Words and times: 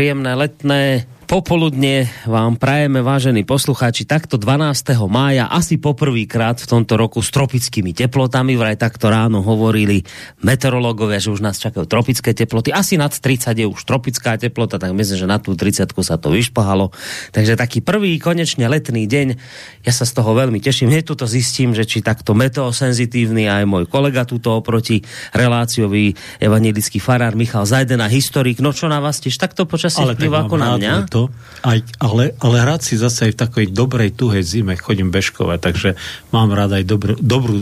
Príjemné 0.00 0.32
letné 0.32 1.04
popoludne 1.30 2.10
vám 2.26 2.58
prajeme, 2.58 3.06
vážení 3.06 3.46
poslucháči, 3.46 4.02
takto 4.02 4.34
12. 4.34 4.98
mája, 5.06 5.46
asi 5.46 5.78
poprvýkrát 5.78 6.58
v 6.58 6.66
tomto 6.66 6.98
roku 6.98 7.22
s 7.22 7.30
tropickými 7.30 7.94
teplotami, 7.94 8.58
vraj 8.58 8.74
takto 8.74 9.06
ráno 9.06 9.38
hovorili 9.38 10.02
meteorológovia, 10.42 11.22
že 11.22 11.30
už 11.30 11.38
nás 11.38 11.62
čakajú 11.62 11.86
tropické 11.86 12.34
teploty, 12.34 12.74
asi 12.74 12.98
nad 12.98 13.14
30 13.14 13.46
je 13.46 13.62
už 13.62 13.78
tropická 13.78 14.42
teplota, 14.42 14.82
tak 14.82 14.90
myslím, 14.90 15.22
že 15.22 15.30
na 15.30 15.38
tú 15.38 15.54
30 15.54 15.86
sa 16.02 16.18
to 16.18 16.34
vyšpahalo. 16.34 16.90
Takže 17.30 17.54
taký 17.54 17.78
prvý 17.78 18.18
konečne 18.18 18.66
letný 18.66 19.06
deň, 19.06 19.38
ja 19.86 19.92
sa 19.94 20.02
z 20.02 20.18
toho 20.18 20.34
veľmi 20.34 20.58
teším. 20.58 20.90
Hneď 20.90 21.14
tuto 21.14 21.30
zistím, 21.30 21.78
že 21.78 21.86
či 21.86 22.02
takto 22.02 22.34
meteosenzitívny 22.34 23.46
aj 23.46 23.70
môj 23.70 23.86
kolega 23.86 24.26
tuto 24.26 24.58
oproti 24.58 25.06
reláciový 25.30 26.10
evangelický 26.42 26.98
farár 26.98 27.38
Michal 27.38 27.70
Zajdena, 27.70 28.10
historik, 28.10 28.58
no 28.58 28.74
čo 28.74 28.90
na 28.90 28.98
vás 28.98 29.22
tiež 29.22 29.38
takto 29.38 29.62
počasie 29.62 30.02
ako 30.02 30.58
na 30.58 30.74
mňa? 30.74 30.94
To, 31.19 31.19
aj, 31.60 31.78
ale, 32.00 32.32
ale 32.40 32.56
hrať 32.56 32.80
si 32.80 32.94
zase 32.96 33.28
aj 33.28 33.32
v 33.36 33.40
takej 33.44 33.66
dobrej, 33.76 34.16
tuhej 34.16 34.40
zime 34.40 34.78
chodím 34.80 35.12
bežkovať, 35.12 35.58
takže 35.60 35.88
mám 36.32 36.48
rád 36.56 36.80
aj 36.80 36.84
dobrú, 36.88 37.14
dobrú, 37.20 37.58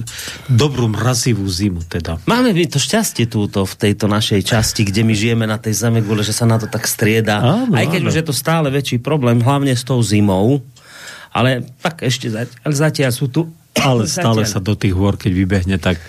dobrú 0.46 0.86
mrazivú 0.92 1.42
zimu 1.48 1.82
teda. 1.88 2.22
Máme 2.30 2.54
my 2.54 2.64
to 2.70 2.78
šťastie 2.78 3.26
túto 3.26 3.66
v 3.66 3.74
tejto 3.74 4.06
našej 4.06 4.46
časti, 4.46 4.86
kde 4.86 5.02
my 5.02 5.14
žijeme 5.18 5.44
na 5.50 5.58
tej 5.58 5.74
zeme 5.74 5.98
gule, 6.04 6.22
že 6.22 6.36
sa 6.36 6.46
na 6.46 6.62
to 6.62 6.70
tak 6.70 6.86
strieda. 6.86 7.42
Áno, 7.42 7.74
aj 7.74 7.86
keď 7.90 8.00
áno. 8.04 8.08
už 8.12 8.14
je 8.22 8.24
to 8.28 8.34
stále 8.36 8.68
väčší 8.70 9.02
problém, 9.02 9.42
hlavne 9.42 9.74
s 9.74 9.82
tou 9.82 9.98
zimou. 9.98 10.62
Ale 11.34 11.66
tak 11.82 12.06
ešte 12.06 12.32
zatiaľ, 12.32 12.70
zatiaľ 12.72 13.12
sú 13.12 13.26
tu... 13.28 13.50
Ale 13.78 14.10
stále 14.10 14.42
sa 14.42 14.58
do 14.58 14.74
tých 14.74 14.90
hôr, 14.90 15.14
keď 15.14 15.32
vybehne, 15.38 15.76
tak 15.78 16.02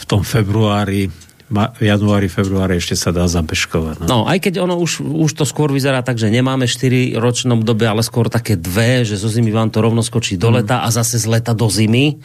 v 0.00 0.04
tom 0.08 0.24
februári, 0.24 1.12
ma, 1.50 1.74
januári, 1.76 2.26
februári 2.26 2.78
ešte 2.78 2.94
sa 2.94 3.10
dá 3.10 3.26
zabežkovať. 3.26 4.00
No, 4.00 4.06
No. 4.06 4.18
aj 4.24 4.38
keď 4.40 4.62
ono 4.62 4.78
už, 4.78 5.02
už 5.02 5.30
to 5.34 5.42
skôr 5.42 5.68
vyzerá 5.68 6.00
tak, 6.00 6.14
že 6.14 6.30
nemáme 6.30 6.64
4 6.64 7.18
ročnom 7.18 7.60
dobe, 7.60 7.84
ale 7.84 8.00
skôr 8.00 8.26
také 8.26 8.54
dve, 8.54 9.02
že 9.02 9.18
zo 9.18 9.26
zimy 9.26 9.50
vám 9.50 9.68
to 9.68 9.82
rovno 9.82 10.00
skočí 10.00 10.38
do 10.38 10.48
leta 10.48 10.80
a 10.80 10.88
zase 10.88 11.18
z 11.18 11.26
leta 11.26 11.50
do 11.50 11.66
zimy. 11.66 12.22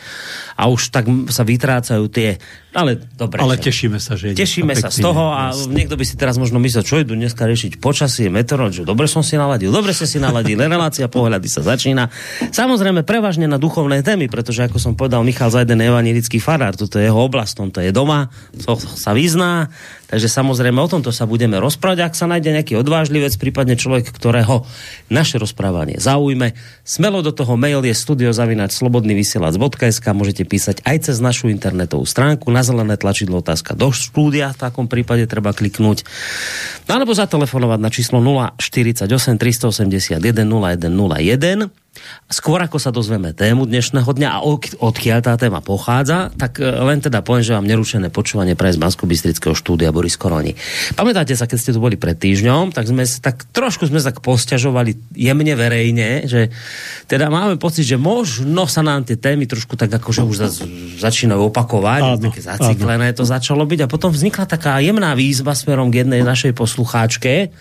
A 0.54 0.70
už 0.70 0.94
tak 0.94 1.04
sa 1.28 1.42
vytrácajú 1.42 2.06
tie... 2.08 2.38
Ale 2.72 3.00
dobre. 3.16 3.40
Ale 3.40 3.56
že- 3.56 3.66
tešíme 3.66 3.98
sa, 3.98 4.14
že... 4.14 4.36
Tešíme 4.36 4.76
sa 4.76 4.92
z 4.92 5.00
toho 5.00 5.32
a 5.32 5.50
niekto 5.66 5.96
by 5.96 6.04
si 6.04 6.14
teraz 6.14 6.36
možno 6.36 6.60
myslel, 6.60 6.84
čo 6.84 7.00
idú 7.00 7.16
dneska 7.16 7.44
riešiť 7.44 7.80
počasie, 7.80 8.28
meteorológiu. 8.28 8.84
Dobre 8.84 9.08
som 9.08 9.24
si 9.24 9.34
naladil, 9.36 9.72
dobre 9.72 9.96
ste 9.96 10.04
si 10.04 10.20
naladili, 10.20 10.60
relácia 10.60 11.08
pohľady 11.08 11.48
sa 11.48 11.64
začína. 11.64 12.12
Samozrejme 12.52 13.02
prevažne 13.02 13.48
na 13.48 13.56
duchovné 13.56 14.04
témy, 14.04 14.28
pretože 14.28 14.60
ako 14.62 14.76
som 14.76 14.92
povedal, 14.92 15.24
Michal 15.24 15.48
Zajden 15.48 15.80
je 15.80 15.88
evanilický 15.88 16.38
farár, 16.38 16.76
toto 16.76 17.00
je 17.00 17.08
jeho 17.08 17.16
oblasť, 17.18 17.72
to 17.72 17.80
je 17.80 17.96
doma, 17.96 18.28
to 18.60 18.76
sa 18.76 19.15
vyzná, 19.16 19.72
takže 20.12 20.28
samozrejme 20.28 20.76
o 20.76 20.92
tomto 20.92 21.16
sa 21.16 21.24
budeme 21.24 21.56
rozprávať, 21.64 22.04
ak 22.04 22.14
sa 22.20 22.28
nájde 22.28 22.52
nejaký 22.52 22.76
odvážlivec, 22.76 23.32
prípadne 23.40 23.80
človek, 23.80 24.12
ktorého 24.12 24.68
naše 25.08 25.40
rozprávanie 25.40 25.96
zaujme. 26.04 26.52
Smelo 26.84 27.24
do 27.24 27.32
toho 27.32 27.56
mail 27.56 27.80
je 27.88 27.96
studiozavinač 27.96 28.76
slobodnyvysielac.sk 28.76 30.06
môžete 30.12 30.44
písať 30.44 30.84
aj 30.84 31.08
cez 31.08 31.24
našu 31.24 31.48
internetovú 31.48 32.04
stránku, 32.04 32.52
na 32.52 32.68
zelené 32.68 33.00
tlačidlo 33.00 33.40
otázka 33.40 33.80
do 33.80 33.96
štúdia, 33.96 34.52
v 34.52 34.60
takom 34.60 34.92
prípade 34.92 35.24
treba 35.32 35.56
kliknúť. 35.56 36.04
No, 36.92 37.00
alebo 37.00 37.16
zatelefonovať 37.16 37.80
na 37.80 37.88
číslo 37.88 38.20
048 38.20 39.08
381 39.40 40.20
0101. 40.20 41.85
Skôr 42.26 42.58
ako 42.58 42.82
sa 42.82 42.90
dozvieme 42.90 43.32
tému 43.32 43.70
dnešného 43.70 44.10
dňa 44.10 44.30
a 44.30 44.40
od- 44.42 44.78
odkiaľ 44.82 45.20
tá 45.22 45.34
téma 45.38 45.62
pochádza, 45.62 46.34
tak 46.36 46.58
e, 46.58 46.66
len 46.66 47.00
teda 47.00 47.22
poviem, 47.22 47.46
že 47.46 47.54
vám 47.54 47.70
nerušené 47.70 48.10
počúvanie 48.10 48.58
pre 48.58 48.74
z 48.74 48.82
bansko 48.82 49.06
štúdia 49.56 49.94
Boris 49.94 50.18
Koroni. 50.18 50.58
Pamätáte 50.98 51.38
sa, 51.38 51.46
keď 51.46 51.58
ste 51.62 51.72
tu 51.72 51.80
boli 51.80 51.96
pred 51.96 52.18
týždňom, 52.18 52.74
tak 52.74 52.90
sme 52.90 53.06
tak 53.06 53.46
trošku 53.54 53.88
sme 53.88 54.02
tak 54.02 54.20
posťažovali 54.26 55.16
jemne 55.16 55.54
verejne, 55.54 56.26
že 56.26 56.50
teda 57.06 57.30
máme 57.30 57.62
pocit, 57.62 57.86
že 57.86 57.96
možno 58.02 58.66
sa 58.66 58.82
nám 58.82 59.06
tie 59.06 59.16
témy 59.16 59.46
trošku 59.46 59.78
tak 59.78 59.94
akože 59.94 60.22
už 60.26 60.36
za, 60.36 60.50
začínajú 61.00 61.54
opakovať, 61.54 62.02
Áno, 62.02 62.20
také 62.20 62.42
zaciklené 62.42 63.14
to 63.14 63.24
začalo 63.24 63.64
byť 63.64 63.86
a 63.86 63.92
potom 63.92 64.10
vznikla 64.10 64.50
taká 64.50 64.82
jemná 64.82 65.14
výzva 65.14 65.54
smerom 65.54 65.94
k 65.94 66.04
jednej 66.04 66.26
našej 66.26 66.52
poslucháčke, 66.58 67.54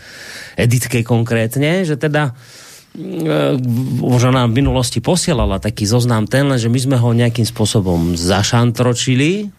Editke 0.54 1.02
konkrétne, 1.02 1.82
že 1.84 1.98
teda 1.98 2.34
e, 2.94 3.58
možno 4.00 4.30
nám 4.30 4.54
v 4.54 4.62
minulosti 4.62 5.02
posielala 5.02 5.58
taký 5.58 5.84
zoznam 5.84 6.24
ten, 6.30 6.46
že 6.54 6.70
my 6.70 6.78
sme 6.78 6.96
ho 6.96 7.10
nejakým 7.10 7.44
spôsobom 7.44 8.14
zašantročili 8.14 9.50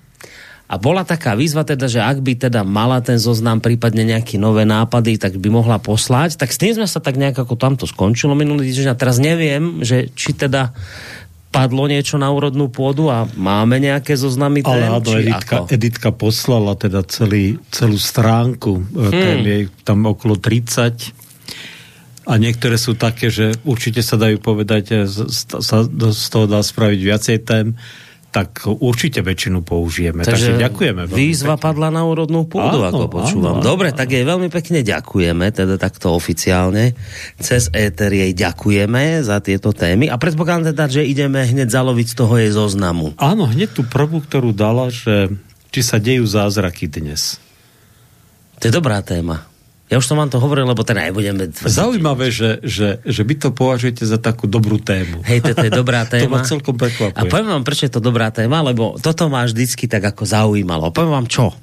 a 0.65 0.81
bola 0.81 1.05
taká 1.05 1.37
výzva 1.37 1.61
teda, 1.61 1.85
že 1.85 2.01
ak 2.01 2.25
by 2.25 2.49
teda 2.49 2.65
mala 2.65 2.97
ten 2.97 3.21
zoznam 3.21 3.61
prípadne 3.61 4.01
nejaké 4.01 4.41
nové 4.41 4.65
nápady, 4.65 5.21
tak 5.21 5.37
by 5.37 5.53
mohla 5.53 5.77
poslať. 5.77 6.41
Tak 6.41 6.49
s 6.49 6.57
tým 6.57 6.73
sme 6.73 6.89
sa 6.89 6.97
tak 6.97 7.21
nejak 7.21 7.37
ako 7.37 7.53
tamto 7.53 7.85
skončilo 7.85 8.33
minulý 8.33 8.73
týždeň 8.73 8.89
a 8.89 8.97
teraz 8.97 9.21
neviem, 9.21 9.85
že 9.85 10.09
či 10.17 10.33
teda 10.33 10.73
padlo 11.53 11.87
niečo 11.87 12.19
na 12.19 12.33
úrodnú 12.33 12.67
pôdu 12.67 13.07
a 13.07 13.29
máme 13.37 13.79
nejaké 13.79 14.17
zoznamy 14.17 14.59
tém, 14.59 14.75
Ale 14.75 14.91
áno, 14.91 14.99
Editka, 14.99 15.55
ako? 15.63 15.71
Editka 15.71 16.09
poslala 16.11 16.73
teda 16.75 16.99
celý, 17.07 17.61
celú 17.71 17.95
stránku, 17.95 18.83
hmm. 18.83 19.13
tém 19.13 19.39
je 19.45 19.57
tam 19.87 20.03
okolo 20.03 20.35
30 20.35 21.24
a 22.25 22.33
niektoré 22.35 22.75
sú 22.75 22.97
také, 22.97 23.29
že 23.29 23.53
určite 23.61 24.01
sa 24.01 24.17
dajú 24.17 24.41
povedať, 24.41 25.05
z, 25.05 25.17
sa 25.61 25.77
z 25.87 26.25
toho 26.27 26.45
dá 26.45 26.59
spraviť 26.59 26.99
viacej 26.99 27.37
tém, 27.45 27.77
tak 28.35 28.67
určite 28.67 29.23
väčšinu 29.23 29.63
použijeme. 29.63 30.27
Takže, 30.27 30.59
Takže 30.59 30.63
ďakujeme. 30.67 31.01
Výzva 31.07 31.55
pekne. 31.55 31.63
padla 31.71 31.87
na 31.87 32.03
úrodnú 32.03 32.43
pôdu, 32.43 32.83
Áno, 32.83 32.91
ako 32.91 33.03
počúvam. 33.07 33.55
áno, 33.55 33.63
áno, 33.63 33.63
Dobre, 33.63 33.95
tak 33.95 34.11
jej 34.11 34.27
veľmi 34.27 34.51
pekne 34.51 34.83
ďakujeme, 34.83 35.55
teda 35.55 35.79
takto 35.79 36.11
oficiálne. 36.11 36.99
Cez 37.39 37.71
éter 37.71 38.11
jej 38.11 38.35
ďakujeme 38.35 39.23
za 39.23 39.39
tieto 39.39 39.71
témy 39.71 40.11
a 40.11 40.19
predpokladám 40.19 40.75
teda, 40.75 40.83
že 40.91 41.07
ideme 41.07 41.47
hneď 41.47 41.71
zaloviť 41.71 42.07
z 42.11 42.15
toho 42.19 42.33
jej 42.35 42.51
zoznamu. 42.51 43.15
Áno, 43.15 43.47
hneď 43.47 43.71
tú 43.71 43.87
prvú, 43.87 44.19
ktorú 44.19 44.51
dala, 44.51 44.91
že 44.91 45.31
či 45.71 45.79
sa 45.79 45.95
dejú 45.95 46.27
zázraky 46.27 46.91
dnes. 46.91 47.39
To 48.59 48.67
je 48.67 48.73
dobrá 48.75 48.99
téma. 48.99 49.47
Ja 49.85 50.01
už 50.01 50.09
som 50.09 50.17
vám 50.17 50.33
to 50.33 50.41
hovoril, 50.41 50.65
lebo 50.65 50.81
teda 50.81 51.13
nebudeme... 51.13 51.45
tvrdiť. 51.45 51.69
Zaujímavé, 51.69 52.33
že, 52.33 52.57
že, 52.65 53.05
že 53.05 53.21
vy 53.21 53.37
to 53.37 53.53
považujete 53.53 54.01
za 54.01 54.17
takú 54.17 54.49
dobrú 54.49 54.81
tému. 54.81 55.21
Hej, 55.21 55.45
toto 55.45 55.61
je 55.61 55.69
dobrá 55.69 56.01
To 56.09 56.17
téma. 56.17 56.41
ma 56.41 56.47
celkom 56.47 56.73
prekvapuje. 56.73 57.13
A 57.13 57.29
poviem 57.29 57.53
vám, 57.53 57.61
prečo 57.61 57.85
je 57.85 57.93
to 57.93 58.01
dobrá 58.01 58.33
téma, 58.33 58.65
lebo 58.65 58.97
toto 58.97 59.29
ma 59.29 59.45
vždycky 59.45 59.85
tak 59.85 60.01
ako 60.01 60.25
zaujímalo. 60.25 60.89
Poviem 60.89 61.13
vám 61.21 61.27
čo. 61.29 61.53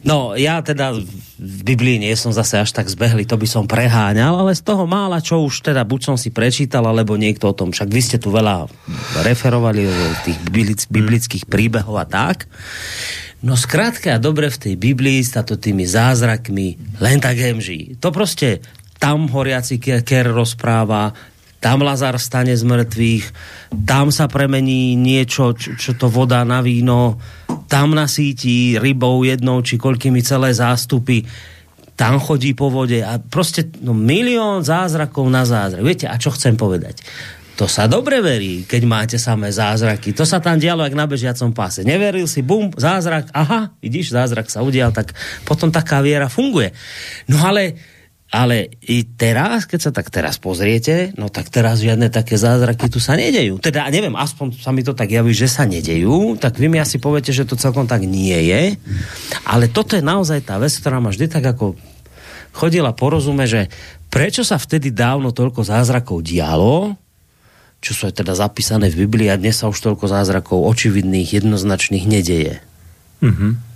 No, 0.00 0.32
ja 0.32 0.64
teda 0.64 0.96
v 1.40 1.60
Biblii 1.64 2.00
nie 2.00 2.12
som 2.16 2.32
zase 2.32 2.56
až 2.56 2.72
tak 2.72 2.88
zbehli, 2.88 3.28
to 3.28 3.36
by 3.36 3.44
som 3.44 3.64
preháňal, 3.68 4.44
ale 4.44 4.56
z 4.56 4.64
toho 4.64 4.88
mála, 4.88 5.20
čo 5.20 5.44
už 5.44 5.60
teda 5.60 5.84
buď 5.84 6.00
som 6.12 6.16
si 6.16 6.32
prečítal, 6.32 6.84
alebo 6.84 7.20
niekto 7.20 7.52
o 7.52 7.56
tom, 7.56 7.72
však 7.72 7.88
vy 7.88 8.00
ste 8.00 8.16
tu 8.20 8.32
veľa 8.32 8.68
referovali 9.24 9.88
o 9.88 9.96
tých 10.24 10.40
biblic, 10.48 10.80
biblických 10.88 11.44
príbehov 11.44 11.96
a 12.00 12.08
tak. 12.08 12.48
No 13.40 13.56
skrátka 13.56 14.20
dobre 14.20 14.52
v 14.52 14.60
tej 14.60 14.74
Biblii 14.76 15.24
to 15.24 15.56
tými 15.56 15.88
zázrakmi 15.88 17.00
len 17.00 17.18
tak 17.24 17.40
hemží. 17.40 17.96
To 18.04 18.12
proste 18.12 18.60
tam 19.00 19.32
horiaci 19.32 19.80
ker 19.80 20.28
rozpráva, 20.28 21.16
tam 21.60 21.80
Lazar 21.80 22.20
stane 22.20 22.52
z 22.52 22.64
mŕtvych, 22.64 23.24
tam 23.88 24.12
sa 24.12 24.28
premení 24.28 24.92
niečo, 24.92 25.56
čo, 25.56 25.72
čo 25.76 25.96
to 25.96 26.12
voda 26.12 26.44
na 26.44 26.60
víno, 26.60 27.16
tam 27.68 27.96
nasíti 27.96 28.76
rybou 28.76 29.24
jednou 29.24 29.64
či 29.64 29.80
koľkými 29.80 30.20
celé 30.20 30.52
zástupy, 30.52 31.24
tam 31.96 32.16
chodí 32.16 32.56
po 32.56 32.72
vode 32.72 33.04
a 33.04 33.20
proste 33.20 33.68
no, 33.84 33.92
milión 33.92 34.64
zázrakov 34.64 35.28
na 35.28 35.44
zázrak. 35.44 35.84
Viete, 35.84 36.08
a 36.08 36.16
čo 36.16 36.32
chcem 36.32 36.56
povedať? 36.56 37.04
To 37.60 37.68
sa 37.68 37.84
dobre 37.84 38.24
verí, 38.24 38.64
keď 38.64 38.82
máte 38.88 39.16
samé 39.20 39.52
zázraky. 39.52 40.16
To 40.16 40.24
sa 40.24 40.40
tam 40.40 40.56
dialo, 40.56 40.80
jak 40.80 40.96
na 40.96 41.04
bežiacom 41.04 41.52
páse. 41.52 41.84
Neveril 41.84 42.24
si, 42.24 42.40
bum, 42.40 42.72
zázrak, 42.72 43.28
aha, 43.36 43.76
vidíš, 43.84 44.16
zázrak 44.16 44.48
sa 44.48 44.64
udial, 44.64 44.96
tak 44.96 45.12
potom 45.44 45.68
taká 45.68 46.00
viera 46.00 46.32
funguje. 46.32 46.72
No 47.28 47.36
ale 47.44 47.76
ale 48.30 48.70
i 48.86 49.02
teraz, 49.02 49.66
keď 49.66 49.80
sa 49.82 49.90
tak 49.90 50.06
teraz 50.06 50.38
pozriete, 50.38 51.10
no 51.18 51.26
tak 51.26 51.50
teraz 51.50 51.82
žiadne 51.82 52.14
také 52.14 52.38
zázraky 52.38 52.86
tu 52.86 53.02
sa 53.02 53.18
nedejú. 53.18 53.58
Teda 53.58 53.90
neviem, 53.90 54.14
aspoň 54.14 54.54
sa 54.54 54.70
mi 54.70 54.86
to 54.86 54.94
tak 54.94 55.10
javí, 55.10 55.34
že 55.34 55.50
sa 55.50 55.66
nedejú, 55.66 56.38
tak 56.38 56.54
vy 56.54 56.70
mi 56.70 56.78
asi 56.78 57.02
poviete, 57.02 57.34
že 57.34 57.42
to 57.42 57.58
celkom 57.58 57.90
tak 57.90 58.06
nie 58.06 58.38
je. 58.46 58.78
Ale 59.50 59.66
toto 59.66 59.98
je 59.98 60.06
naozaj 60.06 60.46
tá 60.46 60.62
vec, 60.62 60.70
ktorá 60.70 61.02
ma 61.02 61.10
vždy 61.10 61.26
tak 61.26 61.42
ako 61.42 61.74
chodila 62.54 62.94
porozume, 62.94 63.50
že 63.50 63.66
prečo 64.14 64.46
sa 64.46 64.62
vtedy 64.62 64.94
dávno 64.94 65.34
toľko 65.34 65.66
zázrakov 65.66 66.22
dialo, 66.22 66.94
čo 67.80 67.96
sú 67.96 68.06
aj 68.06 68.20
teda 68.20 68.36
zapísané 68.36 68.92
v 68.92 69.08
Biblii 69.08 69.28
a 69.28 69.40
dnes 69.40 69.56
sa 69.56 69.68
už 69.68 69.80
toľko 69.80 70.04
zázrakov 70.06 70.68
očividných, 70.68 71.32
jednoznačných 71.32 72.04
nedeje. 72.04 72.60
Mhm. 73.24 73.68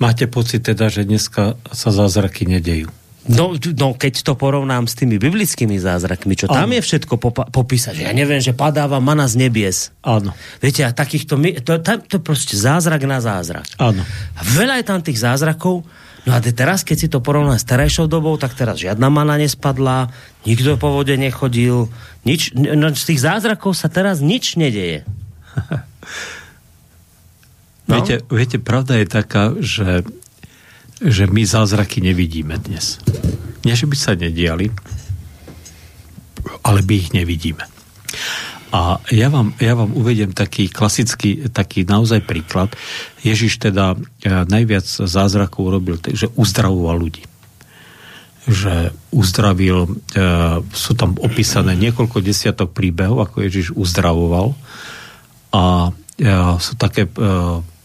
Máte 0.00 0.24
pocit 0.24 0.64
teda, 0.64 0.88
že 0.88 1.04
dneska 1.04 1.60
sa 1.76 1.90
zázraky 1.92 2.48
nedejú? 2.48 2.88
No, 3.28 3.52
no, 3.52 3.92
keď 3.92 4.24
to 4.24 4.32
porovnám 4.32 4.88
s 4.88 4.96
tými 4.96 5.20
biblickými 5.20 5.76
zázrakmi, 5.76 6.32
čo 6.40 6.48
tam 6.48 6.64
Áno. 6.64 6.72
je 6.72 6.80
všetko 6.80 7.20
popa- 7.20 7.44
popísať, 7.52 8.00
že 8.00 8.04
ja 8.08 8.16
neviem, 8.16 8.40
že 8.40 8.56
padáva 8.56 8.96
mana 8.96 9.28
z 9.28 9.36
nebies. 9.44 9.92
Áno, 10.00 10.32
Viete, 10.56 10.88
a 10.88 10.90
takýchto, 10.96 11.36
my- 11.36 11.60
to, 11.60 11.76
to, 11.84 12.00
to 12.08 12.16
proste 12.24 12.56
zázrak 12.56 13.04
na 13.04 13.20
zázrak. 13.20 13.68
áno. 13.76 14.00
A 14.34 14.40
veľa 14.56 14.80
je 14.80 14.84
tam 14.88 15.04
tých 15.04 15.20
zázrakov, 15.20 15.84
No 16.28 16.36
a 16.36 16.38
teraz, 16.44 16.84
keď 16.84 16.96
si 16.96 17.08
to 17.08 17.24
porovná 17.24 17.56
s 17.56 17.64
terajšou 17.64 18.04
dobou, 18.04 18.36
tak 18.36 18.52
teraz 18.52 18.76
žiadna 18.76 19.08
mana 19.08 19.40
nespadla, 19.40 20.12
nikto 20.44 20.76
po 20.76 20.92
vode 20.92 21.16
nechodil, 21.16 21.88
nič, 22.28 22.52
no 22.52 22.92
z 22.92 23.04
tých 23.08 23.24
zázrakov 23.24 23.72
sa 23.72 23.88
teraz 23.88 24.20
nič 24.20 24.60
nedeje. 24.60 25.08
No? 27.90 27.98
Viete, 27.98 28.22
viete, 28.30 28.62
pravda 28.62 29.02
je 29.02 29.06
taká, 29.10 29.50
že, 29.58 30.06
že 31.02 31.26
my 31.26 31.42
zázraky 31.42 31.98
nevidíme 31.98 32.54
dnes. 32.62 33.02
Nie, 33.66 33.74
že 33.74 33.90
by 33.90 33.96
sa 33.98 34.14
nediali, 34.14 34.70
ale 36.62 36.86
my 36.86 36.94
ich 36.94 37.10
nevidíme. 37.10 37.66
A 38.70 39.02
ja 39.10 39.26
vám, 39.26 39.50
ja 39.58 39.74
vám 39.74 39.90
uvediem 39.98 40.30
taký 40.30 40.70
klasický, 40.70 41.50
taký 41.50 41.82
naozaj 41.82 42.22
príklad. 42.22 42.70
Ježiš 43.26 43.58
teda 43.58 43.98
e, 43.98 43.98
najviac 44.46 44.86
zázrakov 44.86 45.74
urobil, 45.74 45.98
že 45.98 46.30
uzdravoval 46.38 47.02
ľudí. 47.02 47.26
Že 48.46 48.94
uzdravil, 49.10 49.78
e, 49.84 50.22
sú 50.70 50.92
tam 50.94 51.18
opísané 51.18 51.74
niekoľko 51.74 52.22
desiatok 52.22 52.70
príbehov, 52.70 53.26
ako 53.26 53.42
Ježiš 53.42 53.74
uzdravoval. 53.74 54.54
A 55.50 55.90
e, 55.90 56.30
sú 56.62 56.78
také 56.78 57.10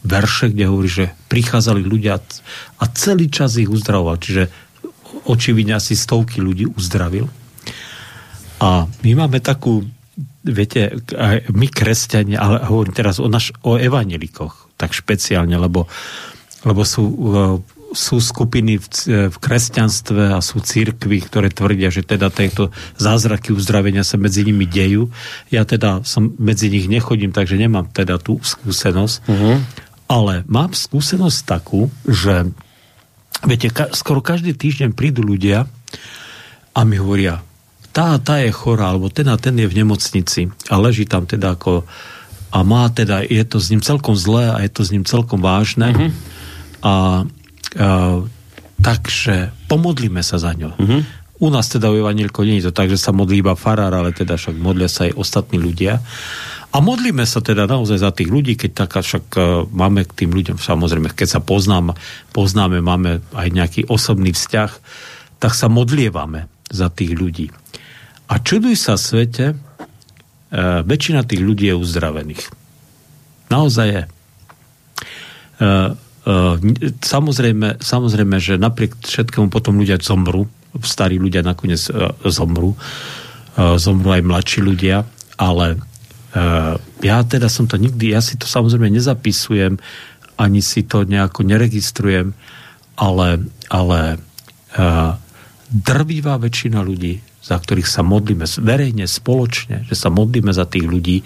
verše, 0.05 0.53
kde 0.53 0.69
hovorí, 0.69 0.85
že 0.85 1.05
prichádzali 1.33 1.81
ľudia 1.81 2.21
a 2.77 2.83
celý 2.93 3.33
čas 3.33 3.57
ich 3.57 3.73
uzdravoval. 3.73 4.21
Čiže 4.21 4.53
očividne 5.25 5.81
asi 5.81 5.97
stovky 5.97 6.45
ľudí 6.45 6.69
uzdravil. 6.69 7.25
A 8.61 8.85
my 8.85 9.11
máme 9.17 9.41
takú 9.41 9.81
viete, 10.45 11.01
my 11.49 11.67
kresťania, 11.67 12.37
ale 12.37 12.61
hovorím 12.63 12.93
teraz 12.93 13.17
o, 13.17 13.25
naš, 13.25 13.51
o 13.65 13.81
evanelikoch, 13.81 14.69
tak 14.77 14.93
špeciálne, 14.93 15.57
lebo, 15.57 15.89
lebo 16.61 16.81
sú, 16.85 17.03
e, 17.09 17.41
sú 17.95 18.19
skupiny 18.19 18.77
v, 18.77 18.85
v 19.31 19.37
kresťanstve 19.39 20.35
a 20.35 20.39
sú 20.43 20.59
církvy, 20.61 21.23
ktoré 21.25 21.47
tvrdia, 21.49 21.89
že 21.89 22.03
teda 22.03 22.27
tieto 22.29 22.69
zázraky 22.99 23.55
uzdravenia 23.55 24.03
sa 24.03 24.19
medzi 24.19 24.43
nimi 24.43 24.67
dejú. 24.67 25.09
Ja 25.49 25.63
teda 25.63 26.03
som 26.03 26.35
medzi 26.37 26.67
nich 26.67 26.91
nechodím, 26.91 27.31
takže 27.31 27.55
nemám 27.55 27.89
teda 27.89 28.19
tú 28.19 28.37
skúsenosť. 28.43 29.15
Uh-huh. 29.25 29.57
Ale 30.05 30.45
mám 30.45 30.75
skúsenosť 30.75 31.39
takú, 31.47 31.89
že 32.05 32.51
viete, 33.47 33.73
ka, 33.73 33.89
skoro 33.95 34.21
každý 34.21 34.53
týždeň 34.53 34.93
prídu 34.93 35.25
ľudia 35.25 35.65
a 36.75 36.79
mi 36.83 36.99
hovoria, 36.99 37.41
tá, 37.95 38.19
tá 38.19 38.43
je 38.43 38.51
chorá, 38.51 38.91
alebo 38.91 39.07
ten 39.07 39.31
a 39.31 39.39
ten 39.39 39.55
je 39.55 39.71
v 39.71 39.77
nemocnici 39.79 40.51
a 40.67 40.75
leží 40.75 41.07
tam 41.07 41.23
teda 41.23 41.55
ako 41.55 41.87
a 42.51 42.59
má 42.63 42.87
teda, 42.91 43.23
je 43.23 43.43
to 43.43 43.59
s 43.59 43.71
ním 43.71 43.83
celkom 43.83 44.15
zlé 44.15 44.51
a 44.51 44.63
je 44.63 44.71
to 44.71 44.83
s 44.83 44.91
ním 44.91 45.03
celkom 45.03 45.43
vážne 45.43 45.91
uh-huh. 45.91 46.11
a, 46.83 46.93
a 47.75 47.87
takže 48.79 49.51
pomodlíme 49.67 50.23
sa 50.23 50.39
za 50.39 50.55
ňo. 50.55 50.71
Uh-huh. 50.75 51.03
U 51.43 51.51
nás 51.51 51.67
teda 51.67 51.91
u 51.91 51.99
Evanilko 51.99 52.47
nie 52.47 52.63
je 52.63 52.71
to 52.71 52.75
tak, 52.75 52.87
že 52.87 52.99
sa 52.99 53.11
modlí 53.11 53.43
iba 53.43 53.59
farár, 53.59 53.91
ale 53.91 54.15
teda 54.15 54.39
však 54.39 54.55
modlia 54.55 54.87
sa 54.87 55.03
aj 55.03 55.19
ostatní 55.19 55.59
ľudia. 55.59 55.99
A 56.71 56.77
modlíme 56.79 57.27
sa 57.27 57.43
teda 57.43 57.67
naozaj 57.67 57.99
za 57.99 58.11
tých 58.15 58.31
ľudí, 58.31 58.55
keď 58.55 58.87
taká 58.87 58.99
však 59.03 59.25
uh, 59.35 59.67
máme 59.67 60.07
k 60.07 60.23
tým 60.23 60.31
ľuďom, 60.31 60.55
samozrejme, 60.59 61.11
keď 61.11 61.39
sa 61.39 61.41
poznám, 61.43 61.95
poznáme, 62.31 62.79
máme 62.79 63.19
aj 63.35 63.47
nejaký 63.51 63.81
osobný 63.91 64.31
vzťah, 64.31 64.71
tak 65.39 65.51
sa 65.55 65.67
modlievame 65.67 66.47
za 66.71 66.87
tých 66.87 67.15
ľudí. 67.15 67.51
A 68.25 68.41
čuduj 68.41 68.75
sa 68.77 68.97
svete, 68.97 69.53
e, 69.53 69.55
väčšina 70.81 71.21
tých 71.25 71.41
ľudí 71.45 71.69
je 71.69 71.75
uzdravených. 71.77 72.43
Naozaj 73.53 73.87
je. 73.87 74.03
E, 74.03 74.09
e, 75.61 75.71
samozrejme, 77.05 77.77
samozrejme, 77.77 78.37
že 78.41 78.57
napriek 78.57 78.97
všetkému 78.97 79.53
potom 79.53 79.77
ľudia 79.77 80.01
zomru, 80.01 80.49
starí 80.81 81.21
ľudia 81.21 81.45
nakoniec 81.45 81.85
e, 81.87 82.11
zomru, 82.33 82.73
e, 82.73 82.77
zomru 83.77 84.09
aj 84.09 84.25
mladší 84.25 84.59
ľudia, 84.65 85.05
ale 85.37 85.77
e, 86.33 86.43
ja 87.05 87.17
teda 87.21 87.45
som 87.45 87.69
to 87.69 87.77
nikdy, 87.77 88.11
ja 88.11 88.25
si 88.25 88.41
to 88.41 88.49
samozrejme 88.49 88.89
nezapisujem, 88.89 89.77
ani 90.35 90.59
si 90.59 90.83
to 90.83 91.07
nejako 91.07 91.47
neregistrujem, 91.47 92.35
ale, 92.97 93.45
ale 93.69 94.19
e, 94.75 95.24
drvivá 95.75 96.39
väčšina 96.39 96.79
ľudí 96.79 97.35
za 97.45 97.61
ktorých 97.61 97.85
sa 97.85 98.01
modlíme 98.01 98.49
verejne, 98.65 99.05
spoločne, 99.05 99.85
že 99.85 99.93
sa 99.93 100.09
modlíme 100.09 100.49
za 100.49 100.65
tých 100.65 100.89
ľudí, 100.89 101.21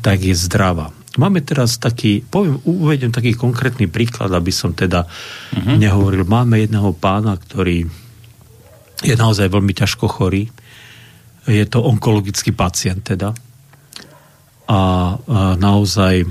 tak 0.00 0.24
je 0.24 0.32
zdravá. 0.32 0.88
Máme 1.20 1.44
teraz 1.44 1.76
taký, 1.76 2.24
poviem, 2.24 2.56
uvedem 2.64 3.12
taký 3.12 3.36
konkrétny 3.36 3.84
príklad, 3.84 4.32
aby 4.32 4.48
som 4.48 4.72
teda 4.72 5.04
uh-huh. 5.04 5.76
nehovoril. 5.76 6.24
Máme 6.24 6.56
jedného 6.56 6.96
pána, 6.96 7.36
ktorý 7.36 7.84
je 9.04 9.12
naozaj 9.12 9.52
veľmi 9.52 9.76
ťažko 9.76 10.08
chorý. 10.08 10.48
Je 11.44 11.64
to 11.68 11.84
onkologický 11.84 12.56
pacient 12.56 13.04
teda. 13.04 13.36
A, 14.72 14.78
naozaj 15.60 16.24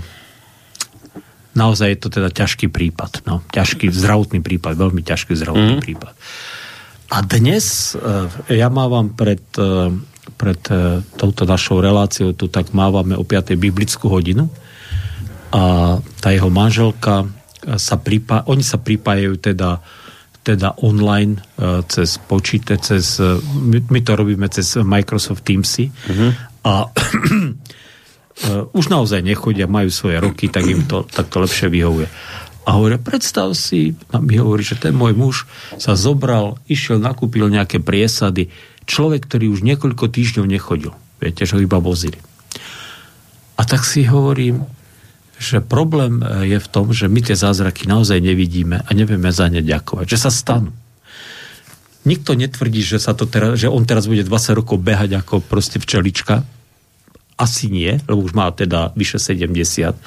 naozaj 1.53 1.87
je 1.93 1.99
to 1.99 2.09
teda 2.09 2.33
ťažký 2.33 2.73
prípad. 2.73 3.27
No, 3.29 3.45
ťažký 3.53 3.91
zdravotný 3.93 4.41
prípad, 4.41 4.73
veľmi 4.81 5.05
ťažký 5.05 5.37
zdravotný 5.37 5.77
uh-huh. 5.77 5.85
prípad. 5.85 6.15
A 7.11 7.19
dnes 7.27 7.91
e, 7.91 7.99
ja 8.55 8.71
mávam 8.71 9.11
pred, 9.11 9.43
e, 9.59 9.91
pred 10.39 10.61
e, 10.71 11.03
touto 11.19 11.43
našou 11.43 11.83
reláciou, 11.83 12.31
tu 12.31 12.47
tak 12.47 12.71
mávame 12.71 13.19
o 13.19 13.27
5. 13.27 13.51
biblickú 13.59 14.07
hodinu 14.07 14.47
a 15.51 15.99
tá 16.23 16.31
jeho 16.31 16.47
manželka 16.47 17.27
sa 17.75 17.99
pripá, 17.99 18.47
oni 18.47 18.63
sa 18.63 18.79
pripájajú 18.79 19.35
teda 19.37 19.83
teda 20.41 20.73
online 20.81 21.37
cez 21.85 22.17
počítač, 22.17 22.81
cez, 22.81 23.21
my, 23.45 23.77
my 23.93 23.99
to 24.01 24.17
robíme 24.17 24.49
cez 24.49 24.73
Microsoft 24.81 25.45
Teamsy 25.45 25.93
uh-huh. 25.93 26.33
a 26.65 26.89
už 28.79 28.89
naozaj 28.89 29.21
nechodia, 29.21 29.69
majú 29.69 29.93
svoje 29.93 30.17
roky, 30.17 30.49
tak 30.49 30.65
im 30.65 30.89
to 30.89 31.05
takto 31.05 31.45
lepšie 31.45 31.69
vyhovuje. 31.69 32.09
A 32.61 32.77
hovorí, 32.77 33.01
predstav 33.01 33.57
si, 33.57 33.97
a 34.13 34.21
mi 34.21 34.37
hovorí, 34.37 34.61
že 34.61 34.77
ten 34.77 34.93
môj 34.93 35.17
muž 35.17 35.35
sa 35.81 35.97
zobral, 35.97 36.61
išiel, 36.69 37.01
nakúpil 37.01 37.49
nejaké 37.49 37.81
priesady. 37.81 38.53
Človek, 38.85 39.25
ktorý 39.25 39.49
už 39.49 39.65
niekoľko 39.65 40.05
týždňov 40.13 40.45
nechodil. 40.45 40.93
Viete, 41.17 41.45
že 41.45 41.57
ho 41.57 41.61
iba 41.61 41.81
vozili. 41.81 42.21
A 43.57 43.65
tak 43.65 43.85
si 43.85 44.05
hovorím, 44.05 44.65
že 45.41 45.57
problém 45.57 46.21
je 46.45 46.61
v 46.61 46.67
tom, 46.69 46.93
že 46.93 47.09
my 47.09 47.25
tie 47.25 47.33
zázraky 47.33 47.89
naozaj 47.89 48.21
nevidíme 48.21 48.85
a 48.85 48.89
nevieme 48.93 49.33
za 49.33 49.49
ne 49.49 49.65
ďakovať. 49.65 50.05
Že 50.05 50.19
sa 50.21 50.29
stanú. 50.29 50.71
Nikto 52.05 52.37
netvrdí, 52.37 52.81
že, 52.81 53.01
sa 53.01 53.13
to 53.17 53.25
teraz, 53.25 53.57
že 53.57 53.69
on 53.69 53.85
teraz 53.85 54.05
bude 54.05 54.21
20 54.21 54.57
rokov 54.57 54.77
behať 54.81 55.17
ako 55.21 55.41
proste 55.41 55.81
včelička. 55.81 56.45
Asi 57.41 57.73
nie, 57.73 57.97
lebo 58.05 58.21
už 58.21 58.37
má 58.37 58.53
teda 58.53 58.93
vyše 58.93 59.17
70 59.17 59.97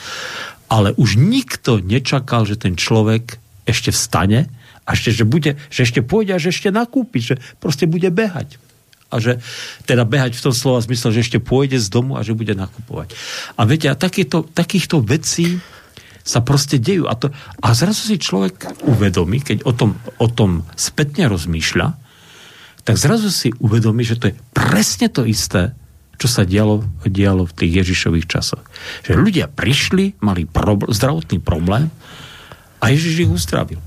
ale 0.74 0.90
už 0.98 1.14
nikto 1.14 1.78
nečakal, 1.78 2.42
že 2.42 2.58
ten 2.58 2.74
človek 2.74 3.38
ešte 3.62 3.94
vstane 3.94 4.50
a 4.82 4.98
ešte, 4.98 5.14
že, 5.14 5.22
bude, 5.22 5.54
že 5.70 5.86
ešte 5.86 6.02
pôjde 6.02 6.34
a 6.34 6.42
že 6.42 6.50
ešte 6.50 6.74
nakúpi, 6.74 7.22
že 7.22 7.38
proste 7.62 7.86
bude 7.86 8.10
behať. 8.10 8.58
A 9.14 9.22
že 9.22 9.38
teda 9.86 10.02
behať 10.02 10.34
v 10.34 10.50
tom 10.50 10.50
slova 10.50 10.82
zmysle, 10.82 11.14
že 11.14 11.22
ešte 11.22 11.38
pôjde 11.38 11.78
z 11.78 11.86
domu 11.86 12.18
a 12.18 12.26
že 12.26 12.34
bude 12.34 12.58
nakupovať. 12.58 13.14
A 13.54 13.62
viete, 13.62 13.86
a 13.86 13.94
takýto, 13.94 14.42
takýchto 14.50 14.98
vecí 14.98 15.62
sa 16.26 16.42
proste 16.42 16.82
dejú. 16.82 17.06
A, 17.06 17.14
to, 17.14 17.30
a 17.62 17.68
zrazu 17.70 18.10
si 18.10 18.18
človek 18.18 18.82
uvedomí, 18.82 19.46
keď 19.46 19.62
o 19.70 19.72
tom, 19.76 19.94
o 20.18 20.26
tom 20.26 20.66
spätne 20.74 21.30
rozmýšľa, 21.30 21.94
tak 22.82 22.98
zrazu 22.98 23.30
si 23.30 23.54
uvedomí, 23.62 24.02
že 24.02 24.18
to 24.18 24.34
je 24.34 24.34
presne 24.50 25.06
to 25.06 25.22
isté, 25.22 25.70
čo 26.18 26.26
sa 26.30 26.46
dialo, 26.46 26.84
dialo 27.04 27.48
v 27.48 27.56
tých 27.56 27.72
Ježišových 27.84 28.26
časoch. 28.28 28.64
Že 29.04 29.20
ľudia 29.20 29.46
prišli, 29.50 30.20
mali 30.22 30.46
probl- 30.46 30.90
zdravotný 30.90 31.42
problém 31.42 31.90
a 32.78 32.84
Ježiš 32.92 33.28
ich 33.28 33.30
uzdravil. 33.30 33.80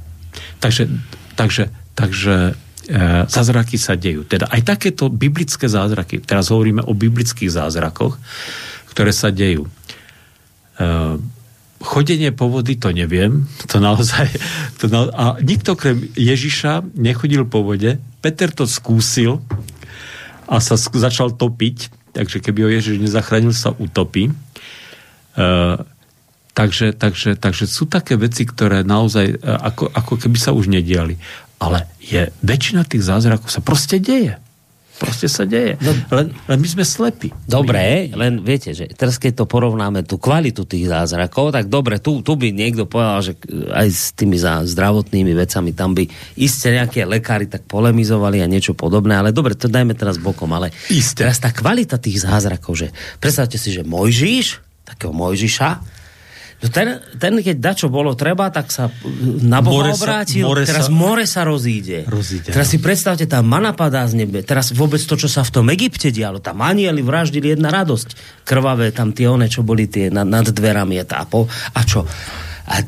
Takže, 0.60 0.90
takže, 1.38 1.70
takže 1.94 2.54
e, 2.88 3.26
zázraky 3.30 3.78
sa 3.78 3.94
dejú. 3.94 4.26
Teda 4.26 4.50
aj 4.50 4.78
takéto 4.78 5.10
biblické 5.10 5.70
zázraky, 5.70 6.22
teraz 6.22 6.50
hovoríme 6.50 6.84
o 6.86 6.94
biblických 6.98 7.50
zázrakoch, 7.50 8.18
ktoré 8.92 9.14
sa 9.14 9.30
dejú. 9.30 9.66
E, 9.66 9.72
chodenie 11.82 12.34
po 12.34 12.50
vody, 12.50 12.74
to 12.78 12.90
neviem, 12.90 13.46
to 13.70 13.78
naozaj, 13.78 14.26
to 14.82 14.90
na, 14.90 15.10
a 15.14 15.26
nikto 15.42 15.78
krem 15.78 16.10
Ježiša 16.18 16.98
nechodil 16.98 17.46
po 17.46 17.62
vode, 17.62 18.02
Peter 18.22 18.50
to 18.50 18.66
skúsil 18.66 19.46
a 20.50 20.58
sa 20.58 20.80
začal 20.80 21.38
topiť, 21.38 21.94
takže 22.18 22.42
keby 22.42 22.66
ho 22.66 22.70
Ježiš 22.74 22.98
nezachránil, 22.98 23.54
sa 23.54 23.78
utopí. 23.78 24.34
E, 24.34 24.34
takže, 26.58 26.98
takže, 26.98 27.38
takže 27.38 27.70
sú 27.70 27.86
také 27.86 28.18
veci, 28.18 28.50
ktoré 28.50 28.82
naozaj 28.82 29.26
e, 29.30 29.36
ako, 29.38 29.94
ako 29.94 30.14
keby 30.18 30.38
sa 30.42 30.58
už 30.58 30.74
nediali. 30.74 31.22
Ale 31.62 31.86
je, 32.02 32.34
väčšina 32.42 32.90
tých 32.90 33.06
zázrakov 33.06 33.54
sa 33.54 33.62
proste 33.62 34.02
deje. 34.02 34.42
Proste 34.98 35.30
sa 35.30 35.46
deje. 35.46 35.78
No, 35.80 35.94
len, 36.12 36.34
len 36.34 36.58
my 36.58 36.68
sme 36.68 36.84
slepí. 36.84 37.30
Dobre, 37.46 38.10
len 38.12 38.42
viete, 38.42 38.74
že 38.74 38.90
teraz 38.92 39.22
keď 39.22 39.44
to 39.44 39.46
porovnáme 39.46 40.04
tú 40.04 40.18
kvalitu 40.18 40.66
tých 40.66 40.90
zázrakov, 40.90 41.54
tak 41.54 41.70
dobre, 41.70 42.02
tu, 42.02 42.26
tu 42.26 42.34
by 42.34 42.50
niekto 42.50 42.90
povedal, 42.90 43.22
že 43.22 43.34
aj 43.72 43.88
s 43.88 44.12
tými 44.18 44.38
zdravotnými 44.42 45.34
vecami 45.38 45.72
tam 45.72 45.94
by 45.94 46.10
iste 46.36 46.74
nejaké 46.74 47.06
lekári 47.06 47.46
tak 47.46 47.70
polemizovali 47.70 48.42
a 48.42 48.50
niečo 48.50 48.74
podobné, 48.74 49.16
ale 49.18 49.30
dobre, 49.32 49.54
to 49.54 49.70
dajme 49.70 49.94
teraz 49.94 50.18
bokom, 50.18 50.50
ale 50.52 50.74
Isté. 50.90 51.26
teraz 51.26 51.38
tá 51.38 51.54
kvalita 51.54 52.02
tých 52.02 52.26
zázrakov, 52.26 52.74
že 52.76 52.88
predstavte 53.22 53.62
si, 53.62 53.70
že 53.70 53.86
Mojžiš, 53.86 54.66
takého 54.84 55.14
Mojžiša, 55.14 55.97
ten, 56.58 56.98
ten, 57.22 57.38
keď 57.38 57.58
dačo 57.62 57.88
bolo 57.94 58.18
treba, 58.18 58.50
tak 58.50 58.74
sa 58.74 58.90
na 59.46 59.62
Boha 59.62 59.86
more 59.86 59.92
obrátil. 59.94 60.42
Sa, 60.42 60.50
more 60.50 60.64
teraz 60.66 60.86
sa, 60.90 60.94
more 60.94 61.26
sa 61.30 61.42
rozíde. 61.46 62.10
rozíde 62.10 62.50
teraz 62.50 62.68
no. 62.70 62.74
si 62.74 62.78
predstavte, 62.82 63.30
tá 63.30 63.46
mana 63.46 63.78
padá 63.78 64.02
z 64.10 64.18
nebe. 64.26 64.42
Teraz 64.42 64.74
vôbec 64.74 64.98
to, 64.98 65.14
čo 65.14 65.30
sa 65.30 65.46
v 65.46 65.54
tom 65.54 65.70
Egypte 65.70 66.10
dialo, 66.10 66.42
tam 66.42 66.66
anieli 66.66 67.06
vraždili 67.06 67.54
jedna 67.54 67.70
radosť. 67.70 68.42
Krvavé 68.42 68.90
tam 68.90 69.14
tie 69.14 69.30
one, 69.30 69.46
čo 69.46 69.62
boli 69.62 69.86
tie 69.86 70.10
nad, 70.10 70.26
nad 70.26 70.50
dverami 70.50 70.98
a 70.98 71.06
tápo. 71.06 71.46
A 71.78 71.80
čo? 71.86 72.02
A 72.68 72.82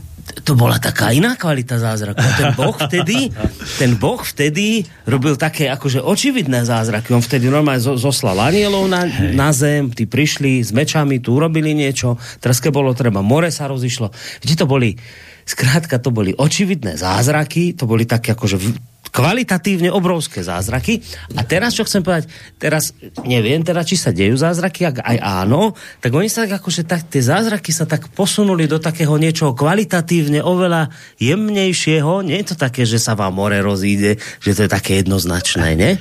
to 0.46 0.54
bola 0.54 0.78
taká 0.78 1.12
iná 1.12 1.36
kvalita 1.36 1.78
zázraku. 1.82 2.22
Ten 2.22 2.54
boh 2.54 2.78
vtedy, 2.78 3.30
ten 3.78 3.92
boh 3.98 4.22
vtedy 4.22 4.86
robil 5.06 5.36
také 5.36 5.70
akože 5.70 6.02
očividné 6.02 6.66
zázraky. 6.66 7.14
On 7.14 7.24
vtedy 7.24 7.50
normálne 7.50 7.82
zoslal 7.82 8.38
anielov 8.38 8.90
na, 8.90 9.06
na 9.34 9.50
zem, 9.54 9.90
tí 9.94 10.06
prišli 10.06 10.62
s 10.62 10.70
mečami, 10.74 11.22
tu 11.22 11.38
urobili 11.38 11.74
niečo, 11.74 12.18
teraz 12.42 12.62
keď 12.62 12.72
bolo 12.74 12.92
treba, 12.94 13.26
more 13.26 13.50
sa 13.50 13.70
rozišlo. 13.70 14.14
Vidíte, 14.42 14.64
to 14.64 14.66
boli, 14.68 15.00
skrátka, 15.48 16.04
to 16.04 16.12
boli 16.12 16.36
očividné 16.36 17.00
zázraky, 17.00 17.74
to 17.78 17.88
boli 17.88 18.04
také 18.04 18.36
akože 18.36 18.58
kvalitatívne 19.10 19.90
obrovské 19.90 20.46
zázraky. 20.46 21.02
A 21.38 21.42
teraz, 21.46 21.74
čo 21.74 21.86
chcem 21.86 22.06
povedať, 22.06 22.30
teraz 22.62 22.94
neviem 23.26 23.62
teda, 23.66 23.82
či 23.82 23.98
sa 23.98 24.14
dejú 24.14 24.38
zázraky, 24.38 24.86
ak 24.86 24.98
aj 25.02 25.18
áno, 25.20 25.74
tak 26.00 26.12
oni 26.14 26.30
sa 26.30 26.46
tak 26.46 26.62
akože 26.62 26.86
tak, 26.86 27.10
tie 27.10 27.22
zázraky 27.22 27.74
sa 27.74 27.90
tak 27.90 28.10
posunuli 28.14 28.70
do 28.70 28.78
takého 28.78 29.18
niečoho 29.18 29.58
kvalitatívne 29.58 30.46
oveľa 30.46 30.94
jemnejšieho. 31.18 32.22
Nie 32.26 32.42
je 32.42 32.54
to 32.54 32.56
také, 32.58 32.86
že 32.86 33.02
sa 33.02 33.18
vám 33.18 33.34
more 33.36 33.58
rozíde, 33.60 34.22
že 34.42 34.52
to 34.54 34.66
je 34.66 34.70
také 34.70 35.02
jednoznačné, 35.02 35.76
ne? 35.76 35.92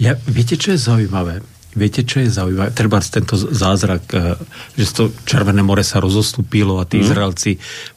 Ja, 0.00 0.18
viete, 0.26 0.58
čo 0.58 0.74
je 0.74 0.78
zaujímavé? 0.82 1.44
Viete, 1.72 2.04
čo 2.04 2.20
je 2.20 2.28
zaujímavé? 2.28 2.68
Treba 2.76 3.00
tento 3.00 3.32
zázrak, 3.38 4.04
eh, 4.12 4.36
že 4.76 4.92
to 4.92 5.02
Červené 5.24 5.64
more 5.64 5.80
sa 5.80 6.04
rozostúpilo 6.04 6.76
a 6.76 6.84
tí 6.84 7.00
mm. 7.00 7.04
Izraelci 7.08 7.50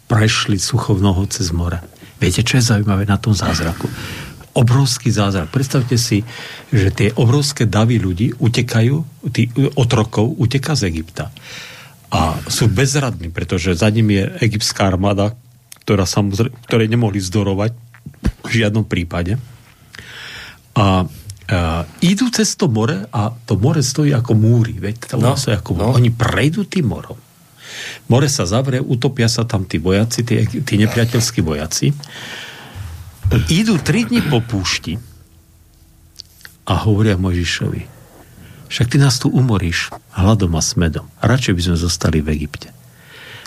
prešli 0.08 0.56
suchovnoho 0.56 1.26
nohou 1.26 1.26
cez 1.28 1.52
more. 1.52 1.84
Viete, 2.16 2.48
čo 2.48 2.56
je 2.58 2.64
zaujímavé 2.64 3.04
na 3.04 3.20
tom 3.20 3.36
zázraku? 3.36 3.92
Obrovský 4.56 5.12
zázrak. 5.12 5.52
Predstavte 5.52 6.00
si, 6.00 6.24
že 6.72 6.90
tie 6.90 7.12
obrovské 7.20 7.68
davy 7.68 8.00
ľudí 8.00 8.32
utekajú, 8.40 9.28
tí 9.36 9.52
otrokov 9.76 10.32
uteká 10.40 10.80
z 10.80 10.88
Egypta. 10.88 11.30
A 12.10 12.40
sú 12.48 12.72
bezradní, 12.72 13.28
pretože 13.30 13.76
za 13.76 13.92
ním 13.92 14.16
je 14.16 14.24
egyptská 14.40 14.88
armáda, 14.88 15.36
ktorá 15.84 16.08
samozrejme, 16.08 16.56
ktorej 16.64 16.88
nemohli 16.88 17.20
zdorovať 17.20 17.76
v 18.48 18.50
žiadnom 18.50 18.88
prípade. 18.88 19.38
A 20.80 21.06
Uh, 21.46 21.86
idú 22.02 22.34
cez 22.34 22.58
to 22.58 22.66
more 22.66 23.06
a 23.14 23.30
to 23.46 23.54
more 23.54 23.78
stojí 23.78 24.10
ako 24.18 24.34
múry. 24.34 24.82
Veď, 24.82 25.14
to 25.14 25.22
no, 25.22 25.38
ako 25.38 25.78
no. 25.78 25.94
Oni 25.94 26.10
prejdú 26.10 26.66
tým 26.66 26.90
morom. 26.90 27.22
More 28.10 28.26
sa 28.26 28.50
zavrie, 28.50 28.82
utopia 28.82 29.30
sa 29.30 29.46
tam 29.46 29.70
tí 29.70 29.78
vojaci, 29.78 30.26
tí, 30.26 30.42
tí 30.42 30.74
nepriateľskí 30.82 31.46
vojaci 31.46 31.94
idú 33.50 33.78
tri 33.82 34.06
dni 34.06 34.22
po 34.30 34.42
púšti 34.42 34.98
a 36.66 36.74
hovoria 36.86 37.18
Možišovi, 37.18 37.84
však 38.70 38.90
ty 38.90 38.98
nás 38.98 39.22
tu 39.22 39.30
umoríš 39.30 39.94
hladom 40.18 40.58
a 40.58 40.62
smedom. 40.62 41.06
Radšej 41.22 41.54
by 41.54 41.62
sme 41.62 41.78
zostali 41.78 42.20
v 42.22 42.34
Egypte. 42.34 42.74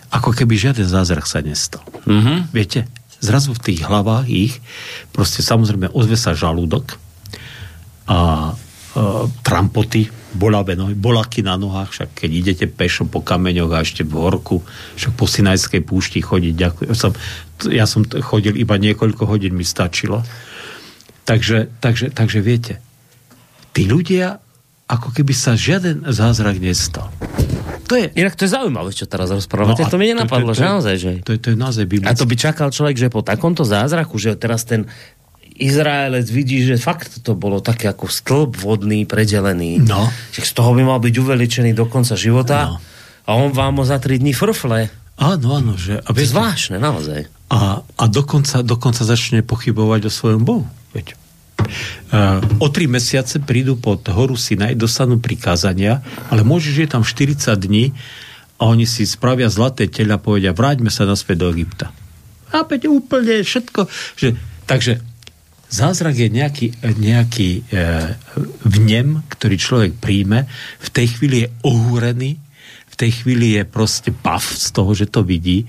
Ako 0.09 0.33
keby 0.33 0.57
žiaden 0.57 0.89
zázrak 0.89 1.29
sa 1.29 1.45
nestal. 1.45 1.85
Mm-hmm. 2.09 2.39
Viete, 2.55 2.89
zrazu 3.21 3.53
v 3.53 3.61
tých 3.61 3.85
hlavách 3.85 4.27
ich 4.31 4.63
proste 5.13 5.45
samozrejme 5.45 5.93
ozve 5.93 6.17
sa 6.17 6.33
žalúdok 6.33 6.97
a 8.09 8.19
e, 8.49 8.53
trampoty, 9.45 10.09
bolavé 10.37 10.77
nohy, 10.77 10.93
bolaky 10.93 11.41
na 11.41 11.57
nohách, 11.57 11.89
však 11.93 12.09
keď 12.25 12.31
idete 12.31 12.67
pešo 12.69 13.09
po 13.09 13.25
kameňoch 13.25 13.73
a 13.73 13.81
ešte 13.81 14.05
v 14.05 14.13
horku, 14.21 14.61
však 15.01 15.13
po 15.17 15.25
Sinajskej 15.25 15.81
púšti 15.81 16.21
chodiť, 16.21 16.55
ďakujem. 16.55 16.93
Som, 16.93 17.13
ja 17.73 17.89
som 17.89 18.05
chodil 18.05 18.57
iba 18.61 18.77
niekoľko 18.77 19.25
hodín, 19.25 19.57
mi 19.57 19.65
stačilo. 19.65 20.21
Takže, 21.25 21.81
takže, 21.81 22.13
takže 22.13 22.39
viete, 22.45 22.81
tí 23.73 23.89
ľudia, 23.89 24.41
ako 24.89 25.13
keby 25.13 25.33
sa 25.37 25.57
žiaden 25.57 26.05
zázrak 26.09 26.61
nestal. 26.61 27.13
To 27.89 27.97
je... 27.97 28.13
Inak 28.21 28.37
to 28.37 28.45
je 28.45 28.53
zaujímavé, 28.53 28.93
čo 28.93 29.09
teraz 29.09 29.33
rozprávate. 29.33 29.81
No 29.81 29.89
to 29.89 29.97
mi 29.97 30.13
nenapadlo, 30.13 30.53
to, 30.53 30.57
to, 30.57 30.57
to, 30.57 30.61
že 30.61 30.65
naozaj, 30.69 30.95
že... 31.01 31.11
To 31.25 31.31
je, 31.33 31.39
to 31.41 31.49
je 31.53 31.57
naozaj 31.57 31.85
biblické. 31.89 32.13
A 32.13 32.17
to 32.17 32.29
by 32.29 32.37
čakal 32.37 32.69
človek, 32.69 32.97
že 33.01 33.09
po 33.09 33.25
takomto 33.25 33.65
zázraku, 33.65 34.21
že 34.21 34.37
teraz 34.37 34.69
ten 34.69 34.85
Izraelec 35.59 36.31
vidí, 36.31 36.63
že 36.63 36.79
fakt 36.79 37.19
to 37.27 37.35
bolo 37.35 37.59
také 37.59 37.91
ako 37.91 38.07
stĺp 38.07 38.55
vodný, 38.63 39.03
predelený. 39.05 39.83
No. 39.83 40.07
Že 40.31 40.43
z 40.47 40.53
toho 40.55 40.71
by 40.73 40.83
mal 40.87 41.03
byť 41.03 41.15
uveličený 41.19 41.75
do 41.75 41.91
konca 41.91 42.15
života. 42.15 42.71
No. 42.71 42.77
A 43.29 43.31
on 43.35 43.51
vám 43.51 43.83
ho 43.83 43.85
za 43.85 43.99
3 43.99 44.23
dní 44.23 44.33
frfle. 44.33 44.89
Áno, 45.19 45.59
áno. 45.59 45.75
Že, 45.75 45.99
a 46.01 46.11
viete, 46.15 46.31
zvláštne, 46.31 46.79
naozaj. 46.79 47.27
A, 47.51 47.83
a 47.83 48.05
dokonca, 48.07 48.63
dokonca 48.63 49.03
začne 49.03 49.43
pochybovať 49.43 50.07
o 50.07 50.11
svojom 50.15 50.43
Bohu. 50.47 50.65
Veď. 50.95 51.19
Uh, 52.09 52.39
o 52.63 52.71
tri 52.71 52.87
mesiace 52.87 53.43
prídu 53.43 53.75
pod 53.75 54.07
horu 54.09 54.39
Sinaj, 54.39 54.79
dostanú 54.79 55.19
prikázania, 55.19 56.01
ale 56.31 56.47
môže, 56.47 56.71
že 56.71 56.87
je 56.87 56.91
tam 56.95 57.03
40 57.03 57.51
dní 57.59 57.93
a 58.63 58.71
oni 58.71 58.87
si 58.87 59.05
spravia 59.05 59.51
zlaté 59.51 59.91
tela 59.91 60.17
a 60.17 60.23
povedia, 60.23 60.55
vráťme 60.55 60.89
sa 60.89 61.05
naspäť 61.05 61.45
do 61.45 61.47
Egypta. 61.51 61.91
A 62.55 62.65
úplne 62.65 63.45
všetko. 63.45 63.91
Že, 64.17 64.29
takže 64.65 65.05
Zázrak 65.69 66.17
je 66.17 66.29
nejaký, 66.33 66.67
nejaký 66.81 67.51
e, 67.61 67.81
vnem, 68.65 69.21
ktorý 69.29 69.57
človek 69.61 69.93
príjme, 70.01 70.49
v 70.81 70.89
tej 70.89 71.07
chvíli 71.13 71.45
je 71.45 71.49
ohúrený, 71.69 72.41
v 72.89 72.95
tej 72.97 73.11
chvíli 73.23 73.61
je 73.61 73.63
proste 73.69 74.09
bav 74.11 74.41
z 74.41 74.69
toho, 74.73 74.91
že 74.97 75.13
to 75.13 75.21
vidí 75.21 75.69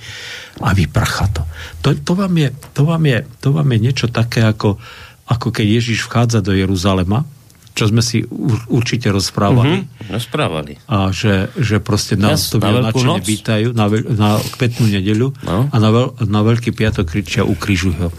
a 0.64 0.72
vyprcha 0.72 1.28
to. 1.36 1.44
To, 1.84 1.88
to, 2.00 2.14
vám, 2.16 2.32
je, 2.40 2.50
to, 2.72 2.88
vám, 2.88 3.04
je, 3.06 3.20
to 3.44 3.50
vám 3.52 3.70
je 3.76 3.80
niečo 3.80 4.08
také, 4.08 4.48
ako, 4.48 4.80
ako 5.28 5.48
keď 5.52 5.68
Ježiš 5.68 6.08
vchádza 6.08 6.40
do 6.40 6.56
Jeruzalema, 6.56 7.28
čo 7.76 7.88
sme 7.88 8.04
si 8.04 8.24
určite 8.68 9.08
rozprávali. 9.08 9.88
Mm-hmm, 9.88 10.12
rozprávali. 10.12 10.74
A 10.92 11.16
že, 11.16 11.48
že 11.56 11.80
proste 11.80 12.20
nás 12.20 12.52
to 12.52 12.60
nadšene 12.60 13.24
vítajú 13.24 13.72
na, 13.72 13.88
veľ, 13.88 14.04
na 14.20 14.36
kvetnú 14.36 14.92
nedeľu 14.92 15.32
no. 15.48 15.72
a 15.72 15.76
na, 15.80 15.90
veľ, 15.92 16.28
na 16.28 16.40
Veľký 16.44 16.76
piatok 16.76 17.08
kričia 17.08 17.48
ukrižuj 17.48 17.96
ho 18.00 18.10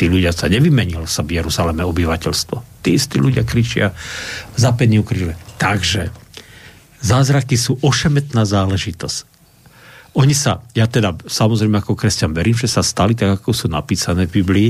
Tí 0.00 0.08
ľudia 0.08 0.32
sa 0.32 0.48
nevymenil 0.48 1.04
sa 1.04 1.20
v 1.20 1.36
Jeruzaleme 1.36 1.84
obyvateľstvo. 1.84 2.80
Tí 2.80 2.96
istí 2.96 3.20
ľudia 3.20 3.44
kričia 3.44 3.92
za 4.56 4.72
penniu 4.72 5.04
križe. 5.04 5.36
Takže 5.60 6.08
zázraky 7.04 7.60
sú 7.60 7.76
ošemetná 7.84 8.48
záležitosť. 8.48 9.28
Oni 10.16 10.32
sa, 10.32 10.64
ja 10.72 10.88
teda 10.88 11.20
samozrejme 11.28 11.84
ako 11.84 12.00
kresťan 12.00 12.32
verím, 12.32 12.56
že 12.56 12.72
sa 12.72 12.80
stali 12.80 13.12
tak, 13.12 13.44
ako 13.44 13.52
sú 13.52 13.66
napísané 13.68 14.24
v 14.24 14.40
Biblii, 14.40 14.68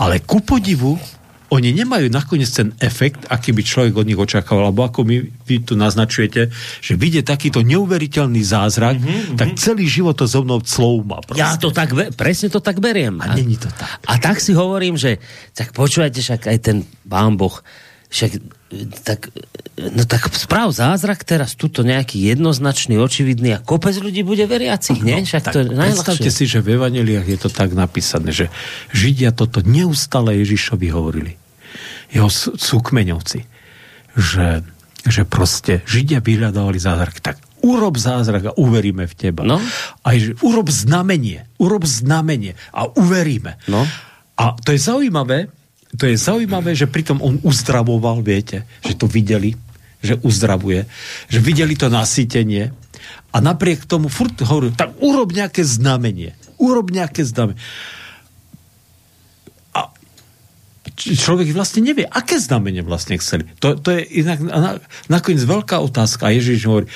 ale 0.00 0.24
ku 0.24 0.40
podivu 0.40 0.96
oni 1.54 1.70
nemajú 1.70 2.10
nakoniec 2.10 2.50
ten 2.50 2.74
efekt, 2.82 3.30
aký 3.30 3.54
by 3.54 3.62
človek 3.62 3.94
od 3.94 4.06
nich 4.10 4.18
očakával, 4.18 4.74
alebo 4.74 4.82
ako 4.82 5.06
my, 5.06 5.22
vy 5.22 5.56
tu 5.62 5.78
naznačujete, 5.78 6.50
že 6.82 6.92
vidie 6.98 7.22
takýto 7.22 7.62
neuveriteľný 7.62 8.42
zázrak, 8.42 8.98
mm-hmm, 8.98 9.38
tak 9.38 9.54
celý 9.54 9.86
život 9.86 10.18
to 10.18 10.26
so 10.26 10.42
mnou 10.42 10.58
clouma. 10.66 11.22
Proste. 11.22 11.38
Ja 11.38 11.54
to 11.54 11.70
tak, 11.70 11.94
presne 12.18 12.50
to 12.50 12.58
tak 12.58 12.82
beriem. 12.82 13.22
A, 13.22 13.30
a 13.30 13.38
není 13.38 13.54
to 13.54 13.70
tak. 13.70 14.02
A 14.02 14.18
tak 14.18 14.42
si 14.42 14.50
hovorím, 14.50 14.98
že 14.98 15.22
tak 15.54 15.70
počúvajte, 15.70 16.18
však 16.18 16.50
aj 16.50 16.58
ten 16.58 16.82
pán 17.06 17.38
Boh, 17.38 17.62
však 18.10 18.30
tak, 19.06 19.30
no 19.78 20.02
tak 20.02 20.26
správ 20.34 20.74
zázrak 20.74 21.22
teraz 21.22 21.54
tuto 21.54 21.86
nejaký 21.86 22.18
jednoznačný, 22.34 22.98
očividný 22.98 23.54
a 23.54 23.62
kopec 23.62 23.94
ľudí 23.94 24.26
bude 24.26 24.42
veriacich, 24.50 24.98
nie? 25.02 25.22
No, 25.22 25.26
Však 25.26 25.44
to 25.54 25.58
je 25.62 25.66
Predstavte 25.70 26.30
si, 26.30 26.44
že 26.50 26.58
v 26.58 26.78
Evaneliách 26.78 27.26
je 27.26 27.38
to 27.38 27.50
tak 27.50 27.70
napísané, 27.74 28.34
že 28.34 28.50
Židia 28.90 29.30
toto 29.30 29.62
neustále 29.62 30.42
Ježišovi 30.42 30.88
hovorili 30.90 31.43
jeho 32.14 32.30
súkmeňovci, 32.54 33.40
že, 34.14 34.62
že 35.02 35.22
proste 35.26 35.82
Židia 35.82 36.22
vyhľadávali 36.22 36.78
zázrak, 36.78 37.18
tak 37.18 37.36
urob 37.66 37.98
zázrak 37.98 38.54
a 38.54 38.56
uveríme 38.60 39.10
v 39.10 39.14
teba. 39.18 39.42
No. 39.42 39.58
Aj 40.06 40.16
že 40.16 40.38
urob 40.44 40.70
znamenie, 40.70 41.50
urob 41.58 41.82
znamenie 41.82 42.54
a 42.70 42.86
uveríme. 42.86 43.58
No. 43.66 43.82
A 44.38 44.54
to 44.62 44.70
je 44.70 44.80
zaujímavé, 44.80 45.50
to 45.98 46.06
je 46.06 46.14
zaujímavé, 46.14 46.78
že 46.78 46.90
pritom 46.90 47.18
on 47.18 47.42
uzdravoval, 47.42 48.22
viete, 48.22 48.66
že 48.86 48.94
to 48.94 49.10
videli, 49.10 49.58
že 49.98 50.20
uzdravuje, 50.22 50.86
že 51.26 51.38
videli 51.42 51.74
to 51.74 51.90
nasýtenie 51.90 52.70
a 53.34 53.36
napriek 53.42 53.90
tomu 53.90 54.06
furt 54.06 54.38
hovoril, 54.38 54.70
tak 54.74 54.94
urob 55.02 55.34
nejaké 55.34 55.66
znamenie, 55.66 56.38
urob 56.62 56.94
nejaké 56.94 57.26
znamenie 57.26 57.58
človek 60.94 61.50
vlastne 61.50 61.82
nevie, 61.82 62.06
aké 62.06 62.38
znamenie 62.38 62.86
vlastne 62.86 63.18
chceli. 63.18 63.50
To, 63.58 63.74
to 63.74 63.98
je 63.98 64.22
inak 64.22 64.38
na, 64.38 64.78
nakoniec 65.10 65.42
veľká 65.42 65.82
otázka. 65.82 66.30
A 66.30 66.34
Ježiš 66.34 66.70
hovorí, 66.70 66.86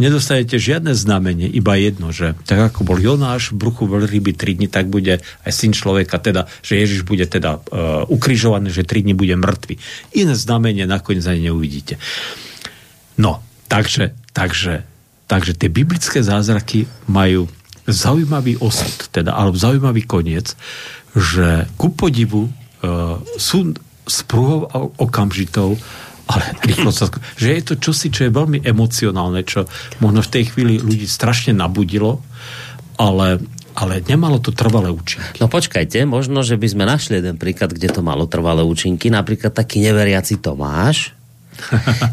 nedostanete 0.00 0.56
žiadne 0.56 0.96
znamenie, 0.96 1.52
iba 1.52 1.76
jedno, 1.76 2.16
že 2.16 2.32
tak 2.48 2.72
ako 2.72 2.88
bol 2.88 2.96
Jonáš 2.96 3.52
v 3.52 3.68
bruchu 3.68 3.84
veľryby 3.84 4.32
3 4.32 4.56
dní, 4.56 4.68
tak 4.72 4.88
bude 4.88 5.20
aj 5.20 5.52
syn 5.52 5.76
človeka, 5.76 6.16
teda, 6.16 6.48
že 6.64 6.80
Ježiš 6.80 7.04
bude 7.04 7.28
teda 7.28 7.60
uh, 7.60 8.08
ukrižovaný, 8.08 8.72
že 8.72 8.88
3 8.88 9.04
dní 9.04 9.12
bude 9.12 9.36
mŕtvy. 9.36 9.76
Iné 10.16 10.32
znamenie 10.32 10.88
nakoniec 10.88 11.28
ani 11.28 11.52
neuvidíte. 11.52 12.00
No, 13.20 13.44
takže, 13.68 14.16
takže, 14.32 14.88
takže 15.28 15.52
tie 15.52 15.68
biblické 15.68 16.24
zázraky 16.24 16.88
majú 17.04 17.52
zaujímavý 17.84 18.56
osud, 18.64 19.12
teda, 19.12 19.36
alebo 19.36 19.60
zaujímavý 19.60 20.08
koniec, 20.08 20.56
že 21.12 21.68
ku 21.76 21.92
podivu 21.92 22.48
uh, 22.82 23.18
sú 23.38 23.74
sprúhou 24.02 24.66
okamžitou, 24.98 25.78
ale 26.26 26.44
rýchlo. 26.66 26.90
Že 27.38 27.48
je 27.48 27.62
to 27.62 27.74
čosi, 27.78 28.08
čo 28.10 28.26
je 28.26 28.34
veľmi 28.34 28.62
emocionálne, 28.62 29.42
čo 29.46 29.66
možno 30.02 30.22
v 30.22 30.32
tej 30.32 30.44
chvíli 30.54 30.74
ľudí 30.82 31.06
strašne 31.06 31.54
nabudilo, 31.54 32.22
ale, 32.98 33.42
ale 33.74 34.02
nemalo 34.02 34.42
to 34.42 34.50
trvalé 34.54 34.90
účinky. 34.90 35.38
No 35.38 35.46
počkajte, 35.50 36.02
možno, 36.06 36.42
že 36.42 36.58
by 36.58 36.66
sme 36.66 36.84
našli 36.86 37.22
jeden 37.22 37.38
príklad, 37.38 37.74
kde 37.74 37.90
to 37.90 38.02
malo 38.02 38.26
trvalé 38.26 38.62
účinky. 38.62 39.10
Napríklad 39.10 39.54
taký 39.54 39.82
neveriaci 39.82 40.42
Tomáš, 40.42 41.14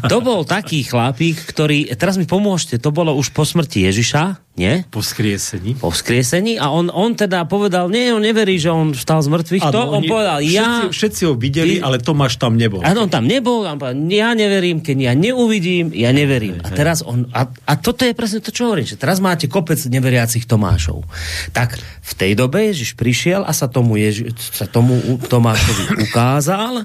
to 0.06 0.16
bol 0.20 0.44
taký 0.44 0.84
chlapík, 0.84 1.36
ktorý, 1.48 1.90
teraz 1.96 2.20
mi 2.20 2.28
pomôžte, 2.28 2.76
to 2.76 2.92
bolo 2.92 3.16
už 3.16 3.32
po 3.32 3.42
smrti 3.42 3.88
Ježiša, 3.88 4.52
nie? 4.60 4.84
Po 4.92 5.00
skriesení. 5.00 5.78
Po 5.80 5.88
skriesení 5.88 6.60
a 6.60 6.68
on, 6.68 6.92
on 6.92 7.16
teda 7.16 7.48
povedal, 7.48 7.88
nie, 7.88 8.12
on 8.12 8.20
neverí, 8.20 8.60
že 8.60 8.68
on 8.68 8.92
vstal 8.92 9.24
z 9.24 9.32
mŕtvych. 9.32 9.64
Ano, 9.64 9.72
to 9.72 9.80
on 9.96 10.02
povedal, 10.04 10.38
ja... 10.44 10.84
Všetci, 10.84 10.92
všetci 10.92 11.20
ho 11.24 11.32
videli, 11.40 11.74
ty, 11.78 11.84
ale 11.84 11.96
Tomáš 11.96 12.36
tam 12.36 12.60
nebol. 12.60 12.84
On 12.84 13.08
tam 13.08 13.24
nebol, 13.24 13.64
on 13.64 13.80
povedal, 13.80 13.96
ja 14.12 14.36
neverím, 14.36 14.84
keď 14.84 14.96
ja 15.10 15.12
neuvidím, 15.16 15.96
ja 15.96 16.12
neverím. 16.12 16.60
A 16.60 16.68
teraz 16.68 17.00
on, 17.00 17.24
a, 17.32 17.48
a 17.48 17.72
toto 17.80 18.04
je 18.04 18.12
presne 18.12 18.44
to, 18.44 18.52
čo 18.52 18.68
hovorím, 18.68 18.84
že 18.84 19.00
teraz 19.00 19.22
máte 19.24 19.48
kopec 19.48 19.80
neveriacich 19.80 20.44
Tomášov. 20.44 21.08
Tak 21.56 21.80
v 21.80 22.12
tej 22.12 22.36
dobe 22.36 22.68
Ježiš 22.68 23.00
prišiel 23.00 23.46
a 23.46 23.56
sa 23.56 23.64
tomu, 23.70 23.96
Ježi, 23.96 24.34
sa 24.36 24.68
tomu 24.68 25.00
Tomášovi 25.24 26.04
ukázal 26.04 26.84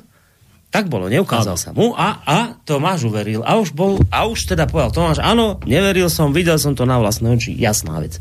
tak 0.74 0.91
bolo, 0.91 1.07
neukázal 1.07 1.55
ano. 1.55 1.63
sa 1.63 1.69
mu 1.72 1.95
a, 1.95 2.19
a 2.27 2.38
Tomáš 2.67 3.07
uveril. 3.07 3.39
A 3.48 3.55
už, 3.55 3.72
bol, 3.72 3.95
a 4.12 4.27
už 4.27 4.43
teda 4.43 4.67
povedal 4.67 4.91
Tomáš, 4.91 5.24
áno, 5.24 5.63
neveril 5.63 6.12
som, 6.12 6.36
videl 6.36 6.60
som 6.60 6.75
to 6.75 6.84
na 6.84 7.00
vlastné 7.00 7.31
oči, 7.31 7.55
jasná 7.55 7.95
vec. 8.03 8.19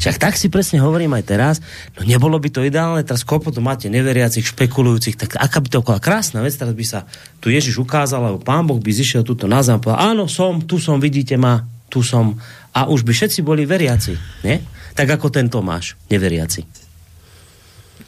Však 0.00 0.16
tak 0.16 0.34
si 0.40 0.48
presne 0.48 0.80
hovorím 0.80 1.12
aj 1.20 1.24
teraz, 1.28 1.54
no 1.92 2.08
nebolo 2.08 2.40
by 2.40 2.48
to 2.48 2.64
ideálne, 2.64 3.04
teraz 3.04 3.28
koľko 3.28 3.52
tu 3.52 3.60
máte 3.60 3.92
neveriacich, 3.92 4.48
špekulujúcich, 4.56 5.20
tak 5.20 5.36
aká 5.36 5.60
by 5.60 5.68
to 5.68 5.84
bola 5.84 6.00
krásna 6.00 6.40
vec, 6.40 6.56
teraz 6.56 6.72
by 6.72 6.86
sa 6.88 7.04
tu 7.44 7.52
Ježiš 7.52 7.76
ukázal, 7.76 8.24
alebo 8.24 8.40
Pán 8.40 8.64
Boh 8.64 8.80
by 8.80 8.88
zišiel 8.88 9.20
túto 9.20 9.44
na 9.44 9.60
zem, 9.60 9.76
povedal, 9.76 10.16
áno, 10.16 10.24
som, 10.32 10.64
tu 10.64 10.80
som, 10.80 10.96
vidíte 10.96 11.36
ma, 11.36 11.60
tu 11.92 12.00
som. 12.00 12.40
A 12.72 12.88
už 12.88 13.04
by 13.04 13.12
všetci 13.12 13.44
boli 13.44 13.68
veriaci, 13.68 14.16
nie? 14.48 14.56
Tak 14.96 15.20
ako 15.20 15.28
ten 15.28 15.52
Tomáš, 15.52 16.00
neveriaci. 16.08 16.91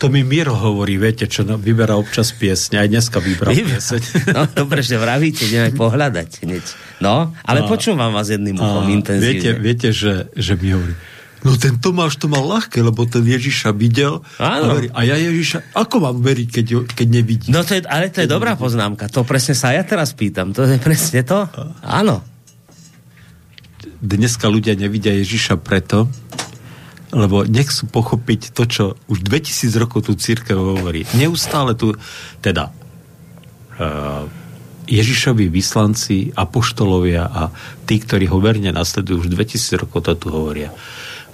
To 0.04 0.12
mi 0.12 0.20
Miro 0.20 0.52
hovorí, 0.52 1.00
viete, 1.00 1.24
čo 1.24 1.48
no, 1.48 1.56
vyberá 1.56 1.96
občas 1.96 2.28
piesne, 2.36 2.76
aj 2.76 2.92
dneska 2.92 3.24
vybral 3.24 3.56
pieseň. 3.56 4.02
No, 4.36 4.44
dobre, 4.52 4.84
že 4.84 5.00
vravíte, 5.00 5.48
ideme 5.48 5.72
pohľadať 5.72 6.44
hneď. 6.44 6.64
No, 7.00 7.32
ale 7.40 7.64
a, 7.64 7.68
počúvam 7.72 8.12
vás 8.12 8.28
jedným 8.28 8.60
uchom 8.60 8.84
intenzívne. 8.92 9.32
Viete, 9.32 9.50
viete 9.56 9.88
že, 9.96 10.28
že 10.36 10.60
mi 10.60 10.76
hovorí, 10.76 10.92
No 11.40 11.56
ten 11.56 11.80
Tomáš 11.80 12.20
to 12.20 12.28
mal 12.28 12.44
ľahké, 12.44 12.84
lebo 12.84 13.08
ten 13.08 13.24
Ježiša 13.24 13.72
videl 13.72 14.20
a, 14.36 14.60
verí, 14.76 14.92
a 14.92 15.08
ja 15.08 15.16
Ježiša, 15.16 15.72
ako 15.72 15.96
mám 16.04 16.20
veriť, 16.20 16.48
keď, 16.52 16.66
keď 16.92 17.06
nevidím? 17.08 17.56
No 17.56 17.64
to 17.64 17.72
je, 17.72 17.80
ale 17.88 18.12
to 18.12 18.20
je 18.20 18.28
dobrá 18.28 18.60
poznámka, 18.60 19.08
to 19.08 19.24
presne 19.24 19.56
sa 19.56 19.72
ja 19.72 19.88
teraz 19.88 20.12
pýtam, 20.12 20.52
to 20.52 20.68
je 20.68 20.76
presne 20.76 21.24
to? 21.24 21.48
Áno. 21.80 22.20
Dneska 24.04 24.52
ľudia 24.52 24.76
nevidia 24.76 25.16
Ježiša 25.16 25.60
preto, 25.64 26.12
lebo 27.14 27.46
nechcú 27.46 27.86
pochopiť 27.86 28.50
to, 28.50 28.62
čo 28.66 28.84
už 29.06 29.22
2000 29.22 29.70
rokov 29.78 30.10
tu 30.10 30.18
církev 30.18 30.58
hovorí. 30.58 31.06
Neustále 31.14 31.78
tu, 31.78 31.94
teda 32.42 32.74
uh, 33.78 34.26
Ježišovi 34.84 35.48
vyslanci, 35.48 36.34
apoštolovia 36.34 37.24
a 37.24 37.42
tí, 37.86 38.02
ktorí 38.02 38.28
ho 38.28 38.42
verne 38.42 38.74
nasledujú 38.74 39.24
už 39.24 39.28
2000 39.30 39.82
rokov 39.86 40.10
to 40.10 40.12
tu 40.18 40.28
hovoria. 40.34 40.74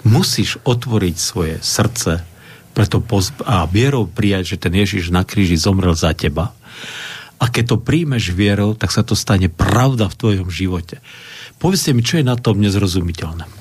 Musíš 0.05 0.61
otvoriť 0.63 1.15
svoje 1.17 1.55
srdce 1.59 2.23
preto 2.71 3.03
poz- 3.03 3.35
a 3.43 3.67
vierou 3.67 4.07
prijať, 4.07 4.55
že 4.55 4.61
ten 4.61 4.73
Ježiš 4.77 5.11
na 5.11 5.27
kríži 5.27 5.59
zomrel 5.59 5.91
za 5.91 6.15
teba. 6.15 6.55
A 7.41 7.49
keď 7.49 7.75
to 7.75 7.77
príjmeš 7.81 8.31
vierou, 8.31 8.77
tak 8.77 8.93
sa 8.93 9.01
to 9.03 9.17
stane 9.17 9.49
pravda 9.49 10.07
v 10.07 10.17
tvojom 10.17 10.47
živote. 10.47 11.01
Povedzte 11.57 11.91
mi, 11.91 12.05
čo 12.05 12.21
je 12.21 12.25
na 12.25 12.37
tom 12.37 12.61
nezrozumiteľné. 12.61 13.60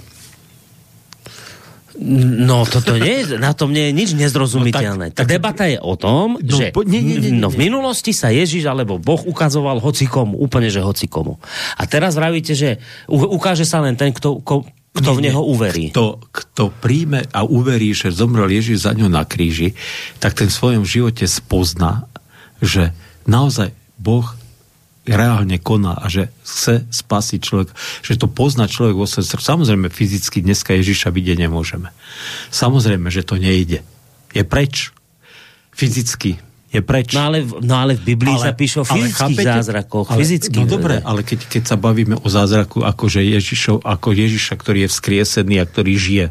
No, 1.98 2.62
toto 2.62 2.94
nie 2.94 3.26
je, 3.26 3.34
na 3.34 3.50
tom 3.50 3.74
nie 3.74 3.90
je 3.90 3.92
nič 3.92 4.10
nezrozumiteľné. 4.14 5.10
No, 5.10 5.14
tak, 5.14 5.26
tak, 5.26 5.32
Debata 5.34 5.66
je 5.66 5.82
o 5.82 5.98
tom, 5.98 6.38
no, 6.38 6.46
že 6.46 6.70
po, 6.70 6.86
nie, 6.86 7.02
nie, 7.02 7.18
nie, 7.18 7.34
nie. 7.34 7.42
No, 7.42 7.50
v 7.50 7.66
minulosti 7.66 8.14
sa 8.14 8.30
Ježiš 8.30 8.62
alebo 8.70 9.02
Boh 9.02 9.18
ukazoval 9.26 9.82
hocikomu, 9.82 10.38
úplne 10.38 10.70
že 10.70 10.78
hocikomu. 10.78 11.42
A 11.74 11.82
teraz 11.90 12.14
vravíte, 12.14 12.54
že 12.54 12.78
ukáže 13.10 13.66
sa 13.66 13.82
len 13.82 13.98
ten, 13.98 14.14
kto, 14.14 14.38
ko, 14.38 14.62
kto 14.94 15.10
v 15.18 15.20
neho 15.26 15.42
uverí. 15.42 15.90
Kto, 15.90 16.22
kto 16.30 16.70
príjme 16.70 17.26
a 17.34 17.42
uverí, 17.42 17.90
že 17.90 18.14
zomrel 18.14 18.50
Ježiš 18.50 18.86
za 18.86 18.94
ňo 18.94 19.10
na 19.10 19.26
kríži, 19.26 19.74
tak 20.22 20.38
ten 20.38 20.46
v 20.46 20.54
svojom 20.54 20.84
živote 20.86 21.26
spozná, 21.26 22.06
že 22.62 22.94
naozaj 23.26 23.74
Boh 23.98 24.26
reálne 25.10 25.58
koná 25.58 25.98
a 25.98 26.06
že 26.06 26.30
chce 26.46 26.86
spasiť 26.86 27.40
človek, 27.42 27.68
že 28.06 28.14
to 28.14 28.30
pozná 28.30 28.70
človek 28.70 28.94
vo 28.94 29.10
svojom 29.10 29.26
srdci. 29.26 29.50
Samozrejme, 29.50 29.90
fyzicky 29.90 30.38
dneska 30.40 30.78
Ježiša 30.78 31.10
vidieť 31.10 31.50
nemôžeme. 31.50 31.90
Samozrejme, 32.54 33.10
že 33.10 33.26
to 33.26 33.34
nejde. 33.36 33.82
Je 34.30 34.42
preč. 34.46 34.94
Fyzicky 35.74 36.38
je 36.70 36.80
preč. 36.86 37.18
No 37.18 37.26
ale, 37.26 37.42
no 37.42 37.74
ale 37.74 37.98
v 37.98 38.14
Biblii 38.14 38.38
ale, 38.38 38.46
sa 38.46 38.52
píše 38.54 38.78
o 38.78 38.86
fyzických 38.86 39.42
chápete, 39.42 39.58
zázrakoch. 39.58 40.06
Ale, 40.06 40.22
fyzických, 40.22 40.62
no 40.62 40.70
dobre, 40.70 41.02
ale 41.02 41.26
keď, 41.26 41.50
keď 41.50 41.62
sa 41.66 41.74
bavíme 41.74 42.14
o 42.14 42.28
zázraku 42.30 42.86
akože 42.86 43.26
Ježišov, 43.26 43.82
ako 43.82 44.08
Ježiša, 44.14 44.54
ktorý 44.54 44.86
je 44.86 44.88
vzkriesený 44.94 45.58
a 45.58 45.66
ktorý 45.66 45.92
žije. 45.98 46.26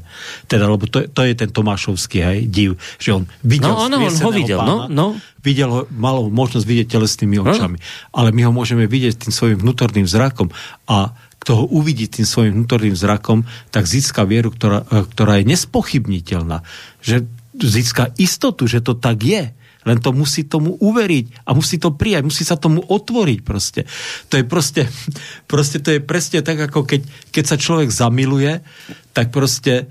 Teda, 0.47 0.71
lebo 0.71 0.87
to, 0.87 1.03
to 1.11 1.27
je 1.27 1.35
ten 1.35 1.51
Tomášovský 1.51 2.17
hej, 2.23 2.39
div, 2.47 2.79
že 3.03 3.19
on 3.19 3.27
videl 3.43 3.75
no, 3.75 3.91
ono, 3.91 3.99
on 3.99 4.15
ho 4.15 4.31
videl, 4.31 4.59
pána, 4.63 4.87
no, 4.87 4.87
no. 4.87 5.07
videl 5.43 5.69
ho, 5.75 5.81
mal 5.91 6.31
možnosť 6.31 6.63
vidieť 6.63 6.87
telesnými 6.87 7.35
no. 7.35 7.43
očami. 7.43 7.75
No. 7.75 7.83
Ale 8.15 8.31
my 8.31 8.41
ho 8.47 8.51
môžeme 8.55 8.87
vidieť 8.87 9.27
tým 9.27 9.35
svojim 9.35 9.57
vnútorným 9.59 10.07
zrakom 10.07 10.47
a 10.87 11.11
kto 11.39 11.51
ho 11.55 11.65
uvidí 11.71 12.07
tým 12.07 12.27
svojim 12.27 12.51
vnútorným 12.51 12.95
zrakom, 12.95 13.47
tak 13.71 13.87
získa 13.87 14.27
vieru, 14.27 14.51
ktorá, 14.51 14.83
ktorá 14.87 15.39
je 15.39 15.47
nespochybniteľná. 15.47 16.67
Že 16.99 17.27
získa 17.59 18.11
istotu, 18.19 18.67
že 18.67 18.83
to 18.83 18.95
tak 18.95 19.23
je 19.23 19.55
len 19.87 19.97
to 20.03 20.11
musí 20.11 20.43
tomu 20.43 20.75
uveriť 20.79 21.47
a 21.47 21.55
musí 21.55 21.79
to 21.79 21.95
prijať, 21.95 22.21
musí 22.27 22.43
sa 22.43 22.59
tomu 22.59 22.83
otvoriť 22.83 23.39
proste. 23.43 23.81
To 24.31 24.39
je 24.39 24.43
proste, 24.43 24.87
proste 25.51 25.79
to 25.79 25.95
je 25.95 26.01
presne 26.03 26.43
tak, 26.43 26.59
ako 26.71 26.83
keď, 26.83 27.01
keď 27.31 27.43
sa 27.43 27.57
človek 27.57 27.89
zamiluje, 27.91 28.59
tak 29.11 29.33
proste 29.33 29.87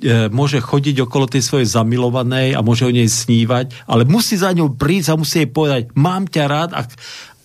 e, 0.00 0.26
môže 0.32 0.62
chodiť 0.62 1.04
okolo 1.04 1.28
tej 1.28 1.42
svojej 1.44 1.68
zamilovanej 1.68 2.56
a 2.56 2.64
môže 2.64 2.86
o 2.86 2.94
nej 2.94 3.06
snívať, 3.06 3.86
ale 3.86 4.08
musí 4.08 4.40
za 4.40 4.54
ňou 4.54 4.74
prísť 4.74 5.08
a 5.12 5.20
musí 5.20 5.44
jej 5.44 5.50
povedať, 5.50 5.92
mám 5.94 6.24
ťa 6.26 6.44
rád 6.48 6.70
a, 6.72 6.82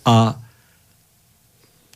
a 0.08 0.16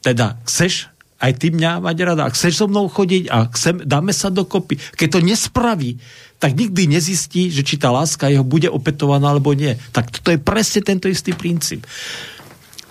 teda 0.02 0.42
chceš 0.50 0.91
aj 1.22 1.32
ty 1.38 1.54
mňa 1.54 1.86
mať 1.86 1.98
rada, 2.02 2.26
ak 2.26 2.34
chceš 2.34 2.58
so 2.58 2.66
mnou 2.66 2.90
chodiť 2.90 3.30
a 3.30 3.46
chcem, 3.54 3.86
dáme 3.86 4.10
sa 4.10 4.34
dokopy. 4.34 4.82
Keď 4.98 5.08
to 5.08 5.20
nespraví, 5.22 6.02
tak 6.42 6.58
nikdy 6.58 6.90
nezistí, 6.90 7.54
že 7.54 7.62
či 7.62 7.78
tá 7.78 7.94
láska 7.94 8.26
jeho 8.26 8.42
bude 8.42 8.66
opetovaná 8.66 9.30
alebo 9.30 9.54
nie. 9.54 9.78
Tak 9.94 10.10
toto 10.10 10.34
je 10.34 10.42
presne 10.42 10.82
tento 10.82 11.06
istý 11.06 11.38
princíp. 11.38 11.86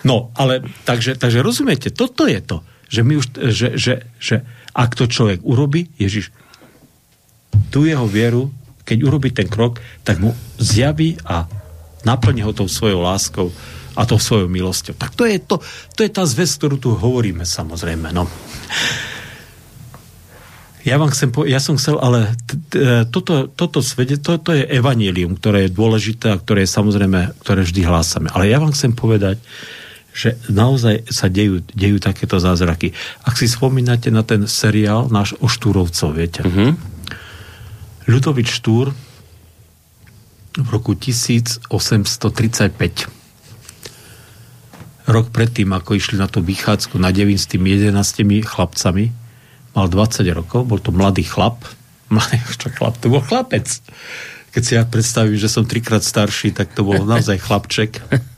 No, 0.07 0.31
ale 0.39 0.63
takže, 0.87 1.19
takže 1.19 1.43
rozumiete, 1.43 1.91
toto 1.91 2.25
je 2.25 2.39
to, 2.39 2.63
že, 2.87 3.01
my 3.03 3.13
už, 3.19 3.25
že, 3.51 3.67
že, 3.75 3.93
že 4.17 4.35
ak 4.71 4.95
to 4.95 5.05
človek 5.11 5.43
urobí, 5.43 5.91
Ježiš, 5.99 6.31
tú 7.69 7.83
jeho 7.83 8.07
vieru, 8.07 8.49
keď 8.87 8.97
urobí 9.03 9.29
ten 9.35 9.45
krok, 9.45 9.83
tak 10.07 10.23
mu 10.23 10.31
zjaví 10.57 11.19
a 11.27 11.45
naplní 12.07 12.41
ho 12.41 12.55
tou 12.55 12.65
svojou 12.65 13.03
láskou 13.03 13.51
a 13.95 14.07
tou 14.07 14.19
svojou 14.19 14.47
milosťou. 14.47 14.95
Tak 14.95 15.15
to 15.15 15.27
je, 15.27 15.39
to, 15.39 15.59
to 15.95 16.07
je 16.07 16.11
tá 16.11 16.23
zväz, 16.23 16.55
ktorú 16.55 16.79
tu 16.79 16.95
hovoríme 16.95 17.43
samozrejme. 17.43 18.15
No. 18.15 18.27
Ja 20.81 20.97
vám 20.97 21.13
chcem 21.13 21.29
po, 21.29 21.45
ja 21.45 21.61
som 21.61 21.77
chcel, 21.77 22.01
ale 22.01 22.33
t, 22.49 22.57
t, 22.57 23.05
toto, 23.13 23.45
toto 23.53 23.85
svede, 23.85 24.17
to, 24.17 24.41
to 24.41 24.57
je 24.57 24.65
evanílium, 24.65 25.37
ktoré 25.37 25.69
je 25.69 25.77
dôležité 25.77 26.33
a 26.33 26.41
ktoré 26.41 26.65
je 26.65 26.73
samozrejme, 26.73 27.37
ktoré 27.45 27.61
vždy 27.61 27.85
hlásame. 27.85 28.33
Ale 28.33 28.49
ja 28.49 28.57
vám 28.57 28.73
chcem 28.73 28.97
povedať, 28.97 29.37
že 30.11 30.41
naozaj 30.49 31.07
sa 31.07 31.29
dejú, 31.29 31.61
dejú 31.71 32.01
takéto 32.01 32.41
zázraky. 32.41 32.97
Ak 33.23 33.37
si 33.37 33.47
spomínate 33.47 34.09
na 34.09 34.25
ten 34.25 34.49
seriál 34.49 35.07
náš 35.07 35.37
o 35.39 35.47
Štúrovcov, 35.47 36.17
viete. 36.17 36.41
Mm-hmm. 36.43 36.71
Ľudovič 38.09 38.49
Štúr 38.49 38.91
v 40.51 40.67
roku 40.67 40.97
1835 40.97 43.20
rok 45.11 45.27
predtým, 45.29 45.69
ako 45.75 45.99
išli 45.99 46.15
na 46.17 46.31
tú 46.31 46.39
vychádzku 46.39 46.95
na 46.97 47.11
9 47.11 47.35
s 47.35 47.47
tými 47.47 47.75
11 47.75 48.47
chlapcami, 48.47 49.05
mal 49.75 49.87
20 49.87 50.25
rokov, 50.31 50.67
bol 50.67 50.79
to 50.79 50.95
mladý 50.95 51.27
chlap, 51.27 51.61
mladý 52.13 52.39
chlap, 52.79 52.95
to 52.97 53.11
bol 53.11 53.21
chlapec. 53.21 53.67
Keď 54.51 54.61
si 54.63 54.73
ja 54.75 54.83
predstavím, 54.83 55.39
že 55.39 55.47
som 55.47 55.63
trikrát 55.63 56.03
starší, 56.03 56.51
tak 56.51 56.75
to 56.75 56.83
bol 56.83 56.99
naozaj 57.03 57.39
chlapček. 57.39 57.99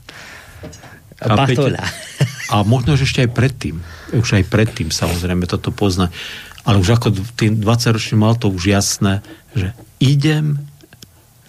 A, 1.24 1.48
a 2.52 2.56
možno, 2.68 3.00
že 3.00 3.08
ešte 3.08 3.24
aj 3.24 3.32
predtým, 3.32 3.80
už 4.12 4.36
aj 4.36 4.44
predtým 4.44 4.92
samozrejme 4.92 5.48
toto 5.48 5.72
pozná, 5.72 6.12
ale 6.68 6.76
už 6.84 7.00
ako 7.00 7.16
tým 7.32 7.64
20 7.64 7.96
ročným 7.96 8.20
mal 8.20 8.36
to 8.36 8.52
už 8.52 8.68
jasné, 8.68 9.24
že 9.56 9.72
idem 10.04 10.60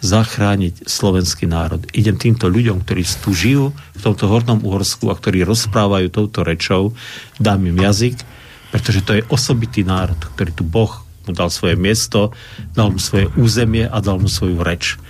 zachrániť 0.06 0.86
slovenský 0.86 1.50
národ. 1.50 1.82
Idem 1.98 2.16
týmto 2.16 2.46
ľuďom, 2.46 2.86
ktorí 2.86 3.02
tu 3.20 3.34
žijú 3.34 3.74
v 3.74 4.02
tomto 4.02 4.30
hornom 4.30 4.62
Uhorsku 4.62 5.10
a 5.10 5.18
ktorí 5.18 5.42
rozprávajú 5.42 6.14
touto 6.14 6.46
rečou, 6.46 6.94
dám 7.42 7.66
im 7.66 7.82
jazyk, 7.82 8.22
pretože 8.70 9.02
to 9.02 9.18
je 9.18 9.28
osobitý 9.34 9.82
národ, 9.82 10.18
ktorý 10.38 10.52
tu 10.54 10.62
Boh 10.62 10.94
mu 11.26 11.34
dal 11.34 11.50
svoje 11.50 11.74
miesto, 11.74 12.30
dal 12.78 12.94
mu 12.94 13.02
svoje 13.02 13.34
územie 13.34 13.90
a 13.90 13.98
dal 13.98 14.22
mu 14.22 14.30
svoju 14.30 14.62
reč. 14.62 15.02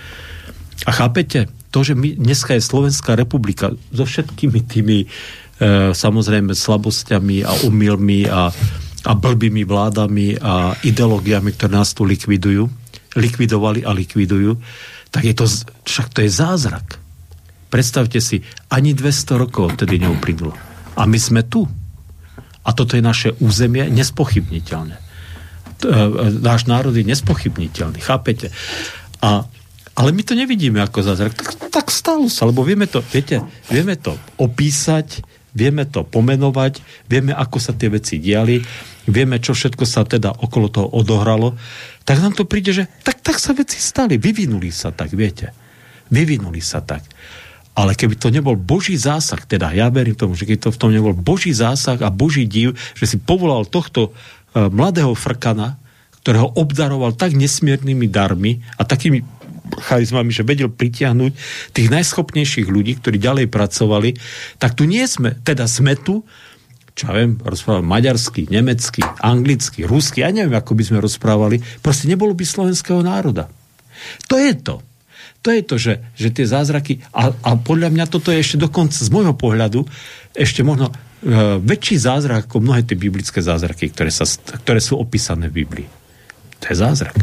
A 0.88 0.90
chápete, 0.96 1.52
to, 1.68 1.84
že 1.84 1.92
my, 1.92 2.16
dneska 2.16 2.56
je 2.56 2.64
Slovenská 2.64 3.20
republika 3.20 3.68
so 3.92 4.08
všetkými 4.08 4.60
tými 4.64 4.98
e, 5.04 5.06
samozrejme 5.92 6.56
slabosťami 6.56 7.44
a 7.44 7.52
umilmi 7.68 8.24
a, 8.32 8.48
a 9.04 9.12
blbými 9.12 9.68
vládami 9.68 10.40
a 10.40 10.72
ideológiami, 10.80 11.52
ktoré 11.52 11.72
nás 11.76 11.92
tu 11.92 12.08
likvidujú, 12.08 12.85
likvidovali 13.16 13.82
a 13.82 13.90
likvidujú, 13.96 14.60
tak 15.10 15.24
je 15.24 15.34
to, 15.34 15.48
však 15.88 16.12
to 16.12 16.20
je 16.22 16.30
zázrak. 16.30 17.00
Predstavte 17.72 18.22
si, 18.22 18.44
ani 18.70 18.94
200 18.94 19.42
rokov 19.42 19.74
vtedy 19.74 19.98
neuplynulo. 19.98 20.54
A 20.96 21.02
my 21.08 21.18
sme 21.18 21.42
tu. 21.42 21.66
A 22.66 22.70
toto 22.76 22.94
je 22.94 23.02
naše 23.02 23.34
územie 23.42 23.88
nespochybniteľné. 23.90 24.96
E, 24.96 25.02
náš 26.40 26.68
národ 26.70 26.94
je 26.94 27.04
nespochybniteľný, 27.04 27.98
chápete? 28.00 28.54
A, 29.22 29.44
ale 29.96 30.10
my 30.12 30.22
to 30.22 30.36
nevidíme 30.36 30.78
ako 30.82 31.04
zázrak. 31.04 31.34
Tak, 31.34 31.72
tak 31.72 31.86
stalo 31.88 32.28
sa, 32.28 32.46
lebo 32.46 32.62
vieme 32.62 32.84
to, 32.86 33.00
viete, 33.00 33.42
vieme 33.70 33.96
to 33.96 34.14
opísať, 34.36 35.24
vieme 35.56 35.88
to 35.88 36.04
pomenovať, 36.04 36.84
vieme, 37.08 37.32
ako 37.32 37.56
sa 37.56 37.72
tie 37.72 37.88
veci 37.88 38.20
diali, 38.20 38.60
vieme, 39.06 39.38
čo 39.38 39.54
všetko 39.54 39.84
sa 39.86 40.02
teda 40.06 40.42
okolo 40.42 40.66
toho 40.70 40.88
odohralo 40.90 41.54
tak 42.06 42.22
nám 42.22 42.38
to 42.38 42.46
príde, 42.46 42.70
že 42.70 42.86
tak, 43.02 43.18
tak 43.18 43.42
sa 43.42 43.50
veci 43.50 43.82
stali, 43.82 44.14
vyvinuli 44.14 44.70
sa 44.70 44.94
tak, 44.94 45.10
viete. 45.10 45.50
Vyvinuli 46.06 46.62
sa 46.62 46.78
tak. 46.78 47.02
Ale 47.74 47.98
keby 47.98 48.14
to 48.14 48.30
nebol 48.30 48.54
Boží 48.54 48.94
zásah, 48.94 49.42
teda 49.42 49.74
ja 49.74 49.90
verím 49.90 50.14
tomu, 50.14 50.38
že 50.38 50.46
keď 50.46 50.70
to 50.70 50.70
v 50.70 50.80
tom 50.80 50.90
nebol 50.94 51.12
Boží 51.12 51.50
zásah 51.50 51.98
a 51.98 52.14
Boží 52.14 52.46
div, 52.46 52.78
že 52.94 53.10
si 53.10 53.18
povolal 53.18 53.66
tohto 53.66 54.14
uh, 54.14 54.70
mladého 54.70 55.12
frkana, 55.18 55.82
ktorého 56.22 56.54
obdaroval 56.54 57.10
tak 57.10 57.34
nesmiernymi 57.34 58.06
darmi 58.06 58.62
a 58.78 58.86
takými 58.86 59.26
charizmami, 59.66 60.30
že 60.30 60.46
vedel 60.46 60.70
pritiahnuť 60.70 61.32
tých 61.74 61.88
najschopnejších 61.90 62.70
ľudí, 62.70 63.02
ktorí 63.02 63.18
ďalej 63.18 63.50
pracovali, 63.50 64.14
tak 64.62 64.78
tu 64.78 64.86
nie 64.86 65.02
sme, 65.10 65.34
teda 65.42 65.66
sme 65.66 65.98
tu, 65.98 66.22
čo 66.96 67.12
ja 67.12 67.20
viem, 67.20 67.36
rozprával 67.44 67.84
maďarsky, 67.84 68.48
nemecky, 68.48 69.04
anglicky, 69.20 69.84
rusky, 69.84 70.24
ja 70.24 70.32
neviem, 70.32 70.56
ako 70.56 70.72
by 70.72 70.82
sme 70.88 70.98
rozprávali, 71.04 71.60
proste 71.84 72.08
nebolo 72.08 72.32
by 72.32 72.40
slovenského 72.40 73.04
národa. 73.04 73.52
To 74.32 74.40
je 74.40 74.56
to. 74.56 74.80
To 75.44 75.52
je 75.52 75.62
to, 75.62 75.76
že, 75.76 76.00
že 76.16 76.32
tie 76.32 76.48
zázraky, 76.48 77.04
a, 77.12 77.30
a 77.30 77.50
podľa 77.60 77.92
mňa 77.92 78.08
toto 78.08 78.32
je 78.32 78.40
ešte 78.40 78.56
dokonca 78.56 78.96
z 78.96 79.12
môjho 79.12 79.36
pohľadu 79.36 79.84
ešte 80.32 80.64
možno 80.64 80.90
e, 80.90 80.94
väčší 81.60 82.00
zázrak 82.00 82.48
ako 82.48 82.64
mnohé 82.64 82.82
tie 82.82 82.98
biblické 82.98 83.44
zázraky, 83.44 83.92
ktoré, 83.92 84.10
sa, 84.10 84.24
ktoré 84.64 84.80
sú 84.80 84.96
opísané 84.96 85.52
v 85.52 85.62
Biblii. 85.62 85.88
To 86.64 86.64
je 86.72 86.76
zázrak. 86.80 87.16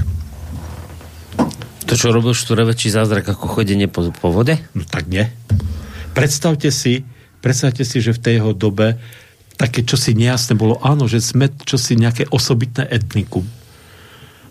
To, 1.84 1.94
čo 1.98 2.16
robil 2.16 2.32
Štúre, 2.32 2.64
väčší 2.64 2.94
zázrak 2.94 3.26
ako 3.26 3.60
chodenie 3.60 3.92
po, 3.92 4.08
po 4.14 4.30
vode? 4.32 4.56
No 4.72 4.86
tak 4.86 5.10
nie. 5.10 5.28
Predstavte 6.16 6.72
si, 6.72 7.04
predstavte 7.44 7.84
si, 7.84 8.00
že 8.00 8.16
v 8.16 8.22
tej 8.24 8.34
jeho 8.40 8.54
dobe 8.56 9.02
také 9.58 9.86
čosi 9.86 10.18
nejasné 10.18 10.58
bolo, 10.58 10.82
áno, 10.82 11.06
že 11.06 11.22
sme 11.22 11.50
čosi 11.52 11.98
nejaké 11.98 12.30
osobitné 12.30 12.90
etnikum. 12.90 13.46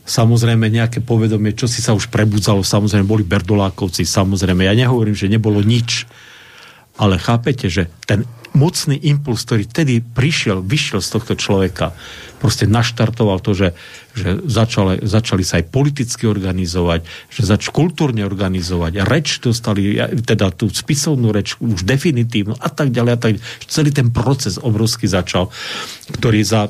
Samozrejme 0.03 0.67
nejaké 0.67 0.99
povedomie, 0.99 1.55
čo 1.55 1.71
si 1.71 1.79
sa 1.79 1.95
už 1.95 2.11
prebudzalo, 2.11 2.67
samozrejme 2.67 3.07
boli 3.07 3.23
berdolákovci, 3.23 4.03
samozrejme, 4.03 4.67
ja 4.67 4.75
nehovorím, 4.75 5.15
že 5.15 5.31
nebolo 5.31 5.63
nič, 5.63 6.11
ale 6.99 7.23
chápete, 7.23 7.71
že 7.71 7.87
ten 8.05 8.27
mocný 8.53 8.99
impuls, 9.09 9.47
ktorý 9.49 9.65
vtedy 9.65 10.05
prišiel, 10.05 10.61
vyšiel 10.61 11.01
z 11.01 11.09
tohto 11.09 11.35
človeka, 11.39 11.97
proste 12.43 12.67
naštartoval 12.67 13.39
to, 13.39 13.55
že, 13.55 13.69
že 14.19 14.43
začali, 14.43 15.07
začali 15.07 15.47
sa 15.47 15.63
aj 15.63 15.71
politicky 15.71 16.27
organizovať, 16.27 17.07
že 17.31 17.43
zač 17.47 17.71
kultúrne 17.71 18.27
organizovať, 18.27 19.07
reč 19.07 19.39
dostali, 19.39 19.95
teda 20.27 20.51
tú 20.51 20.67
spisovnú 20.67 21.31
reč 21.31 21.55
už 21.63 21.87
definitívnu 21.87 22.59
a 22.59 22.67
tak 22.67 22.91
ďalej 22.91 23.13
a 23.15 23.19
tak 23.23 23.31
ďalej. 23.39 23.47
Celý 23.71 23.95
ten 23.95 24.11
proces 24.11 24.59
obrovský 24.59 25.07
začal, 25.07 25.55
ktorý 26.19 26.43
za 26.43 26.67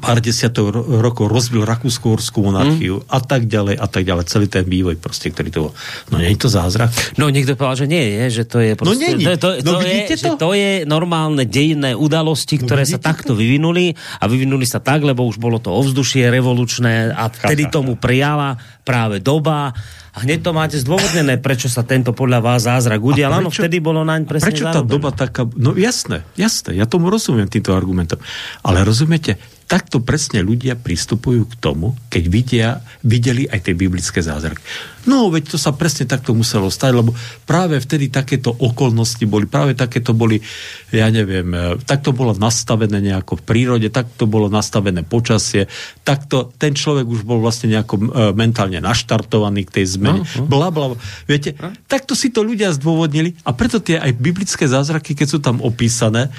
pár 0.00 0.18
desiatok 0.18 0.74
rokov 0.74 1.30
rozbil 1.30 1.62
Rakúsko-Horskú 1.62 2.46
monarchiu 2.46 3.02
mm. 3.02 3.08
a 3.10 3.18
tak 3.22 3.46
ďalej 3.46 3.76
a 3.78 3.86
tak 3.86 4.02
ďalej. 4.06 4.24
Celý 4.30 4.46
ten 4.50 4.64
vývoj 4.66 4.96
proste, 4.98 5.30
ktorý 5.30 5.48
to 5.50 5.60
bol. 5.68 5.72
No 6.10 6.22
nie 6.22 6.30
je 6.34 6.38
to 6.40 6.50
zázrak? 6.50 6.90
No 7.20 7.30
niekto 7.30 7.54
povedal, 7.54 7.84
že 7.84 7.88
nie 7.90 8.04
je, 8.04 8.42
že 8.42 8.44
to 8.48 8.58
je 8.62 8.72
proste... 8.74 8.94
No 8.94 8.98
nie, 8.98 9.36
to, 9.36 9.38
to, 9.38 9.48
no, 9.62 9.78
to, 9.78 9.86
je, 9.86 9.98
to? 10.06 10.14
Že 10.16 10.30
to 10.40 10.50
je 10.54 10.70
normálne 10.86 11.42
dejinné 11.46 11.92
udalosti, 11.94 12.58
no, 12.58 12.66
ktoré 12.66 12.82
no, 12.86 12.90
sa 12.94 12.98
takto 12.98 13.32
to? 13.34 13.38
vyvinuli 13.38 13.94
a 13.94 14.24
vyvinuli 14.26 14.66
sa 14.66 14.82
tak, 14.82 15.02
lebo 15.02 15.26
už 15.26 15.38
bolo 15.38 15.58
to 15.58 15.70
ovzdušie 15.74 16.30
revolučné 16.30 17.14
a 17.14 17.30
vtedy 17.30 17.70
tomu 17.70 17.98
prijala 17.98 18.56
práve 18.84 19.18
doba 19.18 19.72
a 20.14 20.22
hneď 20.22 20.46
to 20.46 20.50
máte 20.54 20.78
zdôvodnené, 20.78 21.42
prečo 21.42 21.66
sa 21.66 21.82
tento 21.82 22.14
podľa 22.14 22.38
vás 22.38 22.70
zázrak 22.70 23.02
udial. 23.02 23.34
Áno, 23.34 23.50
vtedy 23.50 23.82
bolo 23.82 24.06
naň 24.06 24.30
presne 24.30 24.54
Prečo 24.54 24.70
tá 24.70 24.78
doba 24.86 25.10
taká... 25.10 25.42
No 25.58 25.74
jasné, 25.74 26.22
jasné, 26.38 26.78
ja 26.78 26.86
tomu 26.86 27.10
rozumiem 27.10 27.50
týmto 27.50 27.74
argumentom. 27.74 28.22
Ale 28.62 28.86
rozumiete, 28.86 29.42
takto 29.64 30.04
presne 30.04 30.44
ľudia 30.44 30.76
pristupujú 30.76 31.48
k 31.48 31.54
tomu, 31.56 31.96
keď 32.12 32.24
vidia, 32.28 32.68
videli 33.00 33.48
aj 33.48 33.70
tie 33.70 33.74
biblické 33.74 34.20
zázraky. 34.20 34.60
No, 35.04 35.28
veď 35.28 35.52
to 35.52 35.58
sa 35.60 35.76
presne 35.76 36.08
takto 36.08 36.32
muselo 36.32 36.72
stať, 36.72 36.92
lebo 36.96 37.12
práve 37.44 37.76
vtedy 37.76 38.08
takéto 38.08 38.48
okolnosti 38.48 39.20
boli, 39.28 39.44
práve 39.44 39.76
takéto 39.76 40.16
boli, 40.16 40.40
ja 40.88 41.12
neviem, 41.12 41.44
e, 41.52 41.76
takto 41.84 42.16
bolo 42.16 42.32
nastavené 42.32 43.04
nejako 43.04 43.40
v 43.40 43.42
prírode, 43.44 43.88
takto 43.92 44.24
bolo 44.24 44.48
nastavené 44.48 45.04
počasie, 45.04 45.68
takto 46.08 46.52
ten 46.56 46.72
človek 46.72 47.04
už 47.04 47.20
bol 47.28 47.44
vlastne 47.44 47.76
nejako 47.76 47.94
e, 48.00 48.04
mentálne 48.32 48.80
naštartovaný 48.80 49.68
k 49.68 49.80
tej 49.80 50.00
zmene. 50.00 50.24
Uh-huh. 50.24 50.48
Bla, 50.48 50.72
bla, 50.72 50.96
Viete, 51.28 51.52
uh-huh. 51.52 51.76
takto 51.84 52.16
si 52.16 52.32
to 52.32 52.40
ľudia 52.40 52.72
zdôvodnili 52.72 53.36
a 53.44 53.52
preto 53.52 53.84
tie 53.84 54.00
aj 54.00 54.16
biblické 54.16 54.64
zázraky, 54.64 55.12
keď 55.12 55.28
sú 55.28 55.38
tam 55.44 55.60
opísané, 55.60 56.32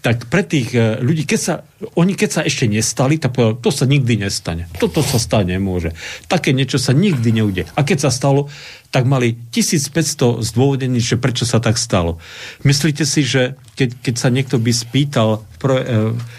tak 0.00 0.32
pre 0.32 0.40
tých 0.40 0.72
e, 0.72 0.96
ľudí, 1.04 1.28
keď 1.28 1.40
sa, 1.40 1.54
oni 1.96 2.16
keď 2.16 2.30
sa 2.32 2.42
ešte 2.44 2.64
nestali, 2.64 3.20
tak 3.20 3.36
povedali, 3.36 3.60
to 3.60 3.70
sa 3.72 3.84
nikdy 3.84 4.14
nestane. 4.16 4.64
Toto 4.80 5.04
sa 5.04 5.20
stane 5.20 5.60
nemôže. 5.60 5.92
Také 6.24 6.56
niečo 6.56 6.80
sa 6.80 6.96
nikdy 6.96 7.28
neude. 7.36 7.68
A 7.76 7.80
keď 7.84 8.08
sa 8.08 8.10
stalo, 8.10 8.48
tak 8.88 9.04
mali 9.04 9.36
1500 9.52 10.40
zdôvodení, 10.40 10.98
že 10.98 11.20
prečo 11.20 11.44
sa 11.44 11.60
tak 11.60 11.76
stalo. 11.76 12.16
Myslíte 12.64 13.04
si, 13.04 13.22
že 13.22 13.60
keď, 13.76 14.00
keď 14.00 14.14
sa 14.16 14.28
niekto 14.32 14.56
by 14.56 14.72
spýtal 14.72 15.44
v, 15.44 15.56
prv, 15.60 15.76
e, 15.76 15.84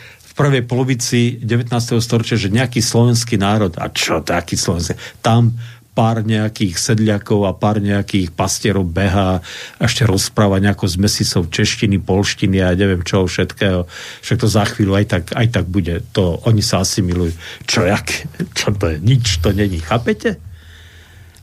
v 0.02 0.32
prvej 0.34 0.64
polovici 0.66 1.38
19. 1.38 1.70
storočia, 2.02 2.42
že 2.42 2.50
nejaký 2.50 2.82
slovenský 2.82 3.38
národ, 3.38 3.78
a 3.78 3.94
čo 3.94 4.26
taký 4.26 4.58
slovenský, 4.58 4.98
tam 5.22 5.54
pár 5.92 6.24
nejakých 6.24 6.80
sedliakov 6.80 7.44
a 7.44 7.52
pár 7.52 7.84
nejakých 7.84 8.32
pastierov 8.32 8.88
beha 8.88 9.44
a 9.44 9.82
ešte 9.84 10.08
rozpráva 10.08 10.64
nejako 10.64 10.88
z 10.88 10.96
mesisov 11.04 11.52
češtiny, 11.52 12.00
polštiny 12.00 12.64
a 12.64 12.72
neviem 12.72 13.04
čo 13.04 13.28
všetkého. 13.28 13.84
Však 14.24 14.38
to 14.40 14.48
za 14.48 14.64
chvíľu 14.72 14.96
aj 14.96 15.06
tak, 15.12 15.24
aj 15.36 15.48
tak 15.52 15.66
bude. 15.68 16.00
To, 16.16 16.40
oni 16.48 16.64
sa 16.64 16.80
asi 16.80 17.04
milujú. 17.04 17.36
Čo, 17.68 17.84
jak, 17.84 18.08
čo 18.58 18.72
to 18.72 18.88
je? 18.88 18.98
Nič 19.04 19.44
to 19.44 19.52
není. 19.52 19.84
Chápete? 19.84 20.40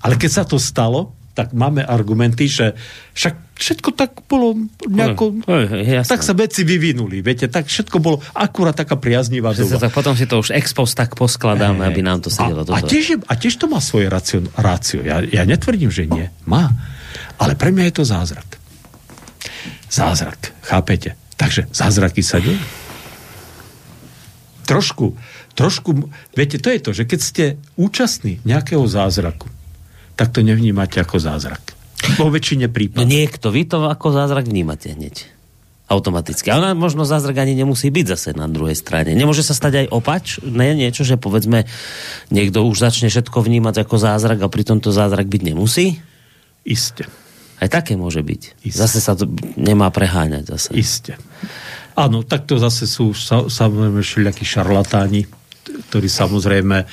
Ale 0.00 0.16
keď 0.16 0.30
sa 0.30 0.44
to 0.48 0.56
stalo, 0.56 1.17
tak 1.38 1.54
máme 1.54 1.86
argumenty, 1.86 2.50
že 2.50 2.74
však 3.14 3.54
všetko 3.54 3.94
tak 3.94 4.26
bolo 4.26 4.58
nejako... 4.90 5.46
tak 6.02 6.26
sa 6.26 6.34
veci 6.34 6.66
vyvinuli, 6.66 7.22
viete, 7.22 7.46
tak 7.46 7.70
všetko 7.70 8.02
bolo 8.02 8.18
akurát 8.34 8.74
taká 8.74 8.98
priaznivá 8.98 9.54
doba. 9.54 9.78
tak 9.78 9.94
potom 9.94 10.18
si 10.18 10.26
to 10.26 10.42
už 10.42 10.50
ex 10.50 10.74
post 10.74 10.98
tak 10.98 11.14
poskladáme, 11.14 11.86
aby 11.86 12.02
nám 12.02 12.26
to 12.26 12.30
sedelo. 12.34 12.66
A, 12.74 12.82
a, 12.82 12.82
tiež, 12.82 13.22
a 13.22 13.32
tiež 13.38 13.54
to 13.54 13.70
má 13.70 13.78
svoje 13.78 14.10
rácio. 14.10 14.42
rácio. 14.58 14.98
Ja, 15.06 15.22
ja 15.22 15.46
netvrdím, 15.46 15.94
že 15.94 16.10
nie. 16.10 16.26
Má. 16.42 16.74
Ale 17.38 17.54
pre 17.54 17.70
mňa 17.70 17.94
je 17.94 17.94
to 17.94 18.04
zázrak. 18.06 18.58
Zázrak. 19.86 20.50
Chápete? 20.66 21.14
Takže 21.38 21.70
zázraky 21.70 22.26
sa 22.26 22.42
dejú. 22.42 22.58
Trošku, 24.66 25.14
trošku, 25.54 26.10
viete, 26.34 26.58
to 26.58 26.68
je 26.68 26.80
to, 26.82 26.90
že 26.90 27.06
keď 27.06 27.20
ste 27.22 27.44
účastní 27.78 28.42
nejakého 28.42 28.82
zázraku, 28.84 29.46
tak 30.18 30.34
to 30.34 30.42
nevnímate 30.42 30.98
ako 30.98 31.22
zázrak. 31.22 31.62
Vo 32.18 32.26
väčšine 32.26 32.66
prípadov. 32.66 33.06
No 33.06 33.06
niekto, 33.06 33.54
vy 33.54 33.70
to 33.70 33.86
ako 33.86 34.10
zázrak 34.10 34.50
vnímate 34.50 34.90
hneď. 34.90 35.30
automaticky. 35.88 36.52
Ale 36.52 36.76
možno 36.76 37.08
zázrak 37.08 37.40
ani 37.40 37.56
nemusí 37.56 37.88
byť 37.88 38.06
zase 38.12 38.28
na 38.36 38.44
druhej 38.44 38.76
strane. 38.76 39.16
Nemôže 39.16 39.40
sa 39.40 39.56
stať 39.56 39.86
aj 39.86 39.86
opač? 39.88 40.36
Ne, 40.44 40.76
niečo, 40.76 41.00
že 41.00 41.16
povedzme 41.16 41.64
niekto 42.28 42.60
už 42.68 42.76
začne 42.76 43.08
všetko 43.08 43.40
vnímať 43.40 43.88
ako 43.88 43.96
zázrak 43.96 44.44
a 44.44 44.52
pritom 44.52 44.84
to 44.84 44.92
zázrak 44.92 45.24
byť 45.24 45.42
nemusí? 45.48 45.96
Isté. 46.68 47.08
Aj 47.56 47.72
také 47.72 47.96
môže 47.96 48.20
byť. 48.20 48.68
Isté. 48.68 48.78
Zase 48.78 49.00
sa 49.00 49.16
to 49.16 49.24
nemá 49.56 49.88
preháňať 49.88 50.44
zase. 50.44 50.70
Isté. 50.76 51.16
Áno, 51.96 52.20
takto 52.20 52.60
zase 52.60 52.84
sú 52.84 53.16
samozrejme 53.48 54.04
všelijakí 54.04 54.44
šarlatáni, 54.44 55.24
ktorí 55.88 56.06
samozrejme 56.06 56.84
e, 56.84 56.86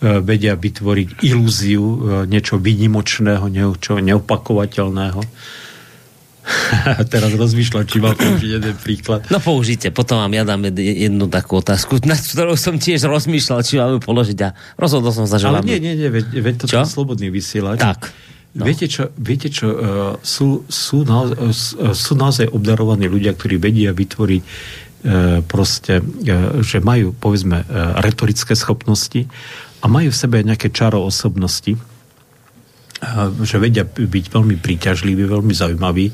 vedia 0.00 0.56
vytvoriť 0.56 1.20
ilúziu 1.28 1.84
e, 1.84 1.96
niečo 2.24 2.56
výnimočného, 2.56 3.44
niečo 3.52 4.00
neopakovateľného 4.00 5.20
teraz 7.12 7.30
rozmýšľam, 7.36 7.84
či 7.84 7.96
mám 8.00 8.16
použiť 8.16 8.50
jeden 8.60 8.74
príklad. 8.80 9.28
No 9.28 9.38
použite, 9.38 9.92
potom 9.92 10.18
vám 10.18 10.32
ja 10.32 10.42
dám 10.42 10.72
jednu 10.72 11.28
takú 11.28 11.60
otázku, 11.60 12.00
na 12.10 12.16
ktorú 12.16 12.56
som 12.56 12.80
tiež 12.80 13.06
rozmýšľal, 13.06 13.60
či 13.62 13.76
mám 13.78 14.00
položiť 14.00 14.38
a 14.44 14.48
rozhodol 14.80 15.12
som 15.12 15.28
sa, 15.28 15.36
že 15.36 15.52
Ale 15.52 15.62
vám... 15.62 15.68
nie, 15.68 15.78
nie, 15.78 15.94
nie, 15.96 16.08
veď, 16.08 16.26
veď 16.32 16.54
to 16.56 16.64
je 16.66 16.76
slobodný 16.88 17.28
vysielač. 17.28 17.78
Tak. 17.80 18.10
No. 18.50 18.66
Viete 18.66 18.90
čo, 18.90 19.14
viete 19.14 19.46
čo 19.46 19.66
uh, 19.70 19.78
sú, 20.26 20.66
sú, 20.66 21.06
naozaj, 21.06 21.38
uh, 21.38 21.94
sú 21.94 22.18
naozaj 22.18 22.50
obdarovaní 22.50 23.06
ľudia, 23.06 23.30
ktorí 23.38 23.62
vedia 23.62 23.94
vytvoriť 23.94 24.42
uh, 24.42 25.38
proste, 25.46 26.02
uh, 26.02 26.58
že 26.58 26.82
majú, 26.82 27.14
povedzme, 27.14 27.62
uh, 27.62 28.02
retorické 28.02 28.58
schopnosti 28.58 29.30
a 29.80 29.84
majú 29.88 30.12
v 30.12 30.20
sebe 30.20 30.44
nejaké 30.44 30.68
čaro 30.70 31.00
osobnosti, 31.02 31.76
že 33.40 33.56
vedia 33.56 33.88
byť 33.88 34.24
veľmi 34.28 34.60
príťažliví, 34.60 35.24
veľmi 35.24 35.56
zaujímaví 35.56 36.12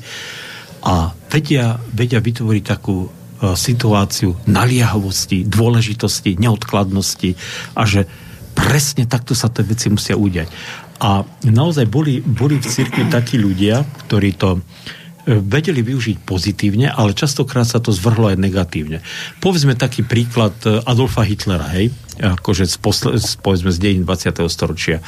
a 0.87 1.11
vedia, 1.27 1.75
vedia 1.91 2.23
vytvoriť 2.23 2.63
takú 2.63 3.11
situáciu 3.37 4.33
naliehavosti, 4.49 5.45
dôležitosti, 5.45 6.41
neodkladnosti 6.41 7.37
a 7.77 7.85
že 7.85 8.09
presne 8.57 9.05
takto 9.05 9.37
sa 9.37 9.53
tie 9.53 9.61
veci 9.61 9.93
musia 9.93 10.17
udiať. 10.17 10.49
A 10.97 11.21
naozaj 11.45 11.85
boli, 11.85 12.25
boli 12.25 12.57
v 12.57 12.65
cirkvi 12.65 13.05
takí 13.13 13.37
ľudia, 13.37 13.85
ktorí 14.09 14.33
to 14.33 14.57
e, 14.57 14.59
vedeli 15.37 15.85
využiť 15.85 16.25
pozitívne, 16.25 16.89
ale 16.89 17.13
častokrát 17.13 17.69
sa 17.69 17.77
to 17.77 17.93
zvrhlo 17.93 18.33
aj 18.33 18.41
negatívne. 18.41 19.05
Povedzme 19.37 19.77
taký 19.77 20.01
príklad 20.01 20.57
e, 20.65 20.81
Adolfa 20.89 21.21
Hitlera, 21.21 21.69
hej, 21.77 21.93
akože 22.17 22.65
z, 22.65 22.77
posle, 22.81 23.09
z, 23.17 23.37
povedzme 23.39 23.71
z 23.71 23.79
dejín 23.79 24.03
20. 24.03 24.43
storočia. 24.49 24.99
E, 24.99 25.03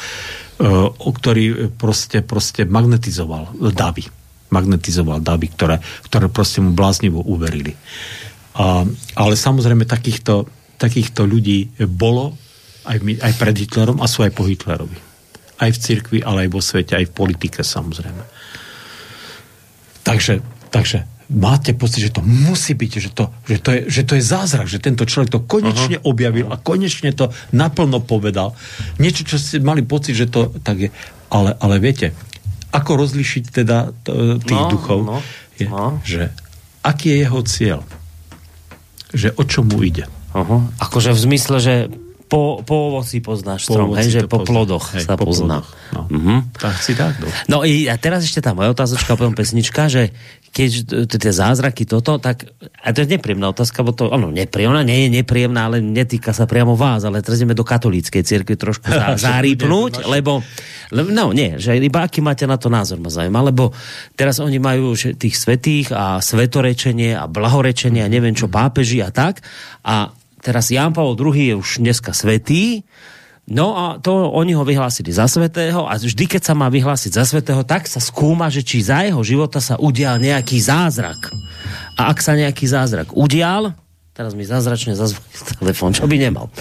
o 0.85 1.09
ktorý 1.09 1.73
proste, 1.73 2.21
proste 2.21 2.63
magnetizoval 2.63 3.57
davy. 3.73 4.05
Magnetizoval 4.49 5.21
davy, 5.21 5.49
ktoré, 5.53 5.77
ktoré 6.05 6.25
proste 6.29 6.61
mu 6.61 6.73
bláznivo 6.73 7.21
uverili. 7.25 7.73
A, 8.57 8.85
ale 9.17 9.33
samozrejme 9.37 9.85
takýchto, 9.85 10.49
takýchto 10.77 11.25
ľudí 11.25 11.69
bolo 11.85 12.37
aj, 12.87 12.97
aj 13.01 13.33
pred 13.37 13.55
Hitlerom 13.55 13.99
a 14.01 14.07
sú 14.09 14.23
aj 14.25 14.33
po 14.33 14.47
Hitlerovi. 14.47 14.97
Aj 15.59 15.69
v 15.69 15.81
cirkvi, 15.81 16.19
ale 16.23 16.47
aj 16.47 16.49
vo 16.55 16.61
svete, 16.63 16.95
aj 16.95 17.11
v 17.11 17.15
politike 17.15 17.61
samozrejme. 17.61 18.23
Takže, 20.07 20.41
takže 20.71 21.18
máte 21.29 21.77
pocit, 21.77 22.09
že 22.09 22.11
to 22.11 22.25
musí 22.25 22.73
byť, 22.73 22.91
že 22.97 23.09
to, 23.13 23.29
že 23.45 23.57
to, 23.61 23.69
je, 23.69 23.81
že 23.85 24.01
to 24.01 24.13
je 24.17 24.23
zázrak, 24.25 24.65
že 24.65 24.81
tento 24.81 25.05
človek 25.05 25.29
to 25.29 25.39
konečne 25.45 26.01
uh-huh. 26.01 26.09
objavil 26.09 26.49
a 26.49 26.57
konečne 26.57 27.13
to 27.13 27.29
naplno 27.53 28.01
povedal. 28.01 28.57
Niečo, 28.97 29.23
čo 29.29 29.37
ste 29.37 29.61
mali 29.61 29.85
pocit, 29.85 30.17
že 30.17 30.25
to 30.25 30.49
tak 30.65 30.77
je. 30.81 30.89
Ale, 31.29 31.53
ale 31.61 31.77
viete, 31.77 32.17
ako 32.73 33.05
rozlišiť 33.05 33.43
teda 33.53 33.93
t- 33.93 34.41
tých 34.41 34.63
no, 34.65 34.69
duchov, 34.73 34.99
no, 35.05 35.17
je, 35.61 35.69
no. 35.69 36.01
že 36.01 36.33
aký 36.81 37.13
je 37.13 37.17
jeho 37.21 37.41
cieľ? 37.45 37.79
Že 39.13 39.29
o 39.37 39.43
čom 39.45 39.69
mu 39.69 39.85
ide? 39.85 40.09
Uh-huh. 40.33 40.65
Akože 40.81 41.13
v 41.13 41.19
zmysle, 41.29 41.57
že 41.61 41.75
po, 42.29 42.61
po 42.61 42.93
ovoci 42.93 43.21
poznáš 43.21 43.65
po 43.65 43.73
strom, 43.73 43.89
hej, 43.97 44.09
že 44.09 44.19
po 44.29 44.41
pozná. 44.41 44.49
plodoch 44.49 44.85
hej, 44.93 45.05
sa 45.05 45.17
po 45.17 45.25
pozná. 45.25 45.65
Plodoch, 45.65 45.69
no. 45.93 46.01
Uh-huh. 46.09 46.39
Tak 46.57 46.75
si 46.81 46.93
tak. 46.93 47.17
No. 47.21 47.27
no 47.49 47.57
a 47.65 47.95
teraz 47.97 48.25
ešte 48.25 48.43
tá 48.43 48.53
moja 48.53 48.73
otázočka, 48.73 49.17
potom 49.17 49.33
pesnička, 49.33 49.89
že 49.89 50.13
keď 50.49 50.69
tie 51.05 51.33
zázraky 51.33 51.85
toto, 51.85 52.17
tak 52.17 52.49
a 52.81 52.89
to 52.89 53.05
je 53.05 53.13
nepríjemná 53.13 53.53
otázka, 53.53 53.85
bo 53.85 53.93
to, 53.93 54.09
ono, 54.09 54.33
nepríjemná, 54.33 54.81
nie 54.81 55.05
je 55.05 55.21
nepríjemná, 55.21 55.69
ale 55.69 55.77
netýka 55.77 56.33
sa 56.33 56.49
priamo 56.49 56.73
vás, 56.73 57.05
ale 57.05 57.21
teraz 57.21 57.37
ideme 57.37 57.53
do 57.53 57.61
katolíckej 57.61 58.25
cirkvi 58.25 58.57
trošku 58.57 58.89
zá, 58.89 59.13
zárýpnúť, 59.29 60.09
lebo, 60.09 60.41
lebo, 60.89 61.07
no 61.13 61.29
nie, 61.31 61.61
že 61.61 61.77
iba 61.77 62.01
aký 62.01 62.25
máte 62.25 62.49
na 62.49 62.57
to 62.57 62.73
názor, 62.73 62.97
ma 62.97 63.13
zaujíma, 63.13 63.53
lebo 63.53 63.69
teraz 64.17 64.41
oni 64.41 64.57
majú 64.57 64.97
že 64.97 65.13
tých 65.13 65.37
svetých 65.37 65.93
a 65.93 66.17
svetorečenie 66.17 67.13
a 67.13 67.29
blahorečenie 67.29 68.01
a 68.01 68.09
neviem 68.09 68.33
čo 68.33 68.49
pápeži 68.49 69.05
a 69.05 69.13
tak 69.13 69.45
a 69.85 70.09
teraz 70.41 70.73
Ján 70.73 70.97
Pavel 70.97 71.13
II 71.13 71.35
je 71.35 71.55
už 71.55 71.69
dneska 71.83 72.15
svetý, 72.15 72.81
No 73.49 73.73
a 73.73 73.85
to 73.97 74.29
oni 74.29 74.53
ho 74.53 74.61
vyhlásili 74.61 75.09
za 75.09 75.25
svetého 75.25 75.89
a 75.89 75.97
vždy, 75.97 76.25
keď 76.29 76.41
sa 76.45 76.53
má 76.53 76.69
vyhlásiť 76.69 77.17
za 77.17 77.25
svetého, 77.25 77.65
tak 77.65 77.89
sa 77.89 77.97
skúma, 77.97 78.45
že 78.53 78.61
či 78.61 78.85
za 78.85 79.01
jeho 79.01 79.25
života 79.25 79.57
sa 79.57 79.73
udial 79.81 80.21
nejaký 80.21 80.61
zázrak. 80.61 81.33
A 81.97 82.13
ak 82.13 82.21
sa 82.21 82.37
nejaký 82.37 82.69
zázrak 82.69 83.09
udial, 83.17 83.73
teraz 84.13 84.37
mi 84.37 84.45
zázračne 84.45 84.93
zazvoní 84.93 85.33
telefón, 85.65 85.97
čo 85.97 86.05
by 86.05 86.15
nemal. 86.21 86.53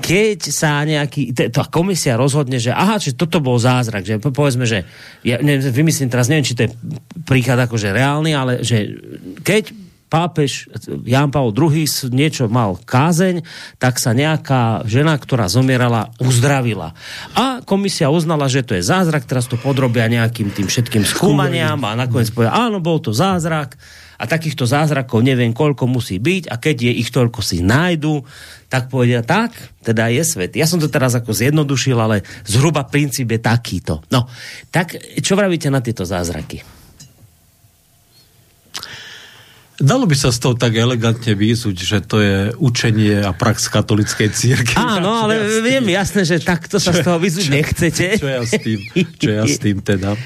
Keď 0.00 0.48
sa 0.48 0.80
nejaký, 0.88 1.36
tá 1.52 1.68
komisia 1.68 2.16
rozhodne, 2.16 2.56
že 2.56 2.72
aha, 2.72 2.96
že 2.96 3.12
toto 3.12 3.44
bol 3.44 3.60
zázrak, 3.60 4.08
že 4.08 4.16
povedzme, 4.16 4.64
že 4.64 4.88
ja 5.20 5.36
neviem, 5.44 5.60
vymyslím 5.60 6.08
teraz, 6.08 6.32
neviem, 6.32 6.48
či 6.48 6.56
to 6.56 6.64
je 6.64 6.70
príklad 7.28 7.60
akože 7.68 7.92
reálny, 7.92 8.32
ale 8.32 8.52
že 8.64 8.96
keď 9.44 9.83
pápež 10.14 10.70
Jan 11.02 11.34
Paul 11.34 11.50
II 11.50 11.82
niečo 12.14 12.46
mal 12.46 12.78
kázeň, 12.78 13.42
tak 13.82 13.98
sa 13.98 14.14
nejaká 14.14 14.86
žena, 14.86 15.18
ktorá 15.18 15.50
zomierala, 15.50 16.14
uzdravila. 16.22 16.94
A 17.34 17.66
komisia 17.66 18.14
uznala, 18.14 18.46
že 18.46 18.62
to 18.62 18.78
je 18.78 18.86
zázrak, 18.86 19.26
teraz 19.26 19.50
to 19.50 19.58
podrobia 19.58 20.06
nejakým 20.06 20.54
tým 20.54 20.70
všetkým 20.70 21.02
skúmaniam 21.02 21.82
a 21.82 21.98
nakoniec 21.98 22.30
povedia, 22.30 22.54
áno, 22.54 22.78
bol 22.78 23.02
to 23.02 23.10
zázrak 23.10 23.74
a 24.14 24.30
takýchto 24.30 24.62
zázrakov 24.62 25.26
neviem 25.26 25.50
koľko 25.50 25.90
musí 25.90 26.22
byť 26.22 26.46
a 26.46 26.62
keď 26.62 26.76
je 26.86 26.92
ich 27.02 27.10
toľko 27.10 27.42
si 27.42 27.66
nájdu, 27.66 28.22
tak 28.70 28.86
povedia 28.86 29.26
tak, 29.26 29.50
teda 29.82 30.14
je 30.14 30.22
svet. 30.22 30.54
Ja 30.54 30.70
som 30.70 30.78
to 30.78 30.86
teraz 30.86 31.18
ako 31.18 31.34
zjednodušil, 31.34 31.98
ale 31.98 32.22
zhruba 32.46 32.86
princíp 32.86 33.34
je 33.34 33.40
takýto. 33.42 34.06
No, 34.14 34.30
tak 34.70 34.94
čo 35.18 35.34
vravíte 35.34 35.66
na 35.74 35.82
tieto 35.82 36.06
zázraky? 36.06 36.73
Dalo 39.84 40.08
by 40.08 40.16
sa 40.16 40.32
z 40.32 40.40
toho 40.40 40.54
tak 40.56 40.72
elegantne 40.80 41.36
výzuť, 41.36 41.76
že 41.76 41.98
to 42.00 42.16
je 42.24 42.36
učenie 42.56 43.20
a 43.20 43.36
prax 43.36 43.68
katolickej 43.68 44.32
círky. 44.32 44.72
Áno, 44.80 45.28
ale 45.28 45.36
ja 45.36 45.60
viem 45.60 45.84
jasné, 45.92 46.24
že 46.24 46.40
takto 46.40 46.80
sa 46.80 46.96
z 46.96 47.04
toho 47.04 47.20
vyzuť 47.20 47.46
nechcete. 47.52 48.16
Čo 48.16 48.28
ja 48.32 48.40
s 48.40 48.56
tým, 48.56 48.80
čo 49.20 49.30
ja 49.30 49.44
s 49.44 49.60
tým 49.60 49.84
teda. 49.84 50.16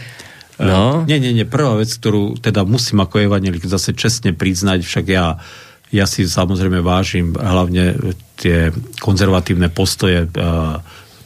No. 0.63 1.03
Uh, 1.03 1.11
nie, 1.11 1.19
nie, 1.19 1.35
nie. 1.35 1.47
Prvá 1.47 1.75
vec, 1.75 1.91
ktorú 1.91 2.39
teda 2.39 2.63
musím 2.63 3.03
ako 3.03 3.27
evanelik 3.27 3.67
zase 3.67 3.95
čestne 3.99 4.31
priznať, 4.31 4.87
však 4.87 5.07
ja, 5.11 5.43
ja 5.91 6.07
si 6.07 6.27
samozrejme 6.27 6.79
vážim 6.79 7.35
hlavne 7.35 8.15
tie 8.39 8.71
konzervatívne 9.03 9.71
postoje 9.75 10.27
uh, 10.27 10.79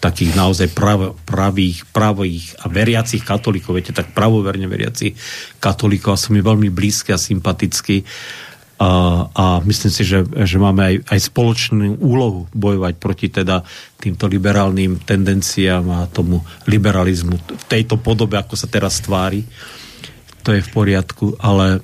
takých 0.02 0.34
naozaj 0.34 0.74
prav, 0.74 1.14
pravých, 1.22 1.86
pravých 1.94 2.58
a 2.58 2.66
veriacich 2.66 3.22
katolíkov, 3.22 3.78
viete, 3.78 3.94
tak 3.94 4.10
pravoverne 4.10 4.66
veriacich 4.66 5.14
katolíkov 5.62 6.18
a 6.18 6.18
sú 6.18 6.34
mi 6.34 6.42
veľmi 6.42 6.74
blízky 6.74 7.14
a 7.14 7.22
sympatickí. 7.22 8.02
A, 8.82 8.90
a 9.30 9.44
myslím 9.62 9.92
si, 9.94 10.02
že, 10.02 10.26
že 10.26 10.58
máme 10.58 10.82
aj, 10.82 10.94
aj 11.06 11.20
spoločnú 11.30 12.02
úlohu 12.02 12.50
bojovať 12.50 12.94
proti 12.98 13.30
teda 13.30 13.62
týmto 13.94 14.26
liberálnym 14.26 14.98
tendenciám 15.06 15.86
a 15.86 16.10
tomu 16.10 16.42
liberalizmu 16.66 17.38
v 17.38 17.64
tejto 17.70 18.02
podobe, 18.02 18.34
ako 18.34 18.58
sa 18.58 18.66
teraz 18.66 18.98
tvári. 18.98 19.46
To 20.42 20.50
je 20.50 20.66
v 20.66 20.72
poriadku, 20.74 21.38
ale 21.38 21.78
e, 21.78 21.80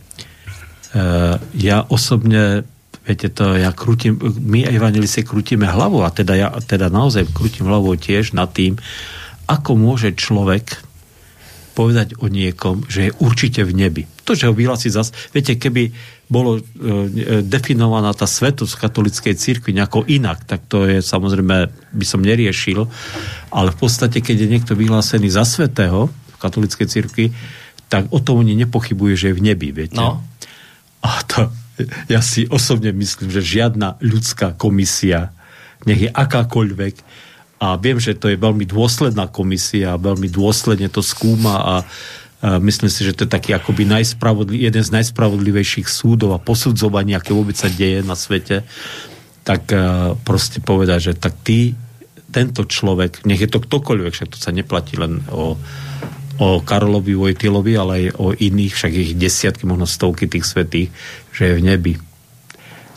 ja 1.63 1.87
osobne 1.87 2.67
Viete 3.09 3.33
to, 3.33 3.57
ja 3.57 3.73
krútim, 3.73 4.21
my 4.21 4.69
evangelisi 4.69 5.25
krútime 5.25 5.65
hlavou 5.65 6.05
a 6.05 6.13
teda 6.13 6.37
ja 6.37 6.49
teda 6.61 6.93
naozaj 6.93 7.33
krútim 7.33 7.65
hlavou 7.65 7.97
tiež 7.97 8.37
nad 8.37 8.53
tým, 8.53 8.77
ako 9.49 9.81
môže 9.81 10.13
človek 10.13 10.85
povedať 11.73 12.19
o 12.21 12.27
niekom, 12.27 12.85
že 12.91 13.09
je 13.09 13.17
určite 13.23 13.63
v 13.65 13.73
nebi. 13.73 14.03
To, 14.27 14.35
že 14.35 14.51
ho 14.51 14.53
vyhlási 14.53 14.91
zas... 14.91 15.15
Viete, 15.31 15.55
keby 15.55 15.95
bolo 16.27 16.59
e, 16.59 16.63
definovaná 17.47 18.11
tá 18.13 18.27
svetosť 18.27 18.77
katolickej 18.77 19.39
cirkvi 19.39 19.73
nejako 19.79 20.03
inak, 20.11 20.43
tak 20.43 20.67
to 20.67 20.91
je 20.91 20.99
samozrejme, 20.99 21.71
by 21.71 22.05
som 22.05 22.21
neriešil, 22.21 22.83
ale 23.55 23.73
v 23.73 23.79
podstate, 23.79 24.19
keď 24.21 24.37
je 24.43 24.53
niekto 24.53 24.73
vyhlásený 24.75 25.31
za 25.31 25.47
svetého 25.47 26.11
v 26.11 26.37
katolickej 26.37 26.87
cirkvi, 26.91 27.27
tak 27.87 28.11
o 28.13 28.19
tom 28.21 28.43
oni 28.43 28.59
nepochybujú, 28.59 29.15
že 29.15 29.27
je 29.33 29.39
v 29.39 29.45
nebi, 29.49 29.73
viete. 29.73 29.97
No. 29.97 30.21
A 31.07 31.23
to, 31.25 31.49
ja 32.11 32.21
si 32.23 32.47
osobne 32.51 32.91
myslím, 32.95 33.31
že 33.31 33.43
žiadna 33.45 33.99
ľudská 34.03 34.59
komisia, 34.59 35.31
nech 35.87 36.09
je 36.09 36.11
akákoľvek, 36.11 36.95
a 37.59 37.75
viem, 37.75 37.99
že 37.99 38.15
to 38.15 38.31
je 38.31 38.39
veľmi 38.39 38.63
dôsledná 38.71 39.27
komisia, 39.27 39.99
veľmi 39.99 40.31
dôsledne 40.31 40.87
to 40.87 41.03
skúma 41.03 41.55
a, 41.59 41.75
myslím 42.63 42.87
si, 42.87 43.03
že 43.03 43.19
to 43.19 43.27
je 43.27 43.35
taký 43.35 43.51
akoby 43.51 43.83
najspravodli- 43.83 44.63
jeden 44.63 44.79
z 44.79 44.95
najspravodlivejších 44.95 45.91
súdov 45.91 46.39
a 46.39 46.43
posudzovaní, 46.43 47.19
aké 47.19 47.35
vôbec 47.35 47.59
sa 47.59 47.67
deje 47.67 48.07
na 48.07 48.15
svete, 48.15 48.63
tak 49.43 49.67
proste 50.23 50.63
povedať, 50.63 51.11
že 51.11 51.13
tak 51.19 51.35
ty, 51.43 51.75
tento 52.31 52.63
človek, 52.63 53.27
nech 53.27 53.43
je 53.43 53.51
to 53.51 53.59
ktokoľvek, 53.59 54.13
však 54.15 54.31
to 54.31 54.39
sa 54.39 54.55
neplatí 54.55 54.95
len 54.95 55.25
o, 55.33 55.59
o 56.39 56.63
Karolovi 56.63 57.19
Vojtilovi, 57.19 57.73
ale 57.75 57.93
aj 57.99 58.07
o 58.19 58.27
iných, 58.31 58.73
však 58.75 58.93
ich 58.95 59.13
desiatky, 59.19 59.67
možno 59.67 59.91
stovky 59.91 60.31
tých 60.31 60.47
svetých, 60.47 60.89
že 61.35 61.43
je 61.51 61.57
v 61.59 61.63
nebi. 61.67 61.95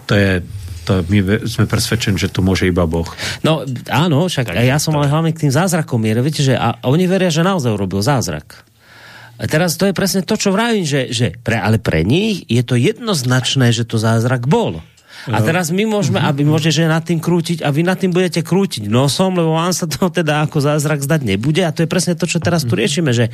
To 0.06 0.14
je, 0.14 0.46
to 0.86 1.02
my 1.10 1.46
sme 1.50 1.66
presvedčení, 1.66 2.18
že 2.22 2.30
to 2.30 2.46
môže 2.46 2.70
iba 2.70 2.86
Boh. 2.86 3.10
No 3.42 3.66
áno, 3.90 4.30
však 4.30 4.54
tak, 4.54 4.62
ja 4.62 4.78
som 4.78 4.94
ale 4.98 5.10
hlavne 5.10 5.34
k 5.34 5.48
tým 5.48 5.54
zázrakom 5.54 5.98
mier. 5.98 6.22
Viete, 6.22 6.46
že 6.46 6.54
a 6.54 6.78
oni 6.86 7.10
veria, 7.10 7.34
že 7.34 7.42
naozaj 7.46 7.74
urobil 7.74 8.06
zázrak. 8.06 8.66
A 9.42 9.50
teraz 9.50 9.74
to 9.74 9.90
je 9.90 9.98
presne 9.98 10.22
to, 10.22 10.38
čo 10.38 10.54
vravím, 10.54 10.86
že, 10.86 11.10
že 11.10 11.34
pre, 11.42 11.58
ale 11.58 11.82
pre 11.82 12.06
nich 12.06 12.46
je 12.46 12.62
to 12.62 12.78
jednoznačné, 12.78 13.74
že 13.74 13.90
to 13.90 13.98
zázrak 13.98 14.46
bol. 14.46 14.86
A 15.30 15.38
teraz 15.46 15.70
my 15.70 15.86
môžeme, 15.86 16.18
mhm. 16.18 16.26
aby 16.26 16.42
môže, 16.48 16.74
že 16.74 16.90
nad 16.90 17.06
tým 17.06 17.22
krútiť 17.22 17.62
a 17.62 17.70
vy 17.70 17.86
nad 17.86 18.00
tým 18.00 18.10
budete 18.10 18.42
krútiť 18.42 18.90
nosom, 18.90 19.38
lebo 19.38 19.54
vám 19.54 19.70
sa 19.76 19.86
to 19.86 20.10
teda 20.10 20.48
ako 20.50 20.58
zázrak 20.64 21.06
zdať 21.06 21.22
nebude 21.22 21.62
a 21.62 21.70
to 21.70 21.86
je 21.86 21.90
presne 21.90 22.18
to, 22.18 22.26
čo 22.26 22.42
teraz 22.42 22.66
tu 22.66 22.74
mhm. 22.74 22.80
riešime, 22.82 23.12
že 23.14 23.30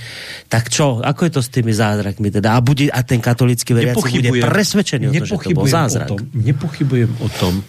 tak 0.52 0.68
čo, 0.68 1.00
ako 1.00 1.22
je 1.28 1.32
to 1.32 1.42
s 1.44 1.50
tými 1.54 1.72
zázrakmi 1.72 2.28
teda 2.28 2.56
a, 2.56 2.60
bude, 2.60 2.92
a 2.92 3.00
ten 3.08 3.24
katolický 3.24 3.72
veriaci 3.72 4.04
bude 4.20 4.44
presvedčený 4.44 5.06
o 5.08 5.14
to, 5.16 5.26
že 5.26 5.36
to 5.48 5.50
bol 5.56 5.68
zázrak. 5.68 6.10
O 6.12 6.20
tom, 6.20 6.28
nepochybujem 6.36 7.12
o 7.24 7.30
tom, 7.32 7.64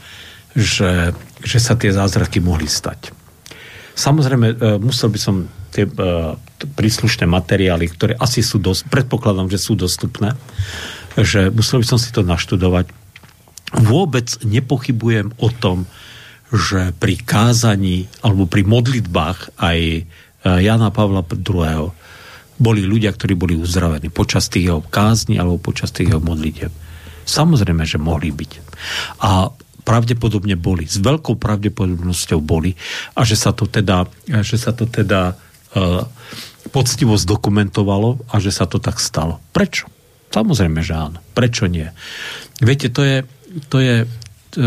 že, 0.58 1.14
že 1.46 1.58
sa 1.62 1.78
tie 1.78 1.94
zázraky 1.94 2.42
mohli 2.42 2.66
stať. 2.66 3.14
Samozrejme, 3.98 4.46
e, 4.54 4.56
musel 4.78 5.10
by 5.10 5.18
som 5.18 5.50
tie 5.68 5.84
uh, 5.84 6.34
príslušné 6.58 7.28
materiály, 7.28 7.92
ktoré 7.92 8.12
asi 8.16 8.40
sú 8.40 8.56
dosť, 8.58 8.88
predpokladám, 8.88 9.52
že 9.52 9.60
sú 9.60 9.76
dostupné, 9.76 10.34
že 11.14 11.52
musel 11.52 11.84
by 11.84 11.86
som 11.86 11.98
si 12.00 12.10
to 12.10 12.24
naštudovať, 12.24 12.88
vôbec 13.74 14.28
nepochybujem 14.44 15.34
o 15.36 15.48
tom, 15.52 15.84
že 16.48 16.96
pri 16.96 17.20
kázaní 17.20 18.08
alebo 18.24 18.48
pri 18.48 18.64
modlitbách 18.64 19.60
aj 19.60 19.78
e, 19.78 20.02
Jana 20.64 20.88
Pavla 20.88 21.20
II. 21.20 21.92
boli 22.56 22.80
ľudia, 22.80 23.12
ktorí 23.12 23.36
boli 23.36 23.52
uzdravení 23.52 24.08
počas 24.08 24.48
tých 24.48 24.72
jeho 24.72 24.80
kázni 24.80 25.36
alebo 25.36 25.60
počas 25.60 25.92
tých 25.92 26.16
jeho 26.16 26.24
modlitev. 26.24 26.72
Samozrejme, 27.28 27.84
že 27.84 28.00
mohli 28.00 28.32
byť. 28.32 28.52
A 29.20 29.52
pravdepodobne 29.84 30.56
boli. 30.56 30.88
S 30.88 31.00
veľkou 31.00 31.36
pravdepodobnosťou 31.36 32.40
boli. 32.44 32.72
A 33.16 33.24
že 33.24 33.36
sa 33.36 33.52
to 33.52 33.64
teda, 33.64 34.04
že 34.28 34.60
sa 34.60 34.76
to 34.76 34.84
teda 34.84 35.32
uh, 35.32 36.04
poctivo 36.68 37.16
zdokumentovalo 37.16 38.28
a 38.28 38.36
že 38.36 38.52
sa 38.52 38.68
to 38.68 38.76
tak 38.76 39.00
stalo. 39.00 39.40
Prečo? 39.52 39.88
Samozrejme, 40.28 40.84
že 40.84 40.92
áno. 40.92 41.18
Prečo 41.32 41.64
nie? 41.64 41.88
Viete, 42.60 42.92
to 42.92 43.00
je, 43.00 43.24
to 43.68 43.80
je 43.80 44.04
uh, 44.04 44.64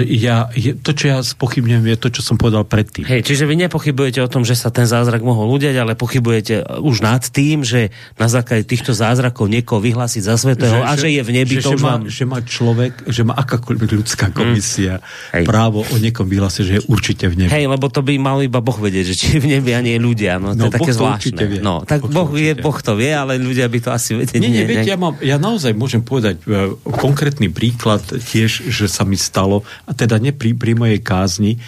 ja, 0.00 0.48
to, 0.80 0.90
čo 0.96 1.04
ja 1.12 1.18
spochybňujem, 1.20 1.84
je 1.92 1.98
to, 2.00 2.08
čo 2.08 2.22
som 2.24 2.40
povedal 2.40 2.64
predtým. 2.64 3.04
Hej, 3.04 3.28
čiže 3.28 3.44
vy 3.44 3.60
nepochybujete 3.68 4.24
o 4.24 4.28
tom, 4.30 4.46
že 4.46 4.56
sa 4.56 4.72
ten 4.72 4.88
zázrak 4.88 5.20
mohol 5.20 5.52
udiať, 5.52 5.76
ale 5.76 5.92
pochybujete 5.92 6.80
už 6.80 7.04
nad 7.04 7.20
tým, 7.28 7.60
že 7.66 7.92
na 8.16 8.30
základe 8.30 8.64
týchto 8.64 8.96
zázrakov 8.96 9.50
niekoho 9.52 9.82
vyhlásiť 9.82 10.22
za 10.24 10.40
svetého 10.40 10.80
že, 10.80 10.86
a 10.86 10.92
že, 10.96 11.00
že 11.04 11.08
je 11.18 11.22
v 11.26 11.30
nebi. 11.34 11.54
Že, 11.58 11.62
to 11.66 11.72
že, 11.74 11.76
má, 11.82 11.90
vám... 11.90 12.02
že 12.08 12.24
má 12.24 12.38
človek, 12.40 12.92
že 13.10 13.22
má 13.26 13.34
akákoľvek 13.36 13.90
ľudská 14.00 14.26
hm. 14.30 14.34
komisia 14.34 14.94
hmm. 15.02 15.44
právo 15.44 15.84
o 15.84 15.96
niekom 16.00 16.24
vyhlásiť, 16.30 16.62
že 16.62 16.72
je 16.78 16.82
určite 16.88 17.28
v 17.28 17.44
nebi. 17.44 17.50
Hej, 17.52 17.66
lebo 17.68 17.90
to 17.92 18.00
by 18.00 18.14
mal 18.16 18.38
iba 18.40 18.62
Boh 18.62 18.78
vedieť, 18.78 19.04
že 19.12 19.14
či 19.18 19.26
je 19.36 19.38
v 19.42 19.48
nebi 19.58 19.74
a 19.74 19.80
nie 19.82 19.98
ľudia. 19.98 20.38
No, 20.38 20.54
to 20.54 20.66
no, 20.66 20.70
je 20.70 20.74
také 20.78 20.92
boh 20.94 20.98
zvláštne. 21.02 21.44
Vie. 21.44 21.60
No, 21.60 21.82
tak 21.82 22.06
boh, 22.06 22.30
boh, 22.30 22.38
je, 22.38 22.52
boh 22.54 22.78
to 22.78 22.94
vie, 22.94 23.10
ale 23.10 23.36
ľudia 23.36 23.66
by 23.66 23.78
to 23.82 23.90
asi 23.90 24.14
vedieť. 24.14 24.38
Nie, 24.38 24.48
nie, 24.48 24.62
nie 24.62 24.66
viete, 24.70 24.88
ja, 24.88 24.96
mám, 24.96 25.18
ja 25.18 25.36
naozaj 25.36 25.74
môžem 25.74 26.00
povedať 26.00 26.38
uh, 26.46 26.78
konkrétny 26.86 27.50
príklad 27.50 28.00
tiež, 28.06 28.70
že 28.70 28.86
sa 28.86 29.02
mi 29.02 29.18
stalo 29.18 29.66
teda 29.90 30.22
nie 30.22 30.30
pri, 30.30 30.54
pri 30.54 30.78
mojej 30.78 31.00
kázni, 31.02 31.58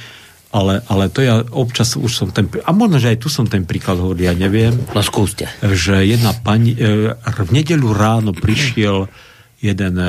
ale, 0.55 0.87
ale 0.87 1.11
to 1.11 1.19
ja 1.19 1.43
občas 1.51 1.99
už 1.99 2.13
som 2.15 2.29
ten, 2.31 2.47
a 2.47 2.71
možno, 2.71 3.03
že 3.03 3.11
aj 3.11 3.19
tu 3.19 3.27
som 3.27 3.43
ten 3.43 3.67
príklad 3.67 3.99
hovoril, 3.99 4.31
ja 4.31 4.35
neviem. 4.39 4.71
No 4.95 5.03
skúste. 5.03 5.51
Že 5.59 6.07
jedna 6.07 6.31
pani, 6.31 6.79
e, 6.79 7.11
v 7.19 7.51
nedelu 7.51 7.91
ráno 7.91 8.31
prišiel 8.31 9.11
jeden 9.59 9.99
e, 9.99 10.07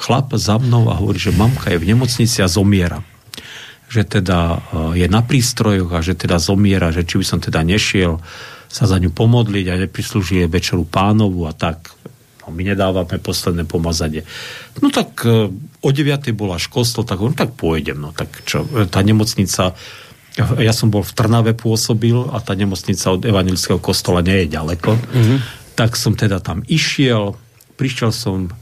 chlap 0.00 0.32
za 0.40 0.56
mnou 0.56 0.88
a 0.88 0.96
hovorí, 0.96 1.20
že 1.20 1.36
mamka 1.36 1.68
je 1.68 1.76
v 1.76 1.92
nemocnici 1.92 2.40
a 2.40 2.48
zomiera. 2.48 3.04
Že 3.92 4.02
teda 4.08 4.38
e, 4.40 4.58
je 5.04 5.06
na 5.12 5.20
prístrojoch 5.20 5.92
a 5.92 6.00
že 6.00 6.16
teda 6.16 6.40
zomiera, 6.40 6.88
že 6.88 7.04
či 7.04 7.20
by 7.20 7.24
som 7.28 7.38
teda 7.44 7.60
nešiel 7.60 8.24
sa 8.72 8.88
za 8.88 8.96
ňu 8.96 9.12
pomodliť 9.12 9.66
a 9.68 9.80
neprislúži 9.84 10.48
večeru 10.48 10.88
pánovu 10.88 11.44
a 11.44 11.52
tak 11.52 11.92
no 12.44 12.52
my 12.52 12.62
nedávame 12.62 13.16
posledné 13.16 13.64
pomazanie. 13.64 14.28
No 14.84 14.92
tak 14.92 15.24
e, 15.24 15.48
o 15.80 15.88
9. 15.88 16.32
bola 16.36 16.60
kostol, 16.60 17.08
tak 17.08 17.20
no 17.20 17.32
tak 17.32 17.56
pôjdem, 17.56 17.96
no 17.96 18.12
tak 18.12 18.44
čo, 18.44 18.68
e, 18.68 18.84
tá 18.84 19.00
nemocnica, 19.00 19.72
ja 20.36 20.72
som 20.74 20.92
bol 20.92 21.00
v 21.00 21.14
Trnave 21.14 21.52
pôsobil 21.56 22.16
a 22.34 22.42
tá 22.44 22.52
nemocnica 22.52 23.14
od 23.14 23.24
evangelického 23.24 23.80
kostola 23.80 24.20
nie 24.20 24.44
je 24.44 24.52
ďaleko, 24.52 24.90
mm-hmm. 24.92 25.38
tak 25.78 25.96
som 25.96 26.12
teda 26.12 26.42
tam 26.44 26.60
išiel, 26.68 27.38
prišiel 27.80 28.12
som 28.12 28.52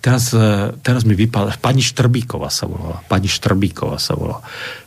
teraz, 0.00 0.32
e, 0.32 0.72
teraz 0.80 1.04
mi 1.04 1.12
vypadla, 1.12 1.60
pani 1.60 1.84
Štrbíková 1.84 2.48
sa 2.48 2.64
volala, 2.64 3.04
pani 3.08 3.28
Štrbíková 3.28 4.00
sa 4.00 4.16
volala. 4.16 4.40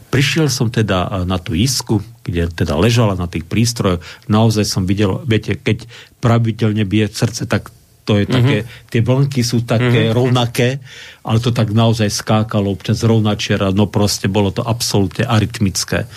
Prišiel 0.07 0.47
som 0.47 0.71
teda 0.71 1.27
na 1.27 1.35
tú 1.35 1.51
isku, 1.51 1.99
kde 2.23 2.47
teda 2.47 2.79
ležala 2.79 3.19
na 3.19 3.27
tých 3.27 3.43
prístrojoch. 3.43 3.99
Naozaj 4.31 4.63
som 4.63 4.87
videl, 4.87 5.19
viete, 5.27 5.59
keď 5.59 5.83
pravidelne 6.23 6.87
bije 6.87 7.11
srdce, 7.11 7.43
tak 7.43 7.75
to 8.07 8.23
je 8.23 8.25
také, 8.25 8.63
mm-hmm. 8.63 8.87
tie 8.87 9.01
vlnky 9.03 9.41
sú 9.43 9.67
také 9.67 10.07
mm-hmm. 10.07 10.15
rovnaké, 10.15 10.79
ale 11.27 11.43
to 11.43 11.51
tak 11.51 11.75
naozaj 11.75 12.07
skákalo 12.07 12.71
občas 12.71 13.03
rovnačiera, 13.03 13.75
no 13.75 13.91
proste 13.91 14.31
bolo 14.31 14.55
to 14.55 14.63
absolútne 14.63 15.27
arytmické. 15.27 16.07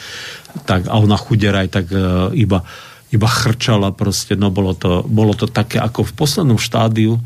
Tak, 0.70 0.86
a 0.86 0.94
ona 1.02 1.18
chuderaj 1.18 1.66
tak 1.66 1.90
uh, 1.90 2.30
iba, 2.30 2.62
iba 3.10 3.28
chrčala 3.28 3.90
proste, 3.90 4.38
no 4.38 4.54
bolo 4.54 4.78
to, 4.78 5.02
bolo 5.02 5.34
to 5.34 5.50
také 5.50 5.82
ako 5.82 6.06
v 6.06 6.12
poslednom 6.14 6.62
štádiu. 6.62 7.18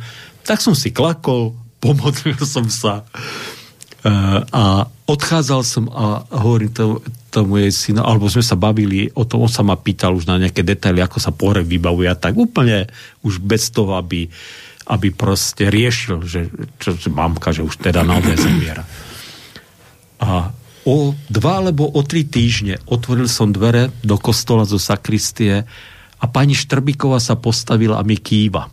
Tak 0.48 0.64
som 0.64 0.72
si 0.72 0.96
klakol, 0.96 1.53
pomodlil 1.85 2.40
som 2.40 2.64
sa 2.72 3.05
uh, 3.05 4.40
a 4.48 4.88
odchádzal 5.05 5.62
som 5.64 5.85
a 5.93 6.25
hovorím 6.33 6.73
to, 6.73 6.85
tomu 7.29 7.59
jej 7.67 7.73
syna, 7.75 8.07
alebo 8.07 8.31
sme 8.31 8.47
sa 8.47 8.55
bavili 8.55 9.11
o 9.12 9.27
tom, 9.27 9.45
on 9.45 9.51
sa 9.51 9.67
ma 9.67 9.75
pýtal 9.75 10.14
už 10.14 10.31
na 10.31 10.38
nejaké 10.38 10.62
detaily, 10.62 11.03
ako 11.03 11.19
sa 11.19 11.35
pohreb 11.35 11.67
vybavuje 11.67 12.07
a 12.07 12.14
tak 12.14 12.38
úplne 12.38 12.87
už 13.27 13.43
bez 13.43 13.75
toho, 13.75 13.99
aby, 13.99 14.31
aby 14.87 15.09
proste 15.11 15.67
riešil, 15.67 16.23
že 16.23 16.47
čo, 16.79 16.95
mamka, 17.11 17.51
že 17.51 17.67
už 17.67 17.75
teda 17.83 18.07
naozaj 18.07 18.37
zomiera. 18.38 18.87
A 20.23 20.55
o 20.87 21.12
dva 21.27 21.59
alebo 21.59 21.90
o 21.90 22.01
tri 22.07 22.23
týždne 22.23 22.79
otvoril 22.87 23.27
som 23.27 23.51
dvere 23.51 23.90
do 24.07 24.14
kostola 24.14 24.62
zo 24.62 24.79
sakristie 24.79 25.67
a 26.21 26.25
pani 26.31 26.55
Štrbíková 26.55 27.19
sa 27.19 27.35
postavila 27.35 27.99
a 27.99 28.07
mi 28.07 28.17
kýva. 28.17 28.71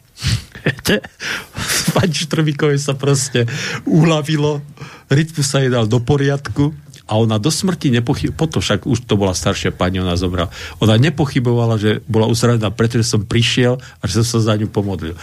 pani 1.97 2.13
Štrbíkovej 2.13 2.77
sa 2.77 2.93
proste 2.93 3.49
uľavilo 3.89 4.61
rytmu 5.11 5.43
sa 5.43 5.59
jej 5.59 5.67
dal 5.67 5.85
do 5.85 5.99
poriadku 5.99 6.71
a 7.11 7.19
ona 7.19 7.35
do 7.35 7.51
smrti 7.51 7.91
nepochybovala, 7.91 8.39
potom 8.39 8.63
však 8.63 8.87
už 8.87 9.03
to 9.03 9.19
bola 9.19 9.35
staršia 9.35 9.75
pani, 9.75 9.99
ona 9.99 10.15
zomrela. 10.15 10.47
Ona 10.79 10.95
nepochybovala, 10.95 11.75
že 11.75 11.99
bola 12.07 12.31
uzradená, 12.31 12.71
pretože 12.71 13.11
som 13.11 13.27
prišiel 13.27 13.77
a 13.77 14.03
že 14.07 14.23
som 14.23 14.39
sa 14.39 14.55
za 14.55 14.55
ňu 14.55 14.71
pomodlil. 14.71 15.19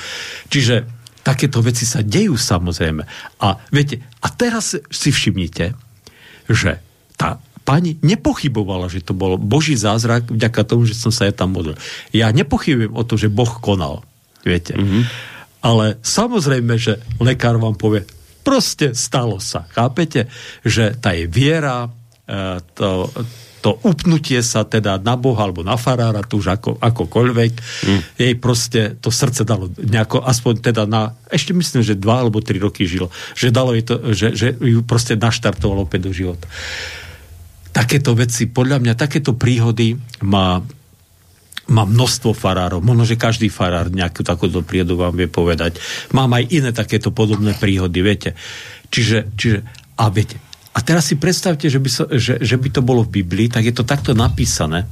Čiže 0.53 0.85
takéto 1.25 1.65
veci 1.65 1.89
sa 1.89 2.05
dejú 2.05 2.37
samozrejme. 2.37 3.03
A 3.41 3.57
viete, 3.73 4.05
a 4.21 4.29
teraz 4.29 4.77
si 4.77 5.09
všimnite, 5.09 5.73
že 6.49 6.81
tá 7.17 7.41
pani 7.65 8.01
nepochybovala, 8.01 8.89
že 8.89 9.05
to 9.05 9.13
bol 9.13 9.37
Boží 9.37 9.77
zázrak 9.77 10.33
vďaka 10.33 10.61
tomu, 10.65 10.89
že 10.89 10.97
som 10.97 11.13
sa 11.13 11.29
ja 11.29 11.37
tam 11.37 11.53
modlil. 11.53 11.77
Ja 12.17 12.33
nepochybujem 12.33 12.97
o 12.97 13.05
to, 13.05 13.21
že 13.21 13.29
Boh 13.29 13.61
konal. 13.61 14.05
Viete. 14.41 14.73
Mm-hmm. 14.73 15.03
Ale 15.61 16.01
samozrejme, 16.01 16.81
že 16.81 17.01
lekár 17.21 17.61
vám 17.61 17.77
povie, 17.77 18.09
Proste 18.49 18.97
stalo 18.97 19.37
sa. 19.45 19.69
Chápete? 19.69 20.33
Že 20.65 20.97
tá 20.97 21.13
je 21.13 21.29
viera, 21.29 21.85
e, 22.25 22.65
to, 22.73 23.13
to 23.61 23.77
upnutie 23.85 24.41
sa 24.41 24.65
teda 24.65 24.97
na 24.97 25.21
Boha 25.21 25.45
alebo 25.45 25.61
na 25.61 25.77
farára, 25.77 26.25
tu 26.25 26.41
už 26.41 26.57
ako, 26.57 26.81
akokoľvek, 26.81 27.53
mm. 27.61 28.01
jej 28.17 28.35
proste 28.41 28.97
to 28.97 29.13
srdce 29.13 29.45
dalo 29.45 29.69
nejako, 29.77 30.25
aspoň 30.25 30.55
teda 30.65 30.89
na, 30.89 31.13
ešte 31.29 31.53
myslím, 31.53 31.85
že 31.85 32.01
dva 32.01 32.25
alebo 32.25 32.41
tri 32.41 32.57
roky 32.57 32.89
žilo, 32.89 33.13
že 33.37 33.53
dalo 33.53 33.77
jej 33.77 33.85
to, 33.85 33.95
že, 34.17 34.33
že 34.33 34.49
ju 34.57 34.81
proste 34.81 35.21
naštartovalo 35.21 35.85
opäť 35.85 36.09
do 36.09 36.13
života. 36.17 36.49
Takéto 37.69 38.17
veci, 38.17 38.49
podľa 38.49 38.81
mňa, 38.81 38.93
takéto 38.97 39.37
príhody 39.37 40.01
má 40.25 40.65
má 41.69 41.85
množstvo 41.85 42.33
farárov. 42.33 42.81
Možno, 42.81 43.05
že 43.05 43.21
každý 43.21 43.53
farár 43.53 43.93
nejakú 43.93 44.25
takúto 44.25 44.65
príhodu 44.65 44.97
vám 44.97 45.15
vie 45.15 45.29
povedať. 45.29 45.77
Mám 46.17 46.33
aj 46.33 46.45
iné 46.49 46.71
takéto 46.73 47.13
podobné 47.13 47.53
príhody, 47.57 48.01
viete. 48.01 48.33
Čiže, 48.89 49.37
čiže 49.37 49.59
a 50.01 50.09
viete, 50.09 50.41
a 50.73 50.79
teraz 50.81 51.11
si 51.11 51.19
predstavte, 51.19 51.67
že 51.67 51.83
by, 51.83 51.91
so, 51.91 52.05
že, 52.09 52.39
že 52.39 52.57
by 52.57 52.69
to 52.71 52.81
bolo 52.87 53.03
v 53.03 53.21
Biblii, 53.21 53.51
tak 53.51 53.67
je 53.67 53.75
to 53.75 53.83
takto 53.83 54.15
napísané, 54.15 54.87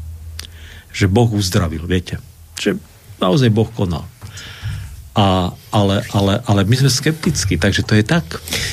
že 0.90 1.06
Boh 1.06 1.30
uzdravil, 1.30 1.86
viete. 1.86 2.18
že 2.58 2.74
naozaj 3.22 3.54
Boh 3.54 3.68
konal. 3.70 4.04
A, 5.16 5.54
ale, 5.72 6.04
ale, 6.12 6.44
ale 6.44 6.60
my 6.68 6.76
sme 6.76 6.90
skeptickí, 6.92 7.56
takže 7.56 7.86
to 7.86 7.96
je 7.96 8.04
tak. 8.04 8.26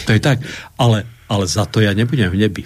To 0.04 0.12
je 0.12 0.20
tak. 0.20 0.44
Ale, 0.76 1.08
ale 1.32 1.46
za 1.48 1.64
to 1.64 1.80
ja 1.80 1.96
nebudem 1.96 2.28
v 2.28 2.40
nebi. 2.44 2.64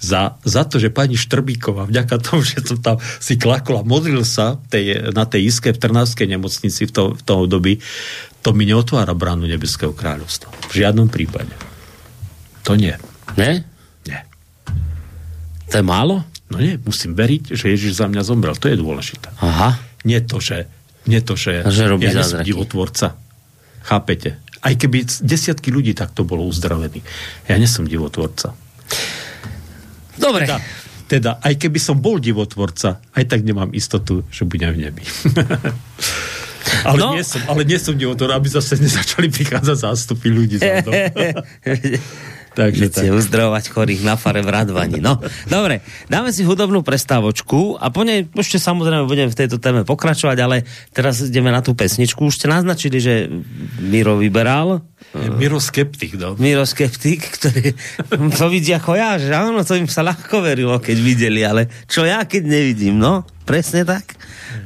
Za, 0.00 0.40
za 0.48 0.64
to, 0.64 0.80
že 0.80 0.88
pani 0.88 1.12
Štrbíková, 1.12 1.84
vďaka 1.84 2.16
tomu, 2.24 2.40
že 2.40 2.64
som 2.64 2.80
tam 2.80 2.96
si 3.20 3.36
klakol 3.36 3.80
a 3.80 3.84
modlil 3.84 4.24
sa 4.24 4.56
tej, 4.72 5.12
na 5.12 5.28
tej 5.28 5.52
iske 5.52 5.76
v 5.76 5.80
Trnavskej 5.80 6.24
nemocnici 6.24 6.88
v, 6.88 6.92
to, 6.92 7.02
v 7.12 7.22
tom 7.22 7.44
období, 7.44 7.84
to 8.40 8.56
mi 8.56 8.64
neotvára 8.64 9.12
bránu 9.12 9.44
Nebeského 9.44 9.92
kráľovstva. 9.92 10.48
V 10.72 10.80
žiadnom 10.80 11.12
prípade. 11.12 11.52
To 12.64 12.80
nie. 12.80 12.96
Ne? 13.36 13.60
Nie. 14.08 14.24
To 15.68 15.74
je 15.76 15.84
málo? 15.84 16.24
No 16.48 16.58
nie, 16.58 16.80
musím 16.82 17.12
veriť, 17.12 17.52
že 17.52 17.70
Ježiš 17.70 18.00
za 18.00 18.08
mňa 18.08 18.24
zomrel. 18.24 18.56
To 18.56 18.72
je 18.72 18.80
dôležité. 18.80 19.30
Aha. 19.44 19.78
Nie 20.02 20.24
to, 20.24 20.40
že, 20.40 20.66
nie 21.04 21.20
to, 21.20 21.36
že, 21.36 21.62
že 21.68 21.84
robí 21.86 22.08
ja 22.08 22.24
divotvorca. 22.40 23.14
Chápete? 23.84 24.40
Aj 24.60 24.74
keby 24.76 25.04
desiatky 25.24 25.68
ľudí 25.72 25.92
takto 25.92 26.24
bolo 26.24 26.48
uzdravený. 26.48 27.00
Ja 27.48 27.60
nie 27.60 27.68
som 27.68 27.84
divotvorca. 27.84 28.56
Dobre. 30.20 30.44
Teda, 30.44 30.58
teda, 31.08 31.30
aj 31.42 31.58
keby 31.58 31.80
som 31.82 31.98
bol 31.98 32.22
divotvorca, 32.22 33.02
aj 33.10 33.24
tak 33.26 33.42
nemám 33.42 33.74
istotu, 33.74 34.22
že 34.30 34.46
budem 34.46 34.76
v 34.76 34.78
nebi. 34.86 35.02
ale, 36.86 36.96
No. 37.00 37.16
nie 37.16 37.24
som, 37.26 37.40
ale 37.50 37.66
nie 37.66 37.78
som 37.80 37.96
divotvor, 37.96 38.30
aby 38.30 38.46
zase 38.46 38.78
nezačali 38.78 39.26
prichádzať 39.26 39.76
zástupy 39.80 40.28
ľudí 40.30 40.60
za 40.60 40.84
mnou. 40.84 40.92
Takže 42.50 42.90
tak. 42.90 43.06
uzdravovať 43.14 43.70
chorých 43.70 44.02
na 44.02 44.18
fare 44.18 44.42
v 44.42 44.50
Radvani. 44.50 44.98
No, 44.98 45.22
dobre, 45.46 45.86
dáme 46.10 46.34
si 46.34 46.42
hudobnú 46.42 46.82
prestávočku 46.82 47.78
a 47.78 47.94
po 47.94 48.02
nej 48.02 48.26
ešte 48.34 48.58
samozrejme 48.58 49.06
budeme 49.06 49.30
v 49.30 49.38
tejto 49.38 49.62
téme 49.62 49.86
pokračovať, 49.86 50.38
ale 50.42 50.66
teraz 50.90 51.22
ideme 51.22 51.54
na 51.54 51.62
tú 51.62 51.78
pesničku. 51.78 52.26
Už 52.26 52.42
ste 52.42 52.50
naznačili, 52.50 52.98
že 52.98 53.30
Miro 53.78 54.18
vyberal. 54.18 54.82
Miro 55.10 55.58
skeptik, 55.58 56.14
no. 56.14 56.38
Miro 56.38 56.62
skeptik, 56.62 57.34
ktorý 57.34 57.74
to 58.38 58.46
vidí 58.46 58.70
ako 58.70 58.94
ja, 58.94 59.18
že 59.18 59.34
áno, 59.34 59.66
to 59.66 59.74
im 59.74 59.90
sa 59.90 60.06
ľahko 60.06 60.38
verilo, 60.38 60.78
keď 60.78 60.96
videli, 61.02 61.42
ale 61.42 61.66
čo 61.90 62.06
ja, 62.06 62.22
keď 62.22 62.46
nevidím, 62.46 62.94
no, 62.94 63.26
presne 63.42 63.82
tak. 63.82 64.14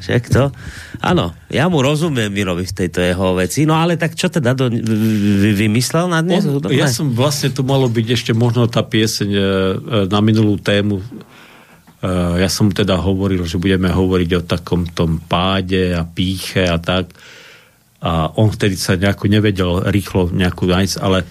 Však 0.04 0.22
to, 0.28 0.52
áno, 1.00 1.32
ja 1.48 1.64
mu 1.72 1.80
rozumiem 1.80 2.28
Mirovi 2.28 2.68
v 2.68 2.76
tejto 2.76 3.00
jeho 3.00 3.32
veci, 3.40 3.64
no 3.64 3.72
ale 3.80 3.96
tak 3.96 4.20
čo 4.20 4.28
teda 4.28 4.52
do, 4.52 4.68
vy, 4.68 5.64
vymyslel 5.64 6.12
na 6.12 6.20
dnes? 6.20 6.44
On, 6.44 6.60
ja 6.68 6.92
som 6.92 7.08
vlastne, 7.16 7.48
to 7.48 7.64
malo 7.64 7.88
byť 7.88 8.06
ešte 8.12 8.32
možno 8.36 8.68
tá 8.68 8.84
pieseň 8.84 9.30
e, 9.32 9.40
e, 9.40 9.44
na 10.12 10.20
minulú 10.20 10.60
tému. 10.60 11.00
Ja 12.36 12.52
som 12.52 12.68
teda 12.68 13.00
hovoril, 13.00 13.48
že 13.48 13.56
budeme 13.56 13.88
hovoriť 13.88 14.30
o 14.36 14.44
takom 14.44 14.84
tom 14.92 15.24
páde 15.24 15.96
a 15.96 16.04
píche 16.04 16.68
a 16.68 16.76
tak. 16.76 17.08
A 18.04 18.28
on 18.36 18.52
vtedy 18.52 18.76
sa 18.76 19.00
nejako 19.00 19.32
nevedel 19.32 19.88
rýchlo 19.88 20.28
nejakú 20.28 20.68
nájsť, 20.68 21.00
ale, 21.00 21.24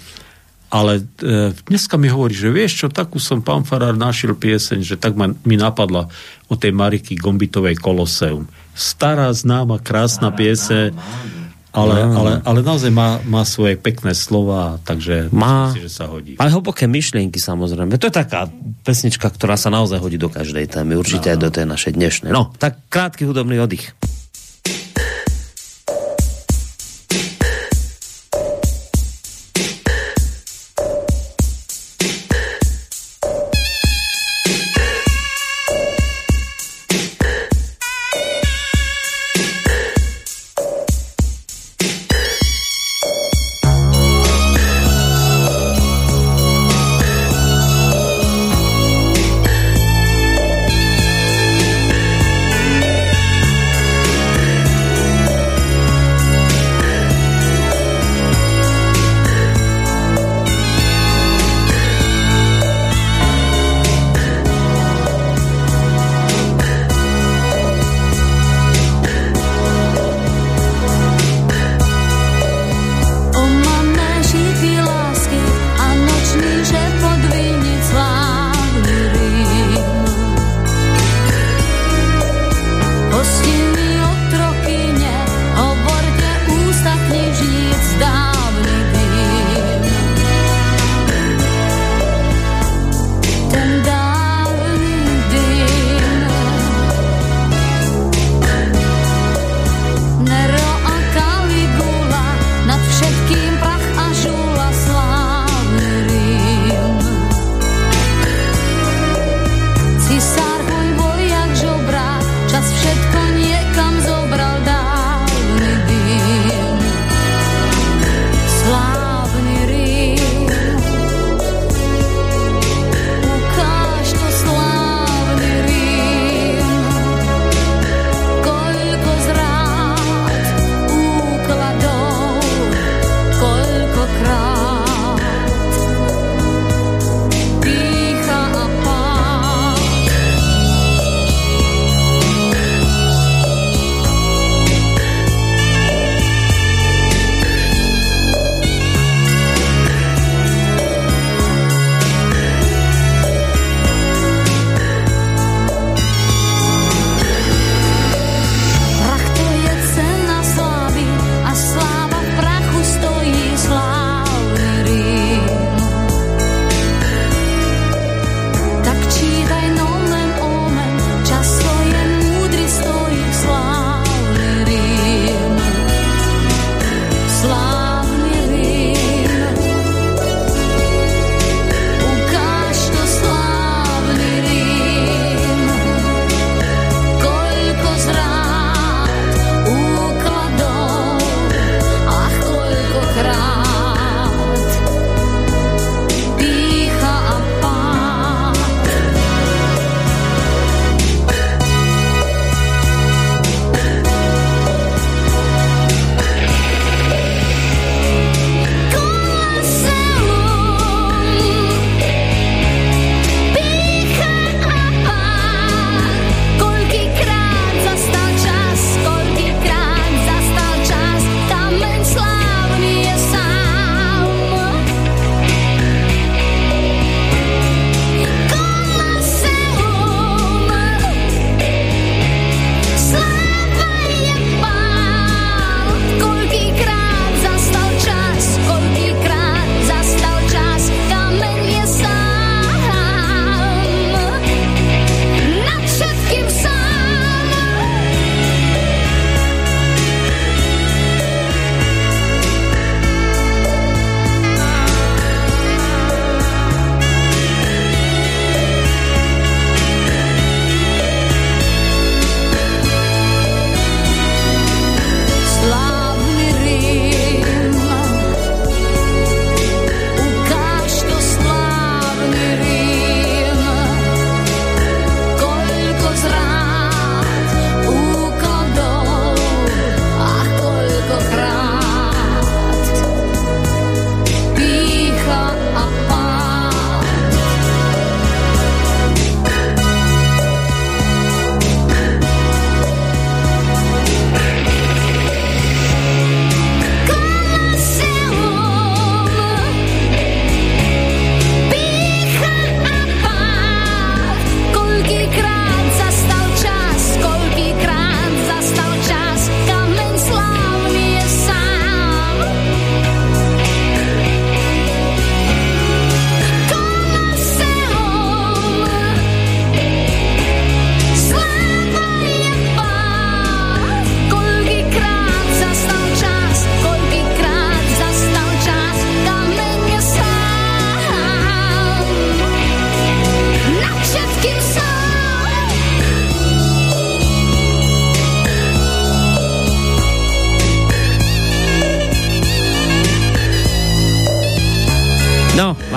ale 0.74 1.06
e, 1.22 1.54
dneska 1.70 2.02
mi 2.02 2.10
hovorí, 2.10 2.34
že 2.34 2.50
vieš 2.50 2.82
čo, 2.82 2.88
takú 2.90 3.22
som 3.22 3.46
pán 3.46 3.62
Farár 3.62 3.94
našiel 3.94 4.34
pieseň, 4.34 4.82
že 4.82 4.98
tak 4.98 5.14
ma, 5.14 5.30
mi 5.46 5.54
napadla 5.54 6.10
o 6.50 6.58
tej 6.58 6.74
Mariky 6.74 7.14
Gombitovej 7.14 7.78
Koloseum. 7.78 8.50
Stará, 8.74 9.30
známa, 9.30 9.78
krásna 9.78 10.34
pieseň, 10.34 10.98
ale, 11.74 12.06
ale, 12.06 12.32
ale 12.46 12.60
naozaj 12.62 12.94
má, 12.94 13.18
má 13.26 13.42
svoje 13.50 13.74
pekné 13.82 14.14
slova, 14.14 14.78
takže 14.86 15.34
Má. 15.34 15.74
si, 15.74 15.82
že 15.82 15.90
sa 15.90 16.06
hodí. 16.06 16.38
Aj 16.38 16.54
hlboké 16.54 16.86
myšlienky 16.86 17.42
samozrejme. 17.42 17.98
To 17.98 18.10
je 18.10 18.14
taká 18.14 18.46
pesnička, 18.86 19.26
ktorá 19.34 19.58
sa 19.58 19.74
naozaj 19.74 19.98
hodí 19.98 20.22
do 20.22 20.30
každej 20.30 20.70
témy. 20.70 20.94
Určite 20.94 21.34
aj 21.34 21.40
do 21.42 21.50
tej 21.50 21.66
našej 21.66 21.98
dnešnej. 21.98 22.30
No, 22.30 22.54
tak 22.62 22.78
krátky 22.94 23.26
hudobný 23.26 23.58
oddych. 23.58 23.90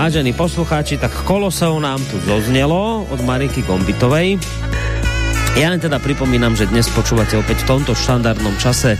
Vážení 0.06 0.30
poslucháči, 0.38 1.02
tak 1.02 1.10
kolosov 1.26 1.82
nám 1.82 1.98
tu 1.98 2.14
zoznelo 2.22 3.02
od 3.10 3.20
Mariky 3.26 3.66
Gombitovej. 3.66 4.38
Ja 5.58 5.74
len 5.74 5.82
teda 5.82 5.98
pripomínam, 5.98 6.54
že 6.54 6.70
dnes 6.70 6.86
počúvate 6.94 7.34
opäť 7.34 7.66
v 7.66 7.74
tomto 7.74 7.90
štandardnom 7.90 8.54
čase 8.54 8.94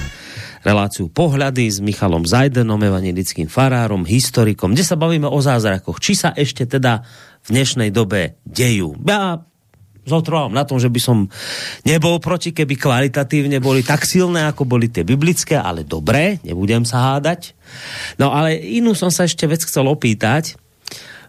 reláciu 0.67 1.07
Pohľady 1.07 1.71
s 1.71 1.79
Michalom 1.79 2.27
Zajdenom, 2.27 2.83
evangelickým 2.83 3.47
farárom, 3.47 4.03
historikom, 4.03 4.75
kde 4.75 4.83
sa 4.83 4.99
bavíme 4.99 5.31
o 5.31 5.39
zázrakoch. 5.39 6.03
Či 6.03 6.27
sa 6.27 6.35
ešte 6.35 6.67
teda 6.67 7.07
v 7.47 7.49
dnešnej 7.55 7.95
dobe 7.95 8.43
dejú. 8.43 8.99
Ja 9.07 9.47
zotrvávam 10.11 10.59
na 10.59 10.67
tom, 10.67 10.83
že 10.83 10.91
by 10.91 10.99
som 10.99 11.31
nebol 11.87 12.19
proti, 12.19 12.51
keby 12.51 12.75
kvalitatívne 12.75 13.63
boli 13.63 13.87
tak 13.87 14.03
silné, 14.03 14.43
ako 14.51 14.67
boli 14.67 14.91
tie 14.91 15.07
biblické, 15.07 15.55
ale 15.55 15.87
dobré, 15.87 16.43
nebudem 16.43 16.83
sa 16.83 17.15
hádať. 17.15 17.55
No 18.19 18.35
ale 18.35 18.59
inú 18.59 18.99
som 18.99 19.15
sa 19.15 19.23
ešte 19.23 19.47
vec 19.47 19.63
chcel 19.63 19.87
opýtať. 19.87 20.66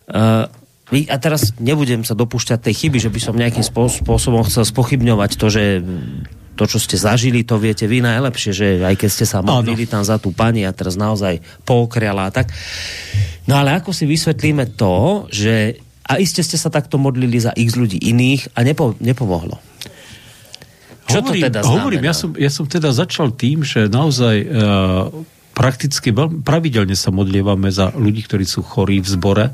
Uh, 0.08 0.48
a 0.88 1.18
teraz 1.20 1.52
nebudem 1.60 2.08
sa 2.08 2.16
dopúšťať 2.16 2.64
tej 2.64 2.88
chyby, 2.88 2.98
že 3.04 3.12
by 3.12 3.20
som 3.20 3.36
nejakým 3.36 3.64
spôsobom 3.64 4.40
chcel 4.48 4.64
spochybňovať 4.64 5.32
to, 5.36 5.48
že 5.52 5.64
to, 6.58 6.64
čo 6.64 6.80
ste 6.80 6.96
zažili, 6.96 7.44
to 7.44 7.60
viete 7.60 7.84
vy 7.86 8.00
najlepšie, 8.00 8.52
že 8.56 8.68
aj 8.82 8.96
keď 8.96 9.10
ste 9.12 9.26
sa 9.28 9.44
modlili 9.44 9.84
tam 9.86 10.02
za 10.02 10.16
tú 10.18 10.32
pani 10.32 10.64
a 10.64 10.72
teraz 10.72 10.96
naozaj 10.96 11.44
pookriala 11.68 12.32
a 12.32 12.34
tak. 12.34 12.50
No 13.46 13.60
ale 13.60 13.76
ako 13.76 13.92
si 13.92 14.08
vysvetlíme 14.08 14.80
to, 14.80 15.28
že 15.30 15.84
a 16.08 16.24
iste 16.24 16.40
ste 16.40 16.56
sa 16.56 16.72
takto 16.72 16.96
modlili 16.96 17.36
za 17.36 17.52
x 17.52 17.76
ľudí 17.76 18.00
iných 18.00 18.56
a 18.56 18.64
nepo, 18.64 18.96
nepomohlo. 19.04 19.60
Čo 21.08 21.20
hovorím, 21.20 21.44
to 21.44 21.48
teda 21.52 21.60
znamená? 21.62 21.76
Hovorím, 21.84 22.04
ja 22.08 22.16
som, 22.16 22.30
ja 22.36 22.52
som 22.52 22.64
teda 22.64 22.90
začal 22.96 23.36
tým, 23.36 23.68
že 23.68 23.92
naozaj 23.92 24.36
uh, 24.48 25.12
prakticky 25.52 26.16
veľmi 26.16 26.48
pravidelne 26.48 26.96
sa 26.96 27.12
modlievame 27.12 27.68
za 27.76 27.92
ľudí, 27.92 28.24
ktorí 28.24 28.48
sú 28.48 28.64
chorí 28.64 29.04
v 29.04 29.08
zbore 29.08 29.46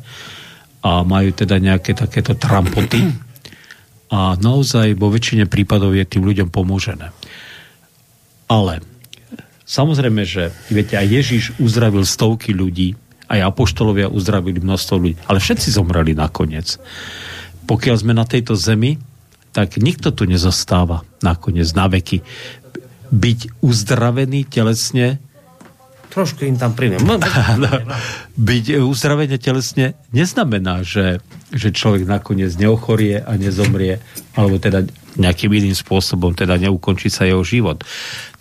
a 0.83 1.01
majú 1.07 1.31
teda 1.31 1.57
nejaké 1.63 1.95
takéto 1.95 2.35
trampoty 2.35 3.07
a 4.13 4.37
naozaj 4.37 4.93
vo 4.99 5.09
väčšine 5.09 5.49
prípadov 5.49 5.97
je 5.97 6.05
tým 6.05 6.21
ľuďom 6.21 6.53
pomôžené. 6.53 7.09
Ale 8.45 8.83
samozrejme, 9.65 10.21
že 10.27 10.53
viete, 10.69 10.99
aj 10.99 11.07
Ježiš 11.09 11.43
uzdravil 11.57 12.05
stovky 12.05 12.53
ľudí, 12.53 12.93
aj 13.31 13.41
apoštolovia 13.41 14.11
uzdravili 14.13 14.61
množstvo 14.61 14.95
ľudí, 14.99 15.15
ale 15.25 15.41
všetci 15.41 15.73
zomreli 15.73 16.13
nakoniec. 16.13 16.77
Pokiaľ 17.65 17.95
sme 17.97 18.13
na 18.13 18.27
tejto 18.27 18.53
zemi, 18.53 19.01
tak 19.49 19.81
nikto 19.81 20.13
tu 20.13 20.29
nezostáva 20.29 21.01
nakoniec 21.23 21.71
na 21.73 21.89
veky. 21.89 22.21
Byť 23.09 23.63
uzdravený 23.65 24.45
telesne 24.45 25.17
trošku 26.13 26.45
im 26.45 26.61
tam 26.61 26.77
priviem. 26.77 27.01
Byť 28.37 28.65
uzdravenie 28.85 29.41
telesne 29.41 29.97
neznamená, 30.13 30.85
že, 30.85 31.17
že 31.49 31.73
človek 31.73 32.05
nakoniec 32.05 32.53
neochorie 32.53 33.25
a 33.25 33.33
nezomrie, 33.33 33.97
alebo 34.37 34.61
teda 34.61 34.85
nejakým 35.17 35.49
iným 35.49 35.73
spôsobom 35.73 36.37
teda 36.37 36.61
neukončí 36.61 37.09
sa 37.09 37.25
jeho 37.25 37.41
život. 37.41 37.81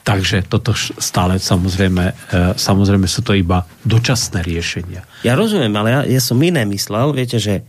Takže 0.02 0.50
toto 0.50 0.74
stále 0.76 1.38
samozrejme, 1.38 2.04
e, 2.10 2.14
samozrejme 2.58 3.06
sú 3.06 3.22
to 3.22 3.38
iba 3.38 3.62
dočasné 3.86 4.42
riešenia. 4.42 5.06
Ja 5.22 5.38
rozumiem, 5.38 5.70
ale 5.78 5.88
ja, 5.94 6.00
ja 6.18 6.20
som 6.20 6.42
iné 6.42 6.66
myslel, 6.66 7.14
viete, 7.14 7.38
že 7.38 7.62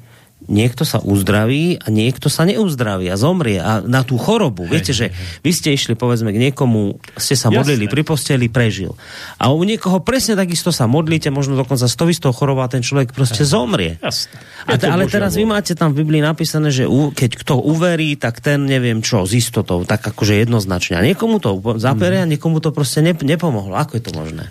niekto 0.47 0.83
sa 0.83 0.99
uzdraví 0.99 1.79
a 1.79 1.87
niekto 1.87 2.27
sa 2.27 2.43
neuzdraví 2.43 3.07
a 3.09 3.15
zomrie 3.19 3.59
a 3.59 3.79
na 3.83 4.03
tú 4.03 4.19
chorobu. 4.19 4.67
Hej, 4.67 4.71
Viete, 4.71 4.91
že 4.95 5.05
vy 5.41 5.51
ste 5.51 5.75
išli 5.75 5.95
povedzme 5.95 6.31
k 6.31 6.39
niekomu, 6.49 6.99
ste 7.19 7.35
sa 7.35 7.51
modlili 7.51 7.87
pri 7.91 8.03
posteli, 8.03 8.47
prežil. 8.47 8.95
A 9.39 9.51
u 9.51 9.61
niekoho 9.63 9.99
presne 10.01 10.39
takisto 10.39 10.71
sa 10.71 10.87
modlíte, 10.89 11.31
možno 11.31 11.59
dokonca 11.59 11.87
s 11.87 11.95
tou 11.95 12.07
istou 12.07 12.31
chorobou 12.31 12.63
a 12.63 12.71
ten 12.71 12.81
človek 12.81 13.11
proste 13.11 13.43
Hej. 13.43 13.51
zomrie. 13.51 13.93
Jasne. 13.99 14.37
A 14.63 14.79
ale 14.79 15.11
teraz 15.11 15.35
vy 15.35 15.43
máte 15.43 15.75
tam 15.75 15.91
v 15.91 16.03
Biblii 16.07 16.23
napísané, 16.23 16.71
že 16.71 16.87
u, 16.87 17.11
keď 17.11 17.43
kto 17.43 17.59
uverí, 17.59 18.15
tak 18.15 18.39
ten 18.39 18.63
neviem 18.63 19.03
čo, 19.03 19.27
s 19.27 19.35
istotou, 19.35 19.83
tak 19.83 19.99
akože 20.03 20.39
jednoznačne. 20.39 20.99
A 20.99 21.03
niekomu 21.03 21.43
to 21.43 21.59
zaperie 21.77 22.23
a 22.23 22.27
niekomu 22.29 22.63
to 22.63 22.71
proste 22.71 23.03
nepomohlo. 23.03 23.75
Ako 23.75 23.99
je 23.99 24.03
to 24.03 24.15
možné? 24.15 24.47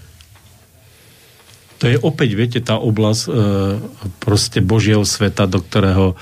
To 1.83 1.91
je 1.91 1.99
opäť, 1.99 2.39
viete, 2.39 2.63
tá 2.63 2.79
oblasť 2.79 3.23
e, 3.27 3.31
proste 4.23 4.63
Božieho 4.63 5.03
sveta, 5.03 5.51
do 5.51 5.59
ktorého 5.59 6.15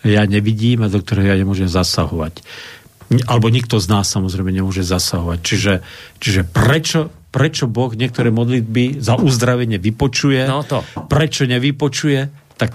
ja 0.00 0.24
nevidím 0.24 0.80
a 0.80 0.88
do 0.88 1.04
ktorého 1.04 1.28
ja 1.28 1.36
nemôžem 1.36 1.68
zasahovať. 1.68 2.40
Alebo 3.28 3.52
nikto 3.52 3.76
z 3.76 3.92
nás 3.92 4.08
samozrejme 4.08 4.48
nemôže 4.48 4.80
zasahovať. 4.80 5.38
Čiže, 5.44 5.72
čiže 6.24 6.48
prečo, 6.48 7.12
prečo 7.28 7.68
Boh 7.68 7.92
niektoré 7.92 8.32
modlitby 8.32 9.04
za 9.04 9.20
uzdravenie 9.20 9.76
vypočuje, 9.76 10.48
no 10.48 10.64
to. 10.64 10.80
prečo 11.12 11.44
nevypočuje, 11.44 12.32
tak 12.56 12.72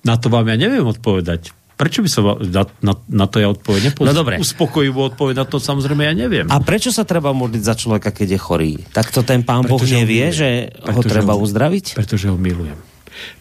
na 0.00 0.16
to 0.16 0.32
vám 0.32 0.48
ja 0.48 0.56
neviem 0.56 0.88
odpovedať. 0.88 1.52
Prečo 1.80 2.04
by 2.04 2.10
som 2.12 2.22
na, 2.44 2.68
na, 2.84 2.92
na 3.08 3.24
to 3.24 3.40
ja 3.40 3.48
odpoveď 3.48 3.80
nepoznal? 3.88 4.12
No 4.12 4.20
dobre. 4.20 4.36
Uspokojivú 4.36 5.00
odpoveď 5.08 5.34
na 5.40 5.46
to 5.48 5.56
samozrejme 5.56 6.04
ja 6.04 6.12
neviem. 6.12 6.44
A 6.52 6.60
prečo 6.60 6.92
sa 6.92 7.08
treba 7.08 7.32
modliť 7.32 7.62
za 7.64 7.72
človeka, 7.72 8.12
keď 8.12 8.36
je 8.36 8.40
chorý? 8.40 8.72
Tak 8.92 9.08
to 9.08 9.24
ten 9.24 9.40
pán 9.40 9.64
Boh 9.64 9.80
nevie, 9.80 10.28
že 10.28 10.76
ho 10.76 11.00
treba 11.00 11.32
ho, 11.32 11.40
uzdraviť? 11.40 11.96
Pretože 11.96 12.28
ho 12.28 12.36
milujem. 12.36 12.76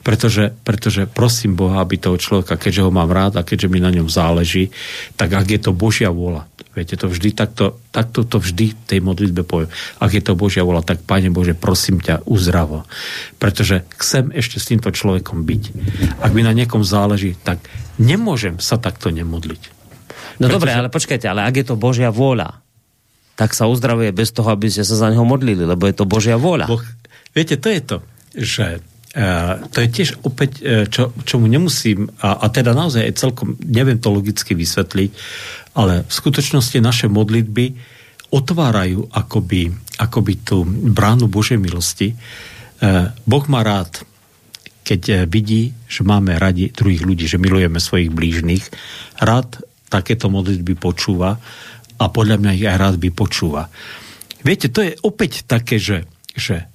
Pretože, 0.03 0.55
pretože 0.63 1.03
prosím 1.03 1.59
Boha, 1.59 1.83
aby 1.83 1.99
toho 1.99 2.15
človeka, 2.15 2.55
keďže 2.55 2.87
ho 2.87 2.91
mám 2.91 3.11
rád 3.11 3.39
a 3.39 3.43
keďže 3.43 3.67
mi 3.67 3.83
na 3.83 3.91
ňom 3.91 4.07
záleží, 4.07 4.71
tak 5.19 5.35
ak 5.35 5.47
je 5.51 5.59
to 5.59 5.71
Božia 5.75 6.07
vôľa, 6.07 6.47
viete, 6.79 6.95
to 6.95 7.11
vždy 7.11 7.35
takto, 7.35 7.83
takto 7.91 8.23
to 8.23 8.39
vždy 8.39 8.71
tej 8.87 9.03
modlitbe 9.03 9.43
poviem. 9.43 9.67
Ak 9.99 10.15
je 10.15 10.23
to 10.23 10.39
Božia 10.39 10.63
vôľa, 10.63 10.87
tak 10.87 11.03
Pane 11.03 11.27
Bože, 11.27 11.53
prosím 11.53 11.99
ťa, 11.99 12.23
uzdravo. 12.23 12.87
Pretože 13.35 13.83
chcem 13.99 14.31
ešte 14.31 14.63
s 14.63 14.71
týmto 14.71 14.95
človekom 14.95 15.43
byť. 15.43 15.63
Ak 16.23 16.31
mi 16.31 16.41
na 16.41 16.55
niekom 16.55 16.87
záleží, 16.87 17.35
tak 17.43 17.59
nemôžem 17.99 18.57
sa 18.63 18.79
takto 18.79 19.11
nemodliť. 19.11 19.75
No 20.39 20.47
Pretože... 20.47 20.55
dobre, 20.55 20.69
ale 20.71 20.87
počkajte, 20.87 21.27
ale 21.27 21.43
ak 21.43 21.59
je 21.59 21.65
to 21.67 21.75
Božia 21.75 22.09
vôľa, 22.15 22.63
tak 23.35 23.51
sa 23.51 23.67
uzdravuje 23.67 24.15
bez 24.15 24.31
toho, 24.31 24.51
aby 24.51 24.71
ste 24.71 24.87
sa 24.87 24.95
za 24.95 25.07
neho 25.11 25.23
modlili, 25.27 25.67
lebo 25.67 25.83
je 25.87 25.95
to 25.95 26.07
Božia 26.07 26.39
vôľa. 26.39 26.67
Boh, 26.67 26.83
viete, 27.35 27.59
to 27.59 27.67
je 27.67 27.81
to, 27.83 27.97
že 28.35 28.67
Uh, 29.09 29.65
to 29.73 29.81
je 29.81 29.89
tiež 29.89 30.21
opäť, 30.21 30.61
uh, 30.61 30.85
čo, 30.85 31.09
čomu 31.25 31.49
nemusím, 31.49 32.13
a, 32.21 32.45
a 32.45 32.53
teda 32.53 32.77
naozaj 32.77 33.09
aj 33.09 33.17
celkom, 33.17 33.57
neviem 33.57 33.97
to 33.97 34.13
logicky 34.13 34.53
vysvetliť, 34.53 35.09
ale 35.73 36.05
v 36.05 36.13
skutočnosti 36.13 36.77
naše 36.81 37.07
modlitby 37.11 37.75
otvárajú 38.29 39.09
akoby, 39.09 39.73
akoby 39.97 40.33
tú 40.45 40.61
bránu 40.67 41.25
Božej 41.25 41.57
milosti. 41.57 42.13
Uh, 42.79 43.09
boh 43.25 43.45
má 43.49 43.65
rád, 43.65 44.05
keď 44.85 45.29
vidí, 45.29 45.73
že 45.85 46.01
máme 46.01 46.37
radi 46.41 46.73
druhých 46.73 47.05
ľudí, 47.05 47.29
že 47.29 47.37
milujeme 47.41 47.77
svojich 47.77 48.09
blížnych. 48.09 48.65
Rád 49.21 49.61
takéto 49.89 50.29
modlitby 50.33 50.77
počúva 50.77 51.37
a 51.99 52.05
podľa 52.09 52.41
mňa 52.41 52.51
ich 52.57 52.65
aj 52.65 52.77
rád 52.77 52.95
by 52.97 53.09
počúva. 53.13 53.67
Viete, 54.41 54.71
to 54.71 54.85
je 54.85 54.95
opäť 55.03 55.43
také, 55.43 55.77
že, 55.77 56.07
že 56.31 56.65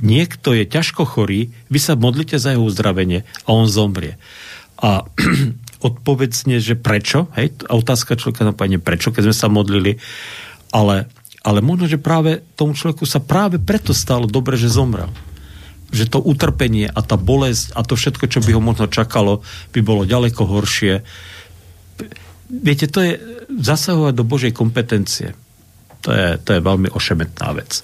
niekto 0.00 0.56
je 0.56 0.64
ťažko 0.64 1.04
chorý, 1.04 1.52
vy 1.68 1.78
sa 1.78 1.98
modlite 1.98 2.40
za 2.40 2.56
jeho 2.56 2.64
uzdravenie 2.64 3.28
a 3.44 3.48
on 3.52 3.68
zomrie. 3.68 4.16
A 4.80 5.04
odpovedzne, 5.80 6.60
že 6.60 6.76
prečo, 6.76 7.32
hej, 7.36 7.56
otázka 7.66 8.20
človeka 8.20 8.44
na 8.44 8.52
páne, 8.52 8.76
prečo, 8.76 9.10
keď 9.10 9.32
sme 9.32 9.36
sa 9.36 9.48
modlili, 9.48 9.96
ale, 10.70 11.08
ale 11.40 11.58
možno, 11.64 11.88
že 11.88 11.96
práve 11.96 12.44
tomu 12.54 12.76
človeku 12.76 13.08
sa 13.08 13.18
práve 13.18 13.56
preto 13.56 13.96
stalo 13.96 14.28
dobre, 14.28 14.60
že 14.60 14.68
zomrel. 14.68 15.08
Že 15.90 16.04
to 16.06 16.18
utrpenie 16.22 16.86
a 16.86 17.00
tá 17.02 17.18
bolesť 17.18 17.74
a 17.74 17.82
to 17.82 17.98
všetko, 17.98 18.30
čo 18.30 18.38
by 18.44 18.54
ho 18.54 18.62
možno 18.62 18.86
čakalo, 18.86 19.42
by 19.74 19.80
bolo 19.82 20.06
ďaleko 20.06 20.46
horšie. 20.46 21.02
Viete, 22.50 22.86
to 22.86 23.00
je 23.02 23.12
zasahovať 23.50 24.14
do 24.14 24.22
Božej 24.22 24.52
kompetencie. 24.54 25.34
To 26.06 26.14
je, 26.14 26.38
to 26.40 26.56
je 26.56 26.60
veľmi 26.62 26.88
ošemetná 26.92 27.52
vec. 27.58 27.82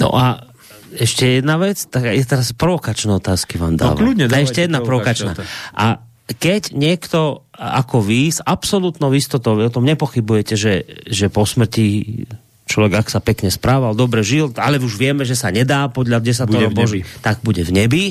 No 0.00 0.10
a 0.16 0.48
ešte 0.92 1.40
jedna 1.40 1.56
vec, 1.56 1.80
tak 1.88 2.12
je 2.12 2.24
teraz 2.24 2.52
provokačné 2.52 3.16
otázky 3.16 3.56
vám 3.56 3.80
dávam. 3.80 3.96
No 3.96 4.00
kľudne, 4.00 4.28
a 4.28 4.36
ešte 4.40 4.64
jedna 4.64 4.84
provokačná. 4.84 5.32
A 5.72 6.04
keď 6.26 6.72
niekto 6.72 7.42
ako 7.52 8.02
vy 8.02 8.30
s 8.30 8.40
absolútnou 8.42 9.12
istotou, 9.14 9.58
o 9.58 9.72
tom 9.72 9.86
nepochybujete, 9.86 10.54
že, 10.54 10.74
že 11.06 11.26
po 11.28 11.46
smrti 11.46 12.24
človek, 12.66 13.04
ak 13.04 13.08
sa 13.12 13.20
pekne 13.20 13.52
správal, 13.52 13.92
dobre 13.92 14.24
žil, 14.24 14.54
ale 14.56 14.80
už 14.80 14.96
vieme, 14.96 15.26
že 15.28 15.36
sa 15.36 15.52
nedá 15.52 15.86
podľa 15.92 16.24
10 16.24 16.72
Boží, 16.72 17.04
tak 17.20 17.44
bude 17.44 17.60
v 17.66 17.74
nebi, 17.74 18.04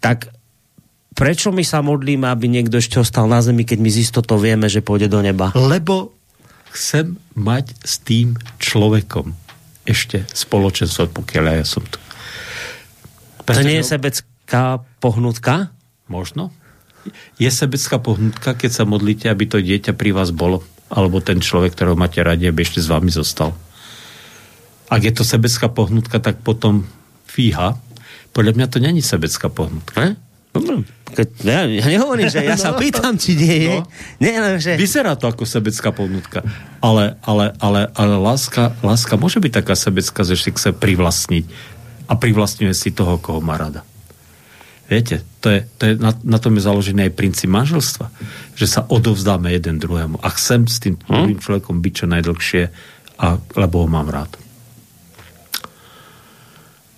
tak 0.00 0.32
prečo 1.12 1.52
my 1.52 1.60
sa 1.60 1.84
modlíme, 1.84 2.24
aby 2.24 2.48
niekto 2.48 2.80
ešte 2.80 3.02
ostal 3.02 3.28
na 3.28 3.44
zemi, 3.44 3.68
keď 3.68 3.78
my 3.84 3.90
z 3.92 3.98
istotou 4.06 4.40
vieme, 4.40 4.70
že 4.70 4.80
pôjde 4.80 5.12
do 5.12 5.20
neba? 5.20 5.52
Lebo 5.52 6.16
chcem 6.72 7.20
mať 7.36 7.76
s 7.84 8.00
tým 8.00 8.38
človekom 8.56 9.36
ešte 9.84 10.24
spoločenstvo, 10.30 11.12
pokiaľ 11.12 11.44
ja 11.60 11.66
som 11.66 11.84
tu. 11.84 12.00
Preto, 13.44 13.60
to 13.60 13.66
nie 13.66 13.82
je 13.82 13.92
sebecká 13.92 14.80
pohnutka? 15.02 15.74
Možno. 16.06 16.54
Je 17.36 17.50
sebecká 17.50 17.98
pohnutka, 17.98 18.54
keď 18.54 18.70
sa 18.70 18.84
modlíte, 18.86 19.26
aby 19.26 19.44
to 19.48 19.58
dieťa 19.58 19.96
pri 19.96 20.14
vás 20.14 20.30
bolo, 20.30 20.62
alebo 20.92 21.18
ten 21.24 21.40
človek, 21.40 21.74
ktorého 21.74 21.98
máte 21.98 22.20
radi, 22.22 22.46
aby 22.46 22.62
ešte 22.62 22.82
s 22.82 22.90
vami 22.90 23.10
zostal. 23.10 23.56
Ak 24.92 25.00
je 25.02 25.12
to 25.14 25.24
sebecká 25.24 25.72
pohnutka, 25.72 26.20
tak 26.20 26.44
potom 26.44 26.84
fíha. 27.24 27.80
Podľa 28.36 28.52
mňa 28.56 28.66
to 28.68 28.78
není 28.80 29.00
sebecká 29.00 29.48
pohnutka. 29.48 29.96
Ne? 29.96 30.10
No, 30.52 30.84
keď, 31.16 31.28
ja, 31.48 31.60
ja 31.64 31.86
nehovorím, 31.88 32.28
že 32.28 32.44
ja 32.44 32.60
sa 32.60 32.76
No. 32.76 32.80
pýtam, 32.80 33.16
či 33.16 33.32
nie 33.40 33.56
je. 33.72 33.76
No. 33.80 33.88
Nie, 34.20 34.36
len, 34.36 34.60
že... 34.60 34.76
Vyzerá 34.76 35.16
to 35.16 35.32
ako 35.32 35.48
sebecká 35.48 35.96
ponutka. 35.96 36.44
Ale, 36.84 37.16
ale, 37.24 37.56
ale, 37.56 37.88
ale 37.96 38.14
láska, 38.20 38.76
láska 38.84 39.16
môže 39.16 39.40
byť 39.40 39.64
taká 39.64 39.72
sebecká, 39.72 40.28
že 40.28 40.36
si 40.36 40.52
chce 40.52 40.76
privlastniť 40.76 41.44
a 42.04 42.12
privlastňuje 42.20 42.74
si 42.76 42.92
toho, 42.92 43.16
koho 43.16 43.40
má 43.40 43.56
rada. 43.56 43.80
Viete, 44.90 45.24
to 45.40 45.48
je, 45.48 45.58
to 45.78 45.82
je, 45.88 45.92
na, 45.96 46.12
na 46.22 46.38
tom 46.38 46.54
je 46.58 46.62
založený 46.62 47.08
aj 47.08 47.16
princíp 47.16 47.48
manželstva. 47.48 48.12
Že 48.54 48.66
sa 48.68 48.80
odovzdáme 48.86 49.48
jeden 49.50 49.80
druhému. 49.80 50.20
A 50.20 50.28
chcem 50.34 50.68
s 50.68 50.82
tým 50.82 51.00
druhým 51.00 51.40
človekom 51.40 51.80
byť 51.80 51.92
čo 51.92 52.06
najdlhšie, 52.10 52.62
a, 53.22 53.26
lebo 53.56 53.74
ho 53.82 53.88
mám 53.88 54.12
rád. 54.12 54.36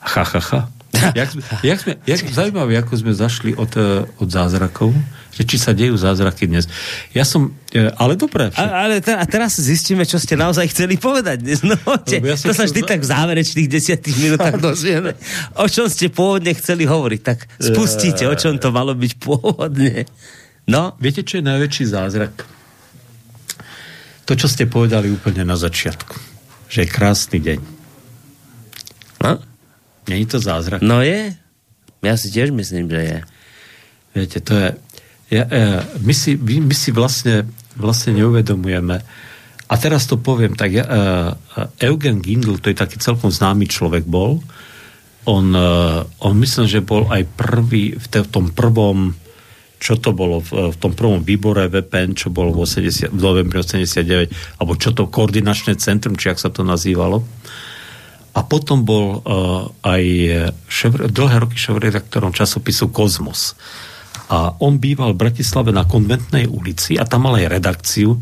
Ha, 0.04 0.24
ha, 0.26 0.40
ha. 0.52 0.60
Jak, 1.14 1.28
sme- 1.30 1.44
jak 1.62 1.78
sme, 1.78 1.92
jak, 2.02 2.20
zaujímavé, 2.26 2.76
ako 2.76 2.92
sme 2.96 3.12
zašli 3.12 3.52
od, 3.52 3.72
e, 3.72 3.82
od 4.16 4.28
zázrakov, 4.28 4.94
že 5.30 5.42
či 5.42 5.56
sa 5.56 5.70
dejú 5.70 5.94
zázraky 5.94 6.46
dnes. 6.46 6.70
Ja 7.10 7.22
som, 7.22 7.50
e, 7.68 7.90
ale 7.92 8.14
dobre, 8.14 8.48
však, 8.48 8.62
A, 8.62 8.86
ale 8.86 8.98
te, 8.98 9.10
a 9.10 9.24
teraz 9.24 9.56
zistíme, 9.56 10.02
čo 10.02 10.16
ste 10.16 10.34
naozaj 10.34 10.70
chceli 10.70 10.94
povedať 10.94 11.36
dnes. 11.40 11.58
No, 11.60 11.74
te, 11.98 12.18
ja 12.18 12.34
to 12.34 12.50
sa 12.50 12.64
vždy 12.64 12.80
za- 12.80 12.88
tak 12.88 13.00
v 13.00 13.08
záverečných 13.08 13.68
desiatých 13.68 14.16
minútach 14.20 14.54
dozvieme. 14.62 15.18
O 15.56 15.66
čom 15.66 15.86
ste 15.86 16.06
pôvodne 16.08 16.54
chceli 16.54 16.84
hovoriť, 16.84 17.20
tak 17.20 17.50
spustíte, 17.58 18.24
o 18.24 18.34
čom 18.34 18.56
to 18.56 18.70
malo 18.70 18.94
byť 18.94 19.12
pôvodne. 19.18 20.06
No, 20.64 20.94
viete, 20.96 21.20
čo 21.20 21.38
je 21.38 21.44
najväčší 21.44 21.84
zázrak? 21.86 22.46
To, 24.24 24.32
čo 24.32 24.48
ste 24.48 24.64
povedali 24.64 25.12
úplne 25.12 25.44
na 25.44 25.52
začiatku. 25.52 26.16
Že 26.66 26.78
je 26.80 26.88
krásny 26.88 27.38
deň. 27.38 27.58
no, 29.20 29.32
Není 30.08 30.26
to 30.26 30.40
zázrak? 30.40 30.82
no 30.82 31.00
je. 31.00 31.32
Ja 32.04 32.14
si 32.20 32.28
tiež 32.28 32.52
myslím, 32.52 32.92
že 32.92 33.00
je. 33.00 33.18
Viete, 34.12 34.38
to 34.44 34.52
je... 34.52 34.68
Ja, 35.32 35.48
e, 35.48 35.80
my, 36.04 36.14
si, 36.14 36.36
my, 36.36 36.68
my 36.68 36.74
si 36.76 36.92
vlastne, 36.92 37.48
vlastne 37.80 38.12
neuvedomujeme. 38.12 39.00
A 39.64 39.74
teraz 39.80 40.04
to 40.04 40.20
poviem, 40.20 40.52
tak 40.52 40.76
ja, 40.76 40.84
e, 40.84 41.00
Eugen 41.88 42.20
Gindl, 42.20 42.60
to 42.60 42.68
je 42.68 42.76
taký 42.76 43.00
celkom 43.00 43.32
známy 43.32 43.64
človek 43.64 44.04
bol. 44.04 44.44
On, 45.24 45.46
e, 45.48 45.70
on 46.20 46.34
myslím, 46.36 46.68
že 46.68 46.84
bol 46.84 47.08
aj 47.08 47.24
prvý 47.40 47.96
v, 47.96 48.06
te, 48.12 48.20
v 48.20 48.28
tom 48.28 48.52
prvom 48.52 49.16
čo 49.84 50.00
to 50.00 50.16
bolo 50.16 50.40
v, 50.40 50.72
v 50.72 50.76
tom 50.80 50.96
prvom 50.96 51.20
výbore 51.20 51.68
VPN, 51.68 52.16
čo 52.16 52.32
bolo 52.32 52.56
v, 52.56 52.64
80, 52.64 53.12
v 53.12 53.20
novembri 53.20 53.60
89, 53.60 54.56
alebo 54.56 54.72
čo 54.80 54.96
to 54.96 55.12
koordinačné 55.12 55.76
centrum, 55.76 56.16
či 56.16 56.32
ak 56.32 56.40
sa 56.40 56.48
to 56.48 56.64
nazývalo. 56.64 57.20
A 58.34 58.42
potom 58.42 58.82
bol 58.82 59.22
uh, 59.22 59.70
aj 59.86 60.04
šéf, 60.66 60.98
dlhé 60.98 61.36
roky 61.38 61.54
šéf-redaktorom 61.54 62.34
časopisu 62.34 62.90
Kozmos. 62.90 63.54
A 64.32 64.56
on 64.58 64.80
býval 64.80 65.12
v 65.14 65.28
Bratislave 65.28 65.70
na 65.70 65.84
konventnej 65.84 66.48
ulici 66.48 66.96
a 66.96 67.04
tam 67.04 67.28
mal 67.28 67.36
aj 67.38 67.52
redakciu. 67.52 68.18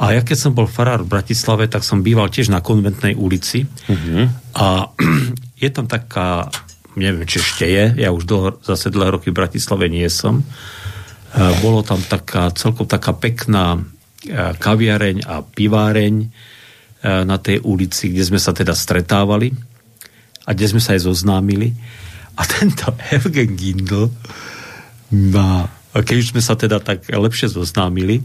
A 0.00 0.16
ja 0.16 0.24
keď 0.24 0.36
som 0.48 0.52
bol 0.56 0.64
farár 0.64 1.04
v 1.04 1.12
Bratislave, 1.12 1.68
tak 1.68 1.84
som 1.84 2.00
býval 2.00 2.32
tiež 2.32 2.48
na 2.48 2.64
konventnej 2.64 3.12
ulici. 3.12 3.68
Uh-huh. 3.68 4.32
A 4.56 4.90
je 5.62 5.68
tam 5.68 5.84
taká, 5.84 6.48
neviem, 6.96 7.28
či 7.28 7.38
ešte 7.38 7.68
je, 7.68 7.84
ja 8.00 8.08
už 8.10 8.24
dlho, 8.24 8.48
zase 8.64 8.88
dlhé 8.88 9.20
roky 9.20 9.28
v 9.28 9.38
Bratislave 9.38 9.92
nie 9.92 10.08
som. 10.08 10.40
Uh, 11.30 11.52
bolo 11.60 11.84
tam 11.84 12.00
taká, 12.00 12.50
celkom 12.56 12.88
taká 12.88 13.12
pekná 13.14 13.76
uh, 13.76 14.52
kaviareň 14.56 15.28
a 15.28 15.44
piváreň, 15.44 16.32
na 17.00 17.36
tej 17.40 17.64
ulici, 17.64 18.12
kde 18.12 18.24
sme 18.28 18.40
sa 18.40 18.52
teda 18.52 18.76
stretávali 18.76 19.56
a 20.44 20.52
kde 20.52 20.66
sme 20.76 20.82
sa 20.82 20.96
aj 20.96 21.08
zoznámili. 21.08 21.72
A 22.36 22.44
tento 22.52 22.92
Evgen 23.12 23.56
Gindl 23.56 24.12
ma, 25.32 25.66
keď 25.96 26.16
už 26.20 26.30
sme 26.36 26.42
sa 26.44 26.54
teda 26.54 26.78
tak 26.78 27.08
lepšie 27.08 27.50
zoznámili, 27.50 28.22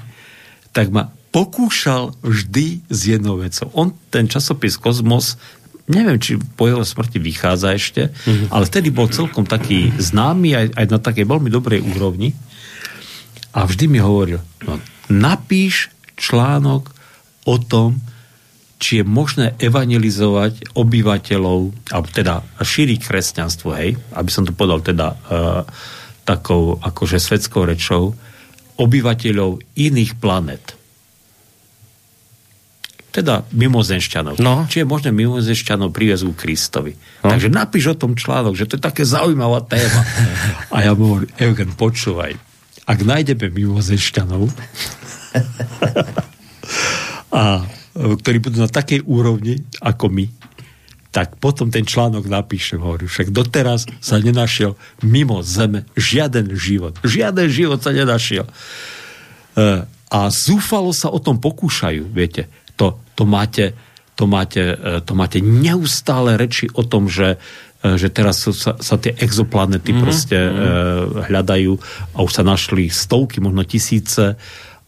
tak 0.76 0.92
ma 0.92 1.08
pokúšal 1.36 2.16
vždy 2.24 2.88
s 2.88 3.00
jednou 3.12 3.40
vecou. 3.40 3.68
On, 3.76 3.92
ten 4.12 4.28
časopis 4.32 4.80
Kozmos, 4.80 5.36
neviem, 5.88 6.16
či 6.16 6.40
po 6.40 6.68
jeho 6.72 6.84
smrti 6.84 7.20
vychádza 7.20 7.76
ešte, 7.76 8.02
mm-hmm. 8.12 8.48
ale 8.56 8.64
vtedy 8.64 8.88
bol 8.92 9.12
celkom 9.12 9.44
taký 9.44 9.92
známy 10.00 10.56
aj, 10.56 10.68
aj 10.80 10.86
na 10.88 11.00
takej 11.00 11.28
veľmi 11.28 11.52
dobrej 11.52 11.84
úrovni 11.84 12.32
a 13.56 13.64
vždy 13.68 13.86
mi 13.88 14.00
hovoril, 14.00 14.40
no, 14.64 14.80
napíš 15.12 15.92
článok 16.16 16.92
o 17.48 17.56
tom, 17.60 18.00
či 18.76 19.02
je 19.02 19.06
možné 19.08 19.56
evangelizovať 19.58 20.76
obyvateľov, 20.76 21.60
alebo 21.96 22.08
teda 22.12 22.44
šíriť 22.60 23.00
kresťanstvo, 23.08 23.70
hej, 23.80 23.96
aby 24.14 24.30
som 24.30 24.44
to 24.44 24.52
povedal 24.52 24.84
teda 24.84 25.08
uh, 25.16 25.64
takou 26.28 26.76
akože 26.84 27.22
svetskou 27.22 27.64
rečou, 27.64 28.18
obyvateľov 28.76 29.64
iných 29.80 30.20
planet. 30.20 30.76
Teda 33.16 33.48
mimozenšťanov. 33.56 34.44
No. 34.44 34.68
Či 34.68 34.84
je 34.84 34.92
možné 34.92 35.16
mimozenšťanov 35.16 35.96
priviesť 35.96 36.28
ku 36.28 36.34
Kristovi. 36.36 37.00
No. 37.24 37.32
Takže 37.32 37.48
napíš 37.48 37.96
o 37.96 38.00
tom 38.00 38.20
článok, 38.20 38.60
že 38.60 38.68
to 38.68 38.76
je 38.76 38.84
také 38.84 39.08
zaujímavá 39.08 39.64
téma. 39.64 40.04
A 40.76 40.84
ja 40.84 40.92
mu 40.92 41.16
hovorím, 41.16 41.32
Eugen, 41.40 41.72
počúvaj, 41.80 42.36
ak 42.84 43.00
nájdeme 43.08 43.48
mimozenšťanov, 43.56 44.52
a 47.36 47.68
ktorí 47.96 48.44
budú 48.44 48.60
na 48.60 48.68
takej 48.68 49.08
úrovni 49.08 49.64
ako 49.80 50.12
my, 50.12 50.26
tak 51.16 51.40
potom 51.40 51.72
ten 51.72 51.88
článok 51.88 52.28
napíšem, 52.28 52.84
hovorím, 52.84 53.08
však 53.08 53.32
doteraz 53.32 53.88
sa 54.04 54.20
nenašiel 54.20 54.76
mimo 55.00 55.40
zeme 55.40 55.88
žiaden 55.96 56.52
život. 56.52 57.00
Žiaden 57.08 57.48
život 57.48 57.80
sa 57.80 57.96
nenašiel. 57.96 58.44
E, 58.44 58.52
a 60.12 60.20
zúfalo 60.28 60.92
sa 60.92 61.08
o 61.08 61.24
tom 61.24 61.40
pokúšajú, 61.40 62.12
viete. 62.12 62.52
To, 62.76 63.00
to, 63.16 63.24
máte, 63.24 63.72
to, 64.20 64.28
máte, 64.28 64.76
e, 64.76 65.00
to 65.08 65.16
máte 65.16 65.40
neustále 65.40 66.36
reči 66.36 66.68
o 66.76 66.84
tom, 66.84 67.08
že 67.08 67.40
e, 67.80 67.96
že 67.96 68.12
teraz 68.12 68.44
sa, 68.44 68.76
sa 68.76 68.96
tie 69.00 69.16
exoplanety 69.16 69.96
mm-hmm. 69.96 70.04
proste 70.04 70.36
mm-hmm. 70.36 70.68
E, 70.68 71.32
hľadajú 71.32 71.74
a 72.12 72.28
už 72.28 72.32
sa 72.36 72.44
našli 72.44 72.92
stovky, 72.92 73.40
možno 73.40 73.64
tisíce 73.64 74.36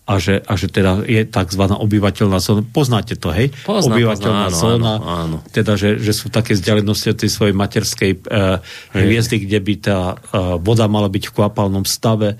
a 0.08 0.14
že, 0.24 0.40
a 0.40 0.56
že 0.56 0.72
teda 0.72 1.04
je 1.04 1.28
tzv. 1.28 1.64
obyvateľná 1.68 2.40
zóna. 2.40 2.64
Poznáte 2.64 3.20
to, 3.20 3.36
hej? 3.36 3.52
Poznám, 3.68 4.00
obyvateľná 4.00 4.46
poznám, 4.48 4.56
áno, 4.56 4.64
zóna. 4.64 4.94
áno, 4.96 5.06
áno. 5.06 5.38
Teda, 5.52 5.76
že, 5.76 6.00
že 6.00 6.16
sú 6.16 6.32
také 6.32 6.56
vzdialenosti 6.56 7.12
od 7.12 7.20
tej 7.20 7.28
svojej 7.28 7.52
materskej 7.52 8.12
uh, 8.24 8.64
hviezdy, 8.96 9.44
kde 9.44 9.60
by 9.60 9.74
tá 9.84 10.00
uh, 10.16 10.56
voda 10.64 10.88
mala 10.88 11.12
byť 11.12 11.28
v 11.28 11.36
kvapalnom 11.36 11.84
stave. 11.84 12.40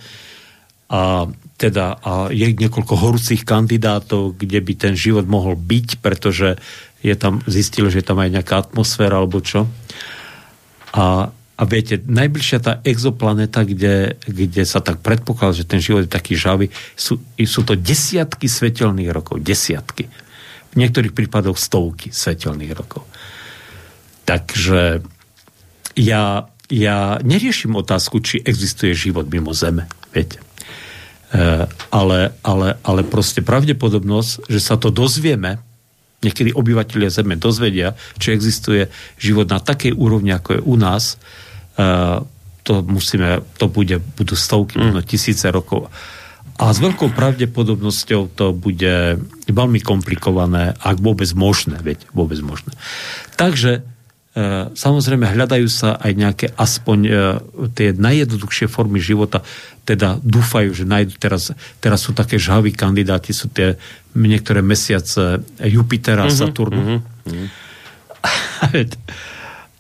A 0.88 1.28
teda 1.60 2.00
a 2.00 2.32
je 2.32 2.56
niekoľko 2.56 2.94
horúcich 2.96 3.44
kandidátov, 3.44 4.40
kde 4.40 4.64
by 4.64 4.74
ten 4.80 4.94
život 4.96 5.28
mohol 5.28 5.60
byť, 5.60 6.00
pretože 6.00 6.56
je 7.04 7.16
tam, 7.20 7.44
zistili, 7.52 7.92
že 7.92 8.00
je 8.00 8.08
tam 8.08 8.24
aj 8.24 8.32
nejaká 8.32 8.56
atmosféra 8.64 9.20
alebo 9.20 9.44
čo. 9.44 9.68
A 10.96 11.36
a 11.58 11.66
viete, 11.66 11.98
najbližšia 12.06 12.60
tá 12.62 12.74
exoplaneta, 12.86 13.66
kde, 13.66 14.14
kde 14.30 14.62
sa 14.62 14.78
tak 14.78 15.02
predpokladá, 15.02 15.58
že 15.58 15.66
ten 15.66 15.82
život 15.82 16.06
je 16.06 16.14
taký 16.14 16.38
žavý, 16.38 16.70
sú, 16.94 17.18
sú 17.34 17.62
to 17.66 17.74
desiatky 17.74 18.46
svetelných 18.46 19.10
rokov. 19.10 19.42
Desiatky. 19.42 20.06
V 20.70 20.76
niektorých 20.78 21.18
prípadoch 21.18 21.58
stovky 21.58 22.14
svetelných 22.14 22.74
rokov. 22.78 23.10
Takže 24.30 25.02
ja, 25.98 26.46
ja 26.70 26.98
neriešim 27.26 27.74
otázku, 27.74 28.22
či 28.22 28.38
existuje 28.46 28.94
život 28.94 29.26
mimo 29.26 29.50
Zeme. 29.58 29.90
Viete. 30.14 30.38
E, 31.34 31.66
ale, 31.90 32.20
ale, 32.46 32.78
ale 32.86 33.02
proste 33.02 33.42
pravdepodobnosť, 33.42 34.46
že 34.46 34.62
sa 34.62 34.78
to 34.78 34.94
dozvieme, 34.94 35.58
niekedy 36.22 36.54
obyvateľia 36.54 37.10
Zeme 37.10 37.34
dozvedia, 37.34 37.98
či 38.22 38.38
existuje 38.38 38.94
život 39.18 39.50
na 39.50 39.58
takej 39.58 39.98
úrovni, 39.98 40.38
ako 40.38 40.50
je 40.54 40.62
u 40.62 40.78
nás, 40.78 41.18
to 42.68 42.74
musíme, 42.84 43.46
to 43.56 43.72
bude, 43.72 44.04
budú 44.20 44.36
stovky, 44.36 44.76
mm. 44.76 45.06
tisíce 45.08 45.48
rokov. 45.48 45.88
A 46.58 46.74
s 46.74 46.82
veľkou 46.82 47.14
pravdepodobnosťou 47.14 48.34
to 48.34 48.50
bude 48.52 49.22
veľmi 49.46 49.80
komplikované, 49.86 50.74
ak 50.82 50.98
vôbec 51.00 51.30
možné, 51.38 51.78
veď, 51.80 52.10
vôbec 52.18 52.42
možné. 52.42 52.74
Takže 53.38 53.86
uh, 53.86 54.74
samozrejme 54.74 55.38
hľadajú 55.38 55.70
sa 55.70 56.02
aj 56.02 56.12
nejaké 56.18 56.48
aspoň 56.58 57.00
uh, 57.08 57.14
tie 57.78 57.94
najjednoduchšie 57.94 58.66
formy 58.74 58.98
života, 58.98 59.46
teda 59.86 60.18
dúfajú, 60.20 60.74
že 60.74 60.90
nájdu 60.90 61.16
teraz, 61.22 61.54
teraz 61.78 62.02
sú 62.02 62.18
také 62.18 62.42
žhaví 62.42 62.74
kandidáti, 62.74 63.38
sú 63.38 63.54
tie 63.54 63.78
niektoré 64.18 64.66
mesiace 64.66 65.40
Jupitera, 65.62 66.28
mm-hmm, 66.28 66.42
Saturnu. 66.42 66.84
Mm-hmm. 67.28 67.68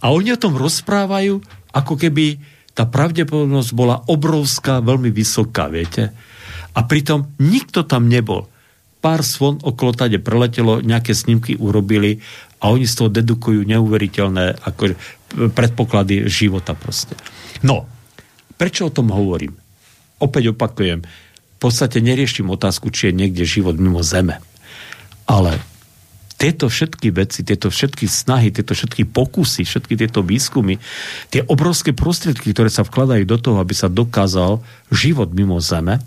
A 0.03 0.11
oni 0.11 0.35
o 0.35 0.39
tom 0.39 0.59
rozprávajú, 0.59 1.39
ako 1.73 1.99
keby 1.99 2.39
tá 2.77 2.85
pravdepodobnosť 2.85 3.71
bola 3.73 4.05
obrovská, 4.05 4.85
veľmi 4.85 5.09
vysoká, 5.09 5.65
viete. 5.65 6.13
A 6.77 6.85
pritom 6.85 7.33
nikto 7.41 7.89
tam 7.89 8.05
nebol. 8.05 8.45
Pár 9.01 9.25
svon 9.25 9.57
okolo 9.65 9.97
tade 9.97 10.21
preletelo, 10.21 10.85
nejaké 10.85 11.17
snímky 11.17 11.57
urobili 11.57 12.21
a 12.61 12.69
oni 12.69 12.85
z 12.85 12.93
toho 12.97 13.09
dedukujú 13.09 13.65
neuveriteľné 13.65 14.61
ako 14.61 14.93
predpoklady 15.53 16.29
života 16.29 16.77
proste. 16.77 17.17
No, 17.65 17.89
prečo 18.57 18.89
o 18.89 18.93
tom 18.93 19.09
hovorím? 19.09 19.57
Opäť 20.21 20.53
opakujem, 20.53 21.01
v 21.01 21.57
podstate 21.57 21.97
neriešim 22.01 22.45
otázku, 22.49 22.93
či 22.93 23.09
je 23.09 23.17
niekde 23.25 23.41
život 23.41 23.77
mimo 23.81 24.05
Zeme. 24.05 24.37
Ale 25.25 25.57
tieto 26.37 26.69
všetky 26.69 27.09
veci, 27.09 27.41
tieto 27.41 27.73
všetky 27.73 28.05
snahy, 28.05 28.53
tieto 28.53 28.77
všetky 28.77 29.09
pokusy, 29.09 29.65
všetky 29.65 29.97
tieto 29.97 30.21
výskumy, 30.21 30.77
tie 31.33 31.41
obrovské 31.49 31.97
prostriedky, 31.97 32.53
ktoré 32.53 32.69
sa 32.69 32.85
vkladajú 32.85 33.25
do 33.25 33.37
toho, 33.41 33.57
aby 33.57 33.73
sa 33.73 33.89
dokázal 33.89 34.61
život 34.93 35.33
mimo 35.33 35.57
Zeme, 35.57 35.97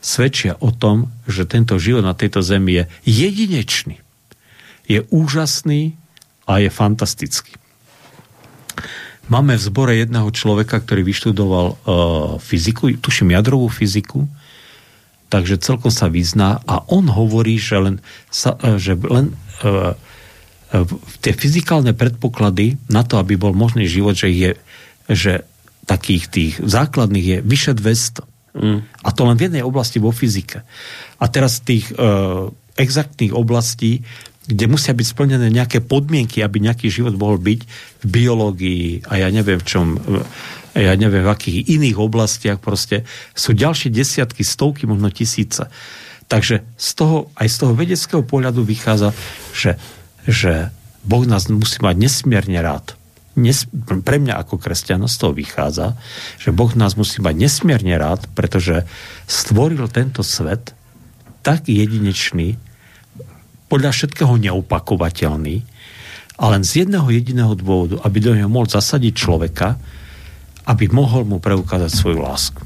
svedčia 0.00 0.56
o 0.64 0.72
tom, 0.72 1.12
že 1.28 1.44
tento 1.44 1.76
život 1.76 2.00
na 2.00 2.16
tejto 2.16 2.40
Zemi 2.40 2.80
je 2.80 2.84
jedinečný. 3.04 4.00
Je 4.88 5.04
úžasný 5.12 6.00
a 6.48 6.64
je 6.64 6.72
fantastický. 6.72 7.52
Máme 9.28 9.60
v 9.60 9.66
zbore 9.68 9.92
jedného 10.00 10.32
človeka, 10.32 10.80
ktorý 10.80 11.04
vyštudoval 11.04 11.66
uh, 11.68 11.76
fyziku, 12.40 12.96
tuším 12.96 13.36
jadrovú 13.36 13.68
fyziku, 13.68 14.24
takže 15.28 15.60
celkom 15.60 15.92
sa 15.92 16.08
vyzná 16.08 16.60
a 16.64 16.84
on 16.88 17.08
hovorí, 17.08 17.60
že 17.60 17.76
len, 17.76 17.96
sa, 18.32 18.56
uh, 18.56 18.80
že 18.80 18.96
len 18.96 19.36
uh, 19.64 19.92
uh, 19.94 20.84
tie 21.20 21.32
fyzikálne 21.36 21.92
predpoklady 21.92 22.80
na 22.88 23.04
to, 23.04 23.20
aby 23.20 23.36
bol 23.36 23.52
možný 23.52 23.88
život, 23.88 24.16
že 24.16 24.28
je 24.32 24.50
že 25.08 25.48
takých 25.88 26.24
tých 26.28 26.52
základných 26.60 27.26
je 27.26 27.38
vyše 27.40 27.72
200. 27.72 28.20
Mm. 28.60 28.84
A 28.84 29.08
to 29.08 29.24
len 29.24 29.40
v 29.40 29.48
jednej 29.48 29.64
oblasti 29.64 29.96
vo 29.96 30.12
fyzike. 30.12 30.60
A 31.16 31.24
teraz 31.32 31.64
tých 31.64 31.88
uh, 31.96 32.52
exaktných 32.76 33.32
oblastí 33.32 34.04
kde 34.48 34.64
musia 34.64 34.96
byť 34.96 35.06
splnené 35.12 35.52
nejaké 35.52 35.84
podmienky, 35.84 36.40
aby 36.40 36.64
nejaký 36.64 36.88
život 36.88 37.12
mohol 37.20 37.36
byť 37.36 37.60
v 38.00 38.06
biológii 38.08 39.04
a 39.04 39.20
ja 39.20 39.28
neviem 39.28 39.60
v 39.60 39.68
čom, 39.68 40.00
ja 40.78 40.94
neviem 40.94 41.26
v 41.26 41.32
akých 41.32 41.58
iných 41.74 41.96
oblastiach 41.98 42.58
proste, 42.62 43.02
sú 43.34 43.56
ďalšie 43.56 43.90
desiatky, 43.90 44.46
stovky, 44.46 44.86
možno 44.86 45.10
tisíce. 45.10 45.66
Takže 46.28 46.62
z 46.76 46.90
toho, 46.94 47.32
aj 47.34 47.48
z 47.48 47.56
toho 47.56 47.72
vedeckého 47.72 48.22
pohľadu 48.22 48.62
vychádza, 48.62 49.16
že, 49.56 49.80
že 50.28 50.68
Boh 51.02 51.24
nás 51.24 51.48
musí 51.48 51.80
mať 51.80 51.96
nesmierne 51.96 52.60
rád. 52.60 52.94
Nes, 53.38 53.64
pre 54.02 54.18
mňa 54.18 54.34
ako 54.44 54.58
kresťana 54.58 55.06
z 55.06 55.16
toho 55.16 55.32
vychádza, 55.32 55.94
že 56.42 56.50
Boh 56.50 56.70
nás 56.74 56.98
musí 56.98 57.22
mať 57.22 57.34
nesmierne 57.38 57.94
rád, 57.96 58.26
pretože 58.34 58.84
stvoril 59.30 59.88
tento 59.88 60.26
svet 60.26 60.74
tak 61.40 61.70
jedinečný, 61.70 62.58
podľa 63.68 63.92
všetkého 63.92 64.34
neupakovateľný 64.48 65.56
a 66.40 66.44
len 66.50 66.62
z 66.64 66.84
jedného 66.84 67.08
jediného 67.12 67.52
dôvodu, 67.52 68.00
aby 68.02 68.18
do 68.18 68.32
neho 68.32 68.48
mohol 68.48 68.66
zasadiť 68.66 69.12
človeka, 69.12 69.76
aby 70.68 70.84
mohol 70.92 71.24
mu 71.24 71.40
preukázať 71.40 71.88
svoju 71.88 72.20
lásku. 72.20 72.60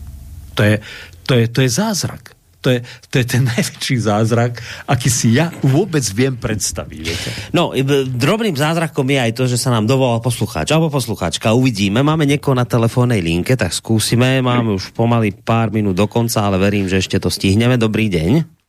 To 0.59 0.63
je, 0.67 0.83
to 1.23 1.33
je, 1.39 1.45
to 1.47 1.59
je 1.63 1.71
zázrak. 1.71 2.35
To 2.63 2.71
je, 2.71 2.79
to 3.11 3.19
je 3.19 3.27
ten 3.27 3.43
najväčší 3.53 3.97
zázrak, 4.07 4.63
aký 4.87 5.11
si 5.11 5.35
ja 5.35 5.51
vôbec 5.67 6.03
viem 6.15 6.35
predstaviť. 6.39 7.01
Viete? 7.03 7.31
No, 7.51 7.75
drobným 8.07 8.55
zázrakom 8.55 9.07
je 9.11 9.19
aj 9.19 9.33
to, 9.35 9.45
že 9.51 9.59
sa 9.59 9.75
nám 9.75 9.91
dovolal 9.91 10.23
poslucháč 10.23 10.71
alebo 10.71 10.91
poslucháčka. 10.91 11.55
Uvidíme. 11.55 12.07
Máme 12.07 12.27
niekoho 12.27 12.55
na 12.55 12.67
telefónnej 12.67 13.19
linke, 13.19 13.59
tak 13.59 13.75
skúsime. 13.75 14.39
Máme 14.43 14.79
už 14.79 14.95
pomaly 14.95 15.35
pár 15.35 15.75
minút 15.75 15.99
do 15.99 16.07
konca, 16.07 16.47
ale 16.47 16.63
verím, 16.63 16.87
že 16.87 17.03
ešte 17.03 17.19
to 17.19 17.31
stihneme. 17.31 17.75
Dobrý 17.75 18.07
deň. 18.07 18.63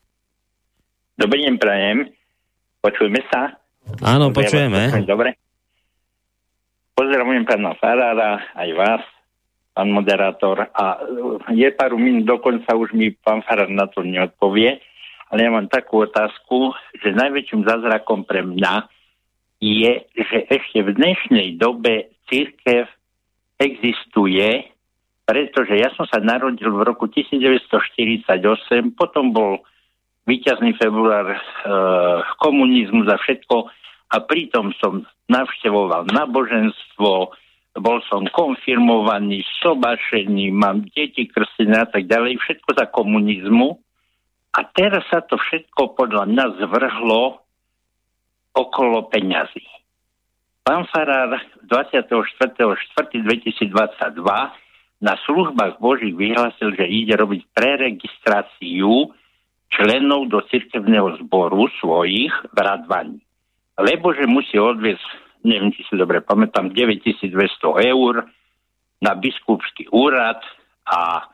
Dobrý 1.13 1.45
deň, 1.45 1.55
prajem. 1.61 2.09
Počujeme 2.81 3.21
sa? 3.29 3.61
Áno, 4.01 4.33
počujeme. 4.33 5.05
Dobre. 5.05 5.37
Pozdravujem 6.93 7.45
pána 7.45 7.73
Farára, 7.77 8.41
aj 8.53 8.69
vás, 8.77 9.01
pán 9.73 9.89
moderátor. 9.89 10.69
A 10.71 11.01
je 11.51 11.67
pár 11.73 11.97
minút, 11.97 12.29
dokonca 12.29 12.77
už 12.77 12.93
mi 12.93 13.11
pán 13.11 13.41
Farár 13.41 13.69
na 13.73 13.89
to 13.89 14.05
neodpovie, 14.05 14.79
ale 15.33 15.39
ja 15.41 15.49
mám 15.49 15.65
takú 15.65 16.05
otázku, 16.05 16.77
že 17.01 17.17
najväčším 17.17 17.65
zázrakom 17.65 18.21
pre 18.23 18.45
mňa 18.45 18.85
je, 19.57 20.05
že 20.13 20.37
ešte 20.45 20.85
v 20.85 20.93
dnešnej 20.93 21.57
dobe 21.57 22.13
církev 22.29 22.85
existuje, 23.57 24.69
pretože 25.25 25.73
ja 25.79 25.89
som 25.97 26.05
sa 26.05 26.21
narodil 26.21 26.69
v 26.69 26.85
roku 26.85 27.09
1948, 27.09 28.37
potom 28.93 29.33
bol 29.33 29.63
víťazný 30.27 30.75
február 30.75 31.33
e, 31.33 31.39
komunizmu 32.43 33.07
za 33.07 33.15
všetko 33.19 33.55
a 34.13 34.15
pritom 34.21 34.75
som 34.77 35.07
navštevoval 35.31 36.11
náboženstvo, 36.11 37.31
bol 37.73 38.05
som 38.05 38.21
konfirmovaný, 38.29 39.41
sobašený, 39.61 40.53
mám 40.53 40.85
deti 40.93 41.25
krstené 41.25 41.81
a 41.81 41.89
tak 41.89 42.05
ďalej, 42.05 42.37
všetko 42.37 42.69
za 42.77 42.85
komunizmu. 42.93 43.81
A 44.53 44.61
teraz 44.69 45.01
sa 45.09 45.25
to 45.25 45.41
všetko 45.41 45.97
podľa 45.97 46.29
mňa 46.29 46.61
zvrhlo 46.61 47.41
okolo 48.53 49.09
peňazí. 49.09 49.65
Pán 50.61 50.85
Farár 50.93 51.41
24.4.2022 51.65 54.21
na 55.03 55.19
službách 55.25 55.81
Božích 55.81 56.15
vyhlásil, 56.15 56.71
že 56.77 56.85
ide 56.87 57.17
robiť 57.17 57.41
preregistráciu 57.51 59.11
členov 59.73 60.29
do 60.29 60.39
cirkevného 60.47 61.17
zboru 61.25 61.65
svojich 61.81 62.31
v 62.53 62.57
Radvaní. 62.57 63.19
Lebo 63.81 64.13
že 64.13 64.29
musí 64.29 64.61
odviesť, 64.61 65.01
neviem, 65.43 65.71
či 65.75 65.83
si 65.87 65.95
dobre 65.99 66.23
pamätám, 66.23 66.71
9200 66.71 67.35
eur 67.91 68.23
na 69.03 69.11
biskupský 69.19 69.91
úrad 69.91 70.39
a 70.87 71.27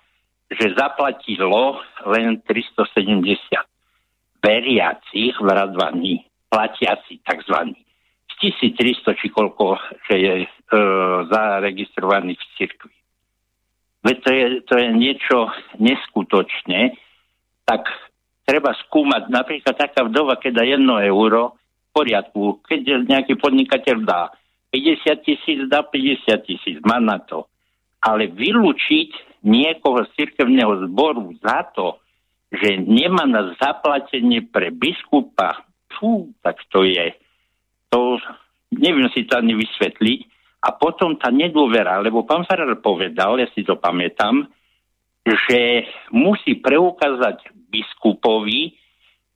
že 0.50 0.74
zaplatilo 0.74 1.78
len 2.10 2.42
370 2.42 3.22
veriacich 4.42 5.38
v 5.38 5.48
Radvaní, 5.48 6.26
platiaci 6.50 7.22
tzv. 7.22 7.58
Z 8.26 8.34
1300 8.66 9.14
či 9.20 9.28
koľko, 9.30 9.78
že 10.10 10.16
je 10.18 10.34
e, 10.42 10.48
zaregistrovaný 11.30 12.34
v 12.34 12.46
cirkvi. 12.58 12.96
Veď 14.00 14.18
to 14.24 14.30
je, 14.32 14.46
to 14.66 14.74
je 14.80 14.88
niečo 14.96 15.38
neskutočné, 15.78 16.98
tak 17.68 17.86
treba 18.48 18.74
skúmať. 18.88 19.30
Napríklad 19.30 19.76
taká 19.76 20.08
vdova, 20.08 20.40
keď 20.40 20.52
dá 20.56 20.64
1 20.66 20.82
euro, 21.12 21.59
poriadku. 22.00 22.64
Keď 22.64 23.04
nejaký 23.04 23.36
podnikateľ 23.36 23.98
dá 24.08 24.32
50 24.72 25.28
tisíc, 25.28 25.60
dá 25.68 25.84
50 25.84 26.48
tisíc, 26.48 26.80
má 26.88 27.04
na 27.04 27.20
to. 27.20 27.44
Ale 28.00 28.32
vylúčiť 28.32 29.44
niekoho 29.44 30.08
z 30.08 30.10
cirkevného 30.16 30.88
zboru 30.88 31.36
za 31.44 31.68
to, 31.76 32.00
že 32.50 32.80
nemá 32.80 33.28
na 33.28 33.52
zaplatenie 33.60 34.48
pre 34.48 34.72
biskupa, 34.72 35.68
fú, 36.00 36.32
tak 36.40 36.64
to 36.72 36.88
je. 36.88 37.12
To 37.92 38.18
neviem 38.72 39.12
si 39.12 39.28
to 39.28 39.36
ani 39.36 39.60
vysvetliť. 39.60 40.20
A 40.60 40.76
potom 40.76 41.16
tá 41.16 41.32
nedôvera, 41.32 42.04
lebo 42.04 42.28
pán 42.28 42.44
Farrar 42.44 42.72
povedal, 42.84 43.40
ja 43.40 43.48
si 43.56 43.64
to 43.64 43.80
pamätám, 43.80 44.44
že 45.24 45.88
musí 46.12 46.60
preukázať 46.60 47.48
biskupovi, 47.72 48.76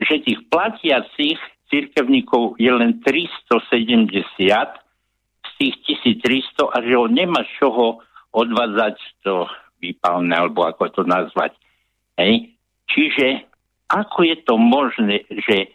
že 0.03 0.19
tých 0.19 0.39
platiacich 0.51 1.39
cirkevníkov 1.73 2.61
je 2.61 2.69
len 2.69 3.01
370 3.01 4.13
z 5.41 5.51
tých 5.57 5.75
1300 6.21 6.69
a 6.69 6.77
že 6.85 6.93
ho 6.93 7.09
nemá 7.09 7.41
z 7.49 7.51
čoho 7.57 8.05
odvádzať 8.29 8.95
to 9.25 9.49
výpalné, 9.81 10.37
alebo 10.37 10.69
ako 10.69 10.93
to 10.93 11.01
nazvať. 11.09 11.57
Hej. 12.21 12.53
Čiže 12.85 13.49
ako 13.89 14.19
je 14.29 14.37
to 14.45 14.55
možné, 14.61 15.25
že 15.49 15.73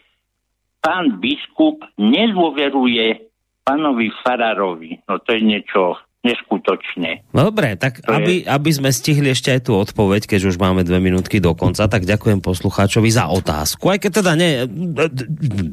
pán 0.79 1.19
biskup 1.19 1.83
nedôveruje 1.99 3.27
pánovi 3.67 4.15
Farárovi? 4.23 5.03
No 5.11 5.19
to 5.19 5.35
je 5.35 5.43
niečo 5.43 5.99
neskutočne. 6.27 7.23
Dobre, 7.31 7.79
tak 7.79 8.03
aby, 8.03 8.43
je... 8.43 8.47
aby 8.51 8.71
sme 8.75 8.91
stihli 8.91 9.31
ešte 9.31 9.55
aj 9.55 9.71
tú 9.71 9.79
odpoveď, 9.79 10.27
keď 10.27 10.51
už 10.51 10.59
máme 10.59 10.83
dve 10.83 10.99
minútky 10.99 11.39
do 11.39 11.55
konca, 11.55 11.87
tak 11.87 12.03
ďakujem 12.03 12.43
poslucháčovi 12.43 13.07
za 13.07 13.31
otázku. 13.31 13.87
Aj 13.87 14.03
keď 14.03 14.11
teda 14.23 14.33
nie, 14.35 14.67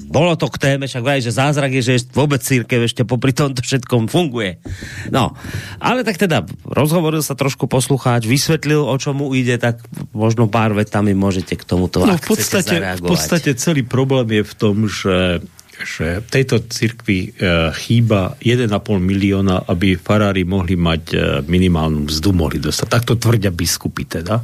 bolo 0.06 0.38
to 0.38 0.46
k 0.54 0.62
téme, 0.62 0.86
však 0.86 1.02
vraj, 1.02 1.22
že 1.26 1.34
zázrak 1.34 1.74
je, 1.82 1.82
že 1.82 1.94
vôbec 2.14 2.46
církev 2.46 2.86
ešte 2.86 3.02
popri 3.02 3.34
tomto 3.34 3.66
všetkom 3.66 4.06
funguje. 4.06 4.62
No, 5.10 5.34
ale 5.82 6.06
tak 6.06 6.22
teda 6.22 6.46
rozhovoril 6.62 7.26
sa 7.26 7.34
trošku 7.34 7.66
poslucháč, 7.66 8.30
vysvetlil, 8.30 8.86
o 8.86 8.96
čomu 9.02 9.34
ide, 9.34 9.58
tak 9.58 9.82
možno 10.14 10.46
pár 10.46 10.78
vetami 10.78 11.18
môžete 11.18 11.58
k 11.58 11.66
tomuto, 11.66 12.06
no, 12.06 12.14
v 12.14 12.22
podstate, 12.22 12.78
v 12.80 13.04
podstate 13.04 13.58
celý 13.58 13.82
problém 13.82 14.30
je 14.30 14.44
v 14.46 14.54
tom, 14.54 14.86
že 14.86 15.42
že 15.84 16.24
tejto 16.24 16.72
cirkvi 16.72 17.36
e, 17.36 17.70
chýba 17.76 18.40
1,5 18.40 18.72
milióna, 18.96 19.68
aby 19.68 20.00
farári 20.00 20.48
mohli 20.48 20.80
mať 20.80 21.04
e, 21.12 21.16
minimálnu 21.44 22.08
mzdu, 22.08 22.32
mohli 22.32 22.64
dostať. 22.64 22.88
Takto 22.88 23.14
tvrdia 23.20 23.52
biskupy 23.52 24.08
teda 24.08 24.40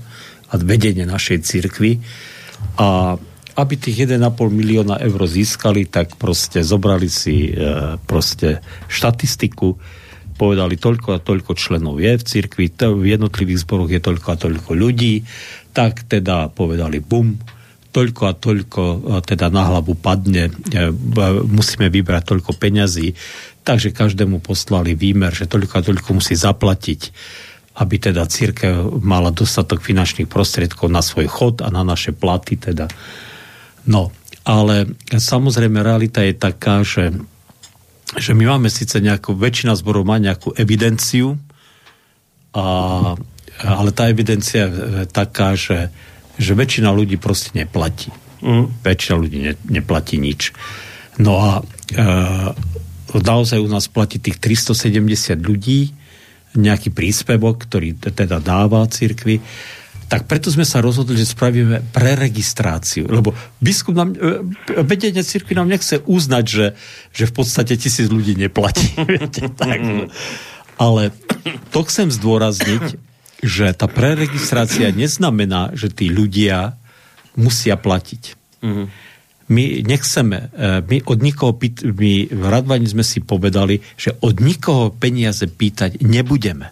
a 0.52 0.54
vedenie 0.60 1.08
našej 1.08 1.40
cirkvi. 1.48 2.04
A 2.76 3.16
aby 3.56 3.74
tých 3.76 4.08
1,5 4.08 4.20
milióna 4.52 5.00
eur 5.00 5.22
získali, 5.28 5.88
tak 5.88 6.20
proste 6.20 6.64
zobrali 6.64 7.08
si 7.08 7.52
e, 7.52 7.96
proste 8.04 8.60
štatistiku 8.92 9.76
povedali, 10.36 10.74
toľko 10.74 11.10
a 11.16 11.24
toľko 11.24 11.54
členov 11.54 12.02
je 12.02 12.18
v 12.18 12.24
cirkvi, 12.26 12.66
v 12.74 13.06
jednotlivých 13.14 13.62
zboroch 13.62 13.94
je 13.94 14.02
toľko 14.02 14.28
a 14.34 14.42
toľko 14.42 14.72
ľudí, 14.74 15.22
tak 15.70 16.10
teda 16.10 16.50
povedali 16.50 16.98
bum, 16.98 17.38
toľko 17.92 18.22
a 18.28 18.34
toľko 18.34 18.82
teda 19.28 19.52
na 19.52 19.68
hlavu 19.68 20.00
padne, 20.00 20.48
musíme 21.48 21.92
vybrať 21.92 22.24
toľko 22.24 22.52
peňazí, 22.56 23.14
takže 23.68 23.92
každému 23.92 24.40
poslali 24.40 24.96
výmer, 24.96 25.36
že 25.36 25.52
toľko 25.52 25.74
a 25.76 25.86
toľko 25.86 26.10
musí 26.18 26.34
zaplatiť 26.34 27.02
aby 27.72 27.96
teda 27.98 28.28
církev 28.28 29.00
mala 29.00 29.32
dostatok 29.32 29.80
finančných 29.80 30.28
prostriedkov 30.28 30.92
na 30.92 31.00
svoj 31.00 31.32
chod 31.32 31.64
a 31.64 31.72
na 31.72 31.88
naše 31.88 32.12
platy 32.12 32.60
teda. 32.60 32.92
No, 33.88 34.12
ale 34.44 34.92
samozrejme 35.08 35.80
realita 35.80 36.20
je 36.20 36.36
taká, 36.36 36.84
že, 36.84 37.16
že 38.20 38.36
my 38.36 38.58
máme 38.58 38.68
síce 38.68 39.00
nejakú, 39.00 39.34
väčšina 39.40 39.80
zborov 39.80 40.04
má 40.04 40.20
nejakú 40.20 40.52
evidenciu, 40.60 41.40
a, 42.52 42.66
ale 43.64 43.90
tá 43.96 44.12
evidencia 44.12 44.68
je 44.68 45.08
taká, 45.08 45.56
že, 45.56 45.88
že 46.42 46.58
väčšina 46.58 46.90
ľudí 46.90 47.22
proste 47.22 47.54
neplatí. 47.54 48.10
Mm. 48.42 48.74
Väčšina 48.82 49.16
ľudí 49.22 49.40
ne, 49.46 49.54
neplatí 49.70 50.18
nič. 50.18 50.50
No 51.22 51.38
a 51.38 51.52
e, 51.62 51.64
naozaj 53.14 53.62
u 53.62 53.70
nás 53.70 53.86
platí 53.86 54.18
tých 54.18 54.42
370 54.42 55.38
ľudí, 55.38 55.94
nejaký 56.58 56.92
príspevok, 56.92 57.64
ktorý 57.64 57.96
teda 57.96 58.42
dáva 58.44 58.84
cirkvi, 58.90 59.40
tak 60.12 60.28
preto 60.28 60.52
sme 60.52 60.68
sa 60.68 60.84
rozhodli, 60.84 61.16
že 61.16 61.32
spravíme 61.32 61.96
preregistráciu, 61.96 63.08
lebo 63.08 63.32
biskup 63.64 63.96
nám, 63.96 64.12
e, 64.12 64.44
vedenie 64.84 65.24
cirkvi 65.24 65.56
nám 65.56 65.72
nechce 65.72 66.04
uznať, 66.04 66.44
že, 66.44 66.66
že 67.16 67.24
v 67.32 67.34
podstate 67.38 67.80
tisíc 67.80 68.12
ľudí 68.12 68.36
neplatí. 68.36 68.92
tak. 69.62 69.80
Ale 70.76 71.16
to 71.72 71.80
chcem 71.88 72.12
zdôrazniť, 72.12 73.11
že 73.42 73.74
tá 73.74 73.90
preregistrácia 73.90 74.94
neznamená, 74.94 75.74
že 75.74 75.90
tí 75.90 76.08
ľudia 76.14 76.78
musia 77.36 77.76
platiť. 77.76 78.24
Mm-hmm 78.62 79.12
my 79.52 79.84
nechceme, 79.84 80.38
e, 80.56 80.80
my 80.80 80.98
od 81.04 81.20
nikoho, 81.20 81.52
my 81.84 82.14
v 82.32 82.44
Radvani 82.48 82.88
sme 82.88 83.04
si 83.04 83.20
povedali, 83.20 83.84
že 84.00 84.16
od 84.24 84.40
nikoho 84.40 84.96
peniaze 84.96 85.44
pýtať 85.44 86.00
nebudeme. 86.00 86.72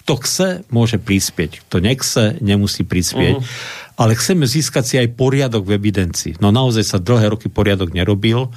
Kto 0.00 0.16
chce, 0.16 0.48
môže 0.72 0.96
prispieť. 0.96 1.60
Kto 1.68 1.84
nechce, 1.84 2.40
nemusí 2.40 2.88
prispieť. 2.88 3.36
Uh-huh. 3.36 4.00
Ale 4.00 4.16
chceme 4.16 4.48
získať 4.48 4.84
si 4.88 4.94
aj 4.96 5.12
poriadok 5.12 5.68
v 5.68 5.76
evidencii. 5.76 6.40
No 6.40 6.48
naozaj 6.48 6.88
sa 6.88 6.98
dlhé 6.98 7.36
roky 7.36 7.52
poriadok 7.52 7.92
nerobil 7.92 8.48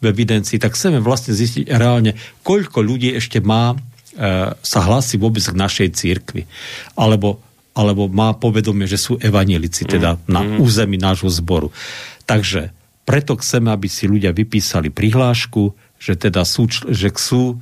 v 0.00 0.04
evidencii, 0.08 0.56
tak 0.56 0.72
chceme 0.72 1.04
vlastne 1.04 1.36
zistiť 1.36 1.68
reálne, 1.68 2.16
koľko 2.40 2.80
ľudí 2.80 3.12
ešte 3.12 3.44
má, 3.44 3.76
sa 4.64 4.80
hlási 4.80 5.20
vôbec 5.20 5.44
k 5.44 5.56
našej 5.56 5.88
církvi. 5.92 6.48
Alebo 6.96 7.44
alebo 7.76 8.08
má 8.08 8.32
povedomie, 8.32 8.88
že 8.88 8.96
sú 8.96 9.20
evanilici, 9.20 9.84
teda 9.84 10.16
na 10.24 10.40
mhm. 10.40 10.64
území 10.64 10.96
nášho 10.96 11.28
zboru. 11.28 11.68
Takže 12.24 12.72
preto 13.06 13.36
chceme, 13.38 13.70
aby 13.70 13.86
si 13.86 14.08
ľudia 14.08 14.32
vypísali 14.32 14.90
prihlášku, 14.90 15.76
že 16.00 16.18
teda 16.18 16.42
sú, 16.42 16.66
že 16.90 17.12
sú, 17.14 17.60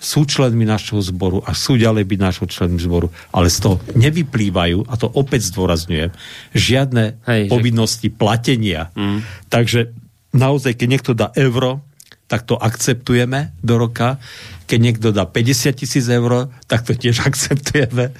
sú 0.00 0.20
členmi 0.26 0.66
našho 0.66 0.98
zboru 0.98 1.44
a 1.46 1.54
sú 1.54 1.78
ďalej 1.78 2.04
byť 2.08 2.18
našho 2.18 2.46
členmi 2.50 2.80
zboru, 2.82 3.12
ale 3.30 3.52
z 3.52 3.58
toho 3.62 3.76
nevyplývajú, 3.94 4.90
a 4.90 4.94
to 4.98 5.06
opäť 5.14 5.54
zdôrazňujem, 5.54 6.10
žiadne 6.56 7.22
Hej, 7.28 7.42
povinnosti 7.52 8.08
že... 8.10 8.16
platenia. 8.18 8.90
Mm. 8.98 9.22
Takže 9.52 9.94
naozaj, 10.34 10.74
keď 10.74 10.88
niekto 10.90 11.12
dá 11.14 11.30
euro, 11.38 11.86
tak 12.34 12.50
to 12.50 12.58
akceptujeme 12.58 13.54
do 13.62 13.78
roka. 13.78 14.18
Keď 14.66 14.78
niekto 14.82 15.14
dá 15.14 15.22
50 15.22 15.70
tisíc 15.78 16.02
eur, 16.10 16.50
tak 16.66 16.82
to 16.82 16.98
tiež 16.98 17.22
akceptujeme. 17.30 18.10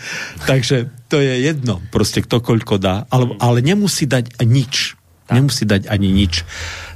Takže 0.46 0.86
to 1.10 1.18
je 1.18 1.50
jedno, 1.50 1.82
proste 1.90 2.22
kto 2.22 2.38
koľko 2.38 2.78
dá, 2.78 3.10
ale, 3.10 3.34
ale 3.42 3.58
nemusí 3.58 4.06
dať 4.06 4.38
nič. 4.46 4.94
Tak. 5.26 5.34
Nemusí 5.34 5.66
dať 5.66 5.90
ani 5.90 6.14
nič. 6.14 6.46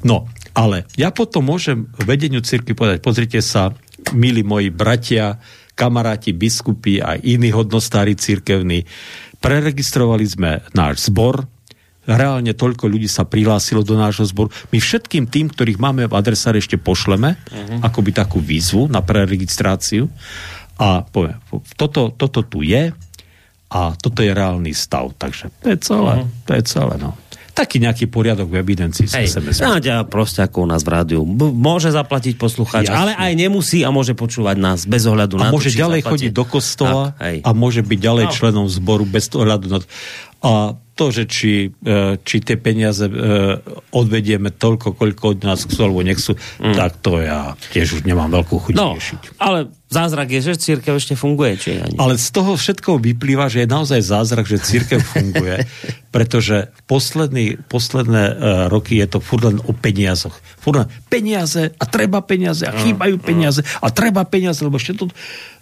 No, 0.06 0.30
ale 0.54 0.86
ja 0.94 1.10
potom 1.10 1.50
môžem 1.50 1.90
vedeniu 2.06 2.38
cirkvi 2.38 2.78
povedať, 2.78 3.02
pozrite 3.02 3.42
sa, 3.42 3.74
milí 4.14 4.46
moji 4.46 4.70
bratia, 4.70 5.42
kamaráti, 5.74 6.30
biskupy 6.30 7.02
a 7.02 7.18
iní 7.18 7.50
hodnostári 7.50 8.14
cirkevní, 8.14 8.86
preregistrovali 9.42 10.26
sme 10.26 10.62
náš 10.70 11.10
zbor, 11.10 11.50
reálne 12.08 12.56
toľko 12.56 12.88
ľudí 12.88 13.04
sa 13.04 13.28
prihlásilo 13.28 13.84
do 13.84 14.00
nášho 14.00 14.24
zboru. 14.24 14.48
My 14.72 14.80
všetkým 14.80 15.28
tým, 15.28 15.52
ktorých 15.52 15.76
máme 15.76 16.08
v 16.08 16.16
adresáre, 16.16 16.56
ešte 16.56 16.80
pošleme 16.80 17.36
uh-huh. 17.36 17.84
akoby 17.84 18.16
takú 18.16 18.40
výzvu 18.40 18.88
na 18.88 19.04
preregistráciu 19.04 20.08
a 20.80 21.04
poviem, 21.04 21.36
toto, 21.76 22.14
toto 22.16 22.40
tu 22.40 22.64
je 22.64 22.94
a 23.68 23.80
toto 24.00 24.24
je 24.24 24.32
reálny 24.32 24.72
stav. 24.72 25.12
Takže 25.20 25.52
to 25.60 25.68
je 25.68 25.78
celé. 25.84 26.24
Uh-huh. 26.24 26.46
To 26.48 26.52
je 26.56 26.62
celé, 26.64 26.94
no 26.96 27.12
taký 27.58 27.82
nejaký 27.82 28.06
poriadok 28.06 28.54
v 28.54 28.62
evidencii 28.62 29.10
Hej, 29.10 29.34
sa 29.34 29.42
ja 29.82 30.06
proste 30.06 30.46
ako 30.46 30.62
u 30.62 30.68
nás 30.70 30.86
v 30.86 30.94
rádiu. 30.94 31.26
B- 31.26 31.50
môže 31.50 31.90
zaplatiť 31.90 32.38
poslucháč, 32.38 32.86
Jasne. 32.86 32.94
ale 32.94 33.12
aj 33.18 33.32
nemusí 33.34 33.82
a 33.82 33.90
môže 33.90 34.14
počúvať 34.14 34.56
nás 34.62 34.86
bez 34.86 35.02
ohľadu 35.10 35.42
a 35.42 35.50
na 35.50 35.50
môže 35.50 35.74
to, 35.74 35.82
ďalej 35.82 36.06
chodiť 36.06 36.30
do 36.30 36.44
kostola 36.46 37.18
tak, 37.18 37.42
a 37.42 37.50
môže 37.50 37.82
byť 37.82 37.98
ďalej 37.98 38.24
no. 38.30 38.32
členom 38.32 38.66
zboru 38.70 39.02
bez 39.02 39.26
ohľadu 39.34 39.66
na 39.66 39.78
to. 39.82 39.86
A 40.38 40.78
to, 40.98 41.14
že 41.14 41.30
či, 41.30 41.70
e, 41.70 42.18
či 42.18 42.42
tie 42.42 42.58
peniaze 42.58 43.06
e, 43.06 43.14
odvedieme 43.94 44.50
toľko, 44.50 44.98
koľko 44.98 45.38
od 45.38 45.38
nás 45.46 45.62
chcú, 45.62 45.86
alebo 45.86 46.02
nechcú, 46.02 46.34
mm. 46.34 46.74
tak 46.74 46.98
to 46.98 47.22
ja 47.22 47.54
tiež 47.70 48.02
už 48.02 48.02
nemám 48.02 48.34
veľkú 48.34 48.58
chuť 48.58 48.74
no, 48.74 48.98
riešiť. 48.98 49.38
ale 49.38 49.70
zázrak 49.88 50.28
je, 50.28 50.40
že 50.42 50.58
církev 50.58 50.98
ešte 50.98 51.14
funguje, 51.14 51.54
či 51.56 51.78
ani? 51.78 51.96
Ale 51.96 52.20
z 52.20 52.28
toho 52.34 52.58
všetkoho 52.58 52.98
vyplýva, 52.98 53.46
že 53.46 53.64
je 53.64 53.68
naozaj 53.70 54.00
zázrak, 54.04 54.44
že 54.44 54.60
církev 54.60 55.00
funguje, 55.00 55.64
pretože 56.14 56.68
posledný, 56.84 57.56
posledné 57.70 58.24
uh, 58.28 58.36
roky 58.68 59.00
je 59.00 59.06
to 59.06 59.18
furt 59.22 59.48
len 59.48 59.62
o 59.64 59.72
peniazoch. 59.72 60.36
Furt 60.60 60.84
len 60.84 60.88
peniaze 61.08 61.72
a 61.72 61.84
treba 61.88 62.20
peniaze 62.20 62.68
a 62.68 62.76
chýbajú 62.76 63.16
peniaze 63.22 63.64
a 63.80 63.88
treba 63.88 64.28
peniaze, 64.28 64.60
lebo 64.60 64.76
ešte 64.76 64.98
to 64.98 65.06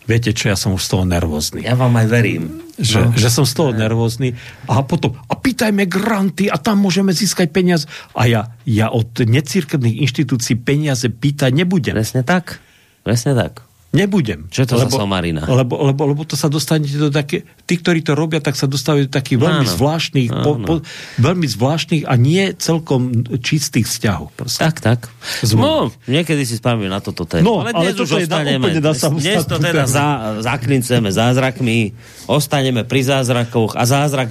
Viete 0.07 0.30
čo, 0.30 0.54
ja 0.54 0.54
som 0.54 0.70
už 0.78 0.86
z 0.86 0.90
toho 0.94 1.04
nervózny. 1.04 1.66
Ja 1.66 1.74
vám 1.74 1.98
aj 1.98 2.07
verím. 2.07 2.62
Že, 2.78 3.11
no. 3.11 3.18
že 3.18 3.26
som 3.26 3.42
z 3.42 3.59
toho 3.59 3.74
nervózny. 3.74 4.38
A 4.70 4.86
potom, 4.86 5.18
a 5.18 5.34
pýtajme 5.34 5.90
granty 5.90 6.46
a 6.46 6.62
tam 6.62 6.78
môžeme 6.78 7.11
získať 7.11 7.50
peniaze. 7.50 7.90
A 8.14 8.30
ja, 8.30 8.54
ja 8.62 8.94
od 8.94 9.11
necírkevných 9.18 10.07
inštitúcií 10.07 10.62
peniaze 10.62 11.11
pýtať 11.11 11.50
nebudem. 11.50 11.98
Presne 11.98 12.22
tak. 12.22 12.62
Presne 13.02 13.34
tak. 13.34 13.65
Nebudem. 13.95 14.51
Čo 14.51 14.66
to 14.66 14.74
lebo, 14.76 14.93
za 14.93 14.99
somarina? 14.99 15.47
Lebo, 15.47 15.78
lebo, 15.89 16.03
lebo 16.11 16.22
to 16.26 16.34
sa 16.34 16.51
dostanete 16.51 16.99
do 16.99 17.09
také... 17.09 17.47
Tí, 17.66 17.80
ktorí 17.80 18.03
to 18.03 18.14
robia, 18.14 18.39
tak 18.39 18.55
sa 18.55 18.70
dostávajú 18.70 19.11
do 19.11 19.12
takých 19.14 19.43
veľmi 19.43 19.66
áno, 19.66 19.74
zvláštnych 19.74 20.28
áno. 20.30 20.45
Po, 20.45 20.51
po, 20.62 20.74
veľmi 21.18 21.47
zvláštnych 21.51 22.03
a 22.07 22.14
nie 22.14 22.55
celkom 22.59 23.26
čistých 23.43 23.91
vzťahov. 23.91 24.30
Proste. 24.37 24.61
Tak, 24.62 24.74
tak. 24.84 25.01
No, 25.57 25.91
niekedy 26.07 26.47
si 26.47 26.61
spomínam 26.61 26.99
na 26.99 27.01
toto 27.03 27.26
tému. 27.26 27.43
No, 27.43 27.55
ale, 27.66 27.74
ale 27.74 27.91
toto 27.97 28.20
je 28.20 28.28
úplne 28.28 28.78
dá 28.78 28.93
sa 28.95 29.11
Dnes 29.11 29.43
to 29.49 29.57
teda 29.59 29.89
za, 29.89 30.39
zaklincujeme 30.45 31.11
zázrakmi, 31.11 31.97
ostaneme 32.30 32.87
pri 32.87 33.01
zázrakoch 33.03 33.74
a 33.74 33.82
zázrak 33.82 34.30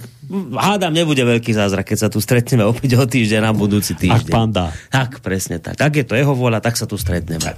hádam, 0.57 0.93
nebude 0.93 1.21
veľký 1.21 1.53
zázrak, 1.53 1.93
keď 1.93 1.97
sa 1.97 2.09
tu 2.09 2.17
stretneme 2.17 2.65
opäť 2.65 2.97
o 2.97 3.05
týždeň 3.05 3.41
na 3.45 3.53
budúci 3.53 3.93
týždeň. 3.93 4.25
Ak 4.25 4.33
pán 4.33 4.49
dá. 4.49 4.73
Tak, 4.89 5.21
presne 5.21 5.61
tak. 5.61 5.77
Ak 5.77 5.93
je 5.93 6.05
to 6.05 6.17
jeho 6.17 6.33
vôľa, 6.33 6.61
tak 6.61 6.77
sa 6.79 6.89
tu 6.89 6.97
stretneme. 6.97 7.53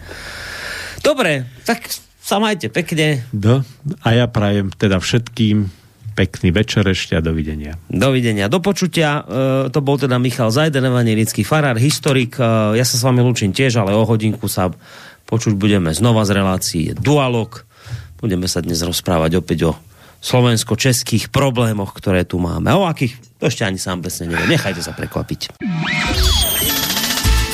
Dobre, 1.02 1.48
tak 1.64 1.88
sa 2.22 2.43
majte 2.43 2.68
pekne. 2.68 3.24
Do, 3.32 3.64
a 4.04 4.08
ja 4.12 4.28
prajem 4.28 4.74
teda 4.76 5.00
všetkým 5.00 5.72
pekný 6.18 6.50
večer 6.50 6.82
ešte 6.89 7.14
a 7.14 7.22
dovidenia. 7.22 7.78
Dovidenia, 7.93 8.50
do 8.50 8.58
počutia. 8.58 9.22
E, 9.22 9.70
to 9.70 9.86
bol 9.86 10.02
teda 10.02 10.18
Michal 10.18 10.50
Zajden, 10.50 10.82
evangelický 10.82 11.45
farár, 11.45 11.78
historik. 11.78 12.41
E, 12.41 12.74
ja 12.74 12.82
sa 12.82 12.98
s 12.98 13.06
vami 13.06 13.22
lúčim 13.22 13.54
tiež, 13.54 13.78
ale 13.78 13.93
o 13.93 14.02
hodinku 14.02 14.50
sa 14.50 14.74
počuť 15.30 15.54
budeme 15.54 15.93
znova 15.93 16.26
z 16.26 16.32
relácií 16.34 16.86
Dualog. 16.98 17.62
Budeme 18.18 18.50
sa 18.50 18.66
dnes 18.66 18.82
rozprávať 18.82 19.38
opäť 19.38 19.60
o 19.70 19.74
slovensko-českých 20.26 21.30
problémoch, 21.30 21.93
ktoré 21.93 22.26
tu 22.26 22.41
máme. 22.41 22.74
O 22.74 22.89
akých, 22.89 23.14
to 23.38 23.45
ešte 23.45 23.62
ani 23.62 23.78
sám 23.78 24.02
presne 24.02 24.34
neviem. 24.34 24.58
Nechajte 24.58 24.82
sa 24.82 24.98
prekvapiť. 24.98 25.62